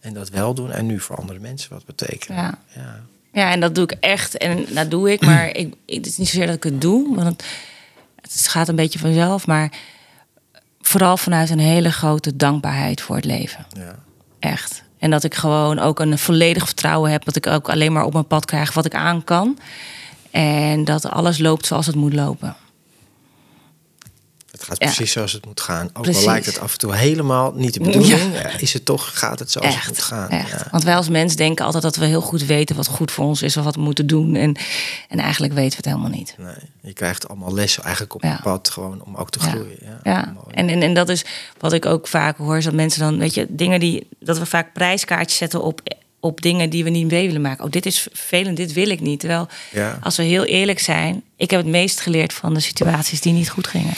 en 0.00 0.14
dat 0.14 0.28
wel 0.28 0.54
doen. 0.54 0.70
En 0.72 0.86
nu 0.86 1.00
voor 1.00 1.16
andere 1.16 1.38
mensen 1.38 1.72
wat 1.72 1.84
betekenen. 1.86 2.36
Ja. 2.42 2.58
ja. 2.74 3.00
Ja, 3.32 3.50
en 3.50 3.60
dat 3.60 3.74
doe 3.74 3.84
ik 3.84 3.90
echt. 4.00 4.36
En 4.36 4.66
dat 4.74 4.90
doe 4.90 5.12
ik, 5.12 5.20
maar 5.20 5.46
ik, 5.48 5.56
ik- 5.86 5.96
het 5.96 6.06
is 6.06 6.16
niet 6.16 6.28
zozeer 6.28 6.46
dat 6.46 6.56
ik 6.56 6.62
het 6.62 6.80
doe. 6.80 7.14
Want 7.14 7.26
het, 7.28 7.44
het 8.20 8.48
gaat 8.48 8.68
een 8.68 8.76
beetje 8.76 8.98
vanzelf. 8.98 9.46
Maar 9.46 9.72
vooral 10.80 11.16
vanuit 11.16 11.50
een 11.50 11.58
hele 11.58 11.92
grote 11.92 12.36
dankbaarheid 12.36 13.00
voor 13.00 13.16
het 13.16 13.24
leven. 13.24 13.66
ja. 13.76 13.94
Echt. 14.38 14.82
En 14.98 15.10
dat 15.10 15.24
ik 15.24 15.34
gewoon 15.34 15.78
ook 15.78 16.00
een 16.00 16.18
volledig 16.18 16.64
vertrouwen 16.66 17.10
heb. 17.10 17.24
Dat 17.24 17.36
ik 17.36 17.46
ook 17.46 17.70
alleen 17.70 17.92
maar 17.92 18.04
op 18.04 18.12
mijn 18.12 18.26
pad 18.26 18.44
krijg 18.44 18.72
wat 18.72 18.84
ik 18.84 18.94
aan 18.94 19.24
kan. 19.24 19.58
En 20.32 20.84
dat 20.84 21.06
alles 21.06 21.38
loopt 21.38 21.66
zoals 21.66 21.86
het 21.86 21.96
moet 21.96 22.12
lopen. 22.14 22.56
Het 24.50 24.62
gaat 24.62 24.78
Ja. 24.78 24.86
precies 24.86 25.12
zoals 25.12 25.32
het 25.32 25.44
moet 25.46 25.60
gaan. 25.60 25.90
Ook 25.92 26.02
Precies. 26.02 26.22
al 26.26 26.30
lijkt 26.30 26.46
het 26.46 26.60
af 26.60 26.72
en 26.72 26.78
toe 26.78 26.94
helemaal 26.94 27.52
niet 27.54 27.74
de 27.74 27.80
bedoeling. 27.80 28.34
ja, 28.34 28.48
Is 28.58 28.72
het 28.72 28.84
toch, 28.84 29.18
gaat 29.18 29.38
het 29.38 29.50
zoals 29.50 29.74
het 29.76 29.86
moet 29.88 30.02
gaan. 30.02 30.28
echt. 30.28 30.50
Ja. 30.50 30.66
Want 30.70 30.82
wij 30.84 30.96
als 30.96 31.08
mens 31.08 31.36
denken 31.36 31.64
altijd 31.64 31.82
dat 31.82 31.96
we 31.96 32.04
heel 32.04 32.20
goed 32.20 32.44
weten 32.44 32.76
wat 32.76 32.86
goed 32.86 33.10
voor 33.10 33.24
ons 33.24 33.42
is 33.42 33.56
of 33.56 33.64
wat 33.64 33.74
we 33.74 33.80
moeten 33.80 34.06
doen. 34.06 34.34
En, 34.34 34.56
en 35.08 35.18
eigenlijk 35.18 35.52
weten 35.52 35.70
we 35.70 35.76
het 35.76 35.86
helemaal 35.96 36.18
niet. 36.18 36.34
Nee, 36.38 36.54
je 36.82 36.92
krijgt 36.92 37.28
allemaal 37.28 37.54
lessen 37.54 37.82
eigenlijk 37.82 38.14
op 38.14 38.38
pad, 38.42 38.70
gewoon 38.70 39.02
om 39.04 39.14
ook 39.16 39.30
te 39.30 39.38
groeien. 39.40 39.78
Ja, 40.02 40.34
en, 40.50 40.68
en, 40.68 40.82
en 40.82 40.94
dat 40.94 41.08
is 41.08 41.24
wat 41.58 41.72
ik 41.72 41.86
ook 41.86 42.08
vaak 42.08 42.36
hoor, 42.36 42.56
is 42.56 42.64
dat 42.64 42.74
mensen 42.74 43.00
dan, 43.00 43.18
weet 43.18 43.34
je, 43.34 43.46
dingen 43.48 43.80
die, 43.80 44.08
dat 44.20 44.38
we 44.38 44.46
vaak 44.46 44.72
prijskaartjes 44.72 45.38
zetten 45.38 45.62
op, 45.62 45.80
op 46.24 46.40
dingen 46.42 46.70
die 46.70 46.84
we 46.84 46.90
niet 46.90 47.10
mee 47.10 47.26
willen 47.26 47.40
maken. 47.42 47.64
Oh, 47.64 47.70
dit 47.70 47.86
is 47.86 47.98
vervelend, 48.12 48.56
dit 48.56 48.72
wil 48.72 48.88
ik 48.90 49.00
niet. 49.00 49.20
Terwijl, 49.20 49.48
Ja. 49.72 49.98
als 50.02 50.16
we 50.16 50.22
heel 50.22 50.44
eerlijk 50.44 50.78
zijn, 50.80 51.22
ik 51.36 51.50
heb 51.50 51.60
het 51.60 51.68
meest 51.68 52.00
geleerd 52.00 52.32
van 52.32 52.54
de 52.54 52.60
situaties 52.60 53.20
die 53.20 53.32
niet 53.32 53.50
goed 53.50 53.66
gingen. 53.66 53.92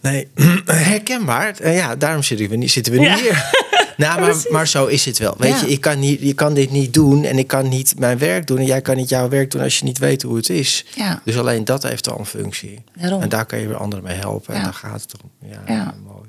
Nee, 0.00 0.28
herkenbaar. 0.66 1.54
Eh, 1.60 1.76
Ja, 1.76 1.96
daarom 1.96 2.22
zitten 2.22 2.48
we, 2.48 2.56
niet- 2.56 2.70
zitten 2.70 2.92
we 2.92 2.98
nu 2.98 3.04
Ja. 3.06 3.16
hier. 3.16 3.44
Nou, 3.96 4.20
maar, 4.20 4.34
maar 4.50 4.68
zo 4.68 4.86
is 4.86 5.04
het 5.04 5.18
wel. 5.18 5.34
Weet 5.38 5.50
Ja. 5.50 5.60
je, 5.66 5.70
ik 5.72 5.80
kan, 5.80 5.98
niet, 5.98 6.20
je 6.20 6.32
kan 6.34 6.54
dit 6.54 6.70
niet 6.70 6.94
doen 6.94 7.24
en 7.24 7.38
ik 7.38 7.46
kan 7.46 7.68
niet 7.68 7.98
mijn 7.98 8.18
werk 8.18 8.46
doen. 8.46 8.58
En 8.58 8.64
jij 8.66 8.80
kan 8.80 8.96
niet 8.96 9.08
jouw 9.08 9.28
werk 9.28 9.50
doen 9.50 9.62
als 9.62 9.78
je 9.78 9.84
niet 9.84 9.98
weet 9.98 10.22
hoe 10.22 10.36
het 10.36 10.48
is. 10.48 10.84
Ja. 10.94 11.20
Dus 11.24 11.38
alleen 11.38 11.64
dat 11.64 11.82
heeft 11.82 12.08
al 12.10 12.18
een 12.18 12.26
functie. 12.26 12.82
Daarom. 13.00 13.22
En 13.22 13.28
daar 13.28 13.46
kan 13.46 13.58
je 13.60 13.66
weer 13.66 13.76
anderen 13.76 14.04
mee 14.04 14.16
helpen. 14.16 14.54
En 14.54 14.62
daar 14.62 14.74
gaat 14.74 15.02
het 15.02 15.14
om. 15.22 15.48
Ja, 15.50 15.62
Ja. 15.74 15.94
mooi. 16.06 16.28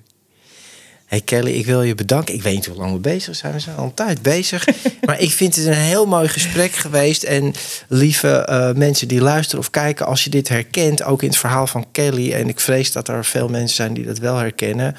Hey 1.07 1.21
Kelly, 1.21 1.51
ik 1.51 1.65
wil 1.65 1.81
je 1.81 1.95
bedanken. 1.95 2.33
Ik 2.33 2.41
weet 2.41 2.55
niet 2.55 2.65
hoe 2.65 2.75
lang 2.77 2.91
we 2.91 2.99
bezig 2.99 3.35
zijn. 3.35 3.53
We 3.53 3.59
zijn 3.59 3.77
al 3.77 3.83
een 3.83 3.93
tijd 3.93 4.21
bezig. 4.21 4.67
maar 5.05 5.19
ik 5.19 5.31
vind 5.31 5.55
het 5.55 5.65
een 5.65 5.73
heel 5.73 6.05
mooi 6.05 6.27
gesprek 6.27 6.71
geweest. 6.71 7.23
En 7.23 7.53
lieve 7.87 8.27
eh, 8.37 8.71
mensen 8.73 9.07
die 9.07 9.21
luisteren 9.21 9.59
of 9.59 9.69
kijken, 9.69 10.05
als 10.05 10.23
je 10.23 10.29
dit 10.29 10.47
herkent, 10.47 11.03
ook 11.03 11.21
in 11.21 11.27
het 11.27 11.37
verhaal 11.37 11.67
van 11.67 11.85
Kelly. 11.91 12.31
En 12.33 12.47
ik 12.49 12.59
vrees 12.59 12.91
dat 12.91 13.07
er 13.07 13.25
veel 13.25 13.47
mensen 13.47 13.75
zijn 13.75 13.93
die 13.93 14.05
dat 14.05 14.17
wel 14.17 14.35
herkennen. 14.37 14.95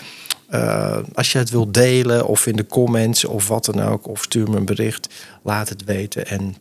Eh, 0.48 0.96
als 1.14 1.32
je 1.32 1.38
het 1.38 1.50
wilt 1.50 1.74
delen 1.74 2.26
of 2.26 2.46
in 2.46 2.56
de 2.56 2.66
comments 2.66 3.24
of 3.24 3.48
wat 3.48 3.64
dan 3.64 3.82
ook, 3.82 4.09
of 4.09 4.22
stuur 4.22 4.50
me 4.50 4.56
een 4.56 4.64
bericht, 4.64 5.09
laat 5.42 5.68
het 5.68 5.84
weten. 5.84 6.26
En 6.26 6.56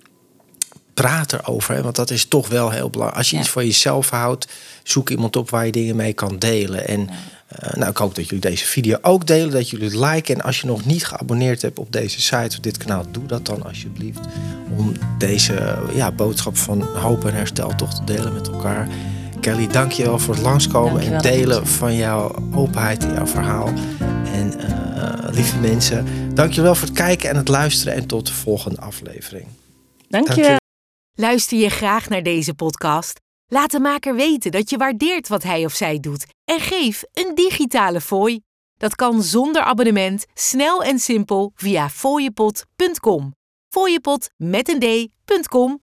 praat 0.93 1.33
erover, 1.33 1.75
hè, 1.75 1.81
want 1.81 1.95
dat 1.95 2.09
is 2.09 2.25
toch 2.25 2.47
wel 2.47 2.69
heel 2.69 2.89
belangrijk. 2.89 3.19
Als 3.19 3.29
je 3.29 3.35
Ja. 3.35 3.41
iets 3.41 3.51
voor 3.51 3.63
jezelf 3.65 4.09
houdt, 4.09 4.47
zoek 4.83 5.09
iemand 5.09 5.35
op 5.35 5.49
waar 5.49 5.65
je 5.65 5.71
dingen 5.71 5.95
mee 5.95 6.13
kan 6.13 6.39
delen. 6.39 6.87
En 6.87 7.09
eh, 7.47 7.73
nou, 7.73 7.89
ik 7.89 7.97
hoop 7.97 8.15
dat 8.15 8.25
jullie 8.25 8.39
deze 8.39 8.65
video 8.65 8.97
ook 9.01 9.27
delen, 9.27 9.51
dat 9.51 9.69
jullie 9.69 9.85
het 9.85 9.95
liken. 9.95 10.35
En 10.35 10.41
als 10.41 10.61
je 10.61 10.67
nog 10.67 10.85
niet 10.85 11.05
geabonneerd 11.05 11.61
hebt 11.61 11.79
op 11.79 11.91
deze 11.91 12.21
site 12.21 12.55
of 12.57 12.59
dit 12.59 12.77
kanaal, 12.77 13.05
doe 13.11 13.25
dat 13.25 13.45
dan 13.45 13.63
alsjeblieft. 13.63 14.19
Om 14.77 14.93
deze 15.17 15.77
ja, 15.93 16.11
boodschap 16.11 16.57
van 16.57 16.81
hoop 16.81 17.25
en 17.25 17.33
herstel 17.33 17.75
toch 17.75 17.93
te 17.93 18.03
delen 18.03 18.33
met 18.33 18.47
elkaar. 18.47 18.87
Kelly, 19.39 19.67
dank 19.67 19.91
je 19.91 20.03
wel 20.03 20.19
voor 20.19 20.33
het 20.33 20.43
langskomen 20.43 21.01
en 21.01 21.09
Dankjewel, 21.11 21.37
delen 21.37 21.67
van 21.67 21.95
jouw 21.95 22.35
openheid 22.53 23.03
en 23.03 23.13
jouw 23.13 23.27
verhaal. 23.27 23.67
En 24.33 24.59
eh, 24.59 25.33
lieve 25.33 25.57
mensen, 25.57 26.05
dank 26.33 26.53
je 26.53 26.61
wel 26.61 26.75
voor 26.75 26.87
het 26.87 26.97
kijken 26.97 27.29
en 27.29 27.35
het 27.35 27.47
luisteren. 27.47 27.93
En 27.93 28.07
tot 28.07 28.27
de 28.27 28.33
volgende 28.33 28.81
aflevering. 28.81 29.47
Dank 30.09 30.27
je 30.27 30.33
Dank 30.33 30.45
je 30.45 30.47
wel. 30.47 30.57
Luister 31.13 31.57
je 31.57 31.69
graag 31.69 32.09
naar 32.09 32.23
deze 32.23 32.53
podcast? 32.53 33.26
Laat 33.47 33.71
de 33.71 33.79
maker 33.79 34.15
weten 34.15 34.51
dat 34.51 34.69
je 34.69 34.77
waardeert 34.77 35.27
wat 35.27 35.43
hij 35.43 35.65
of 35.65 35.73
zij 35.73 35.99
doet 35.99 36.25
en 36.45 36.59
geef 36.59 37.03
een 37.13 37.35
digitale 37.35 38.01
fooi. 38.01 38.39
Dat 38.77 38.95
kan 38.95 39.23
zonder 39.23 39.61
abonnement, 39.61 40.25
snel 40.33 40.83
en 40.83 40.99
simpel 40.99 41.51
via 41.55 41.89
fooiepot.com. 41.89 43.35
Fooiepot 43.69 44.29
met 44.37 44.69
een 44.69 44.79
d.com 44.79 45.85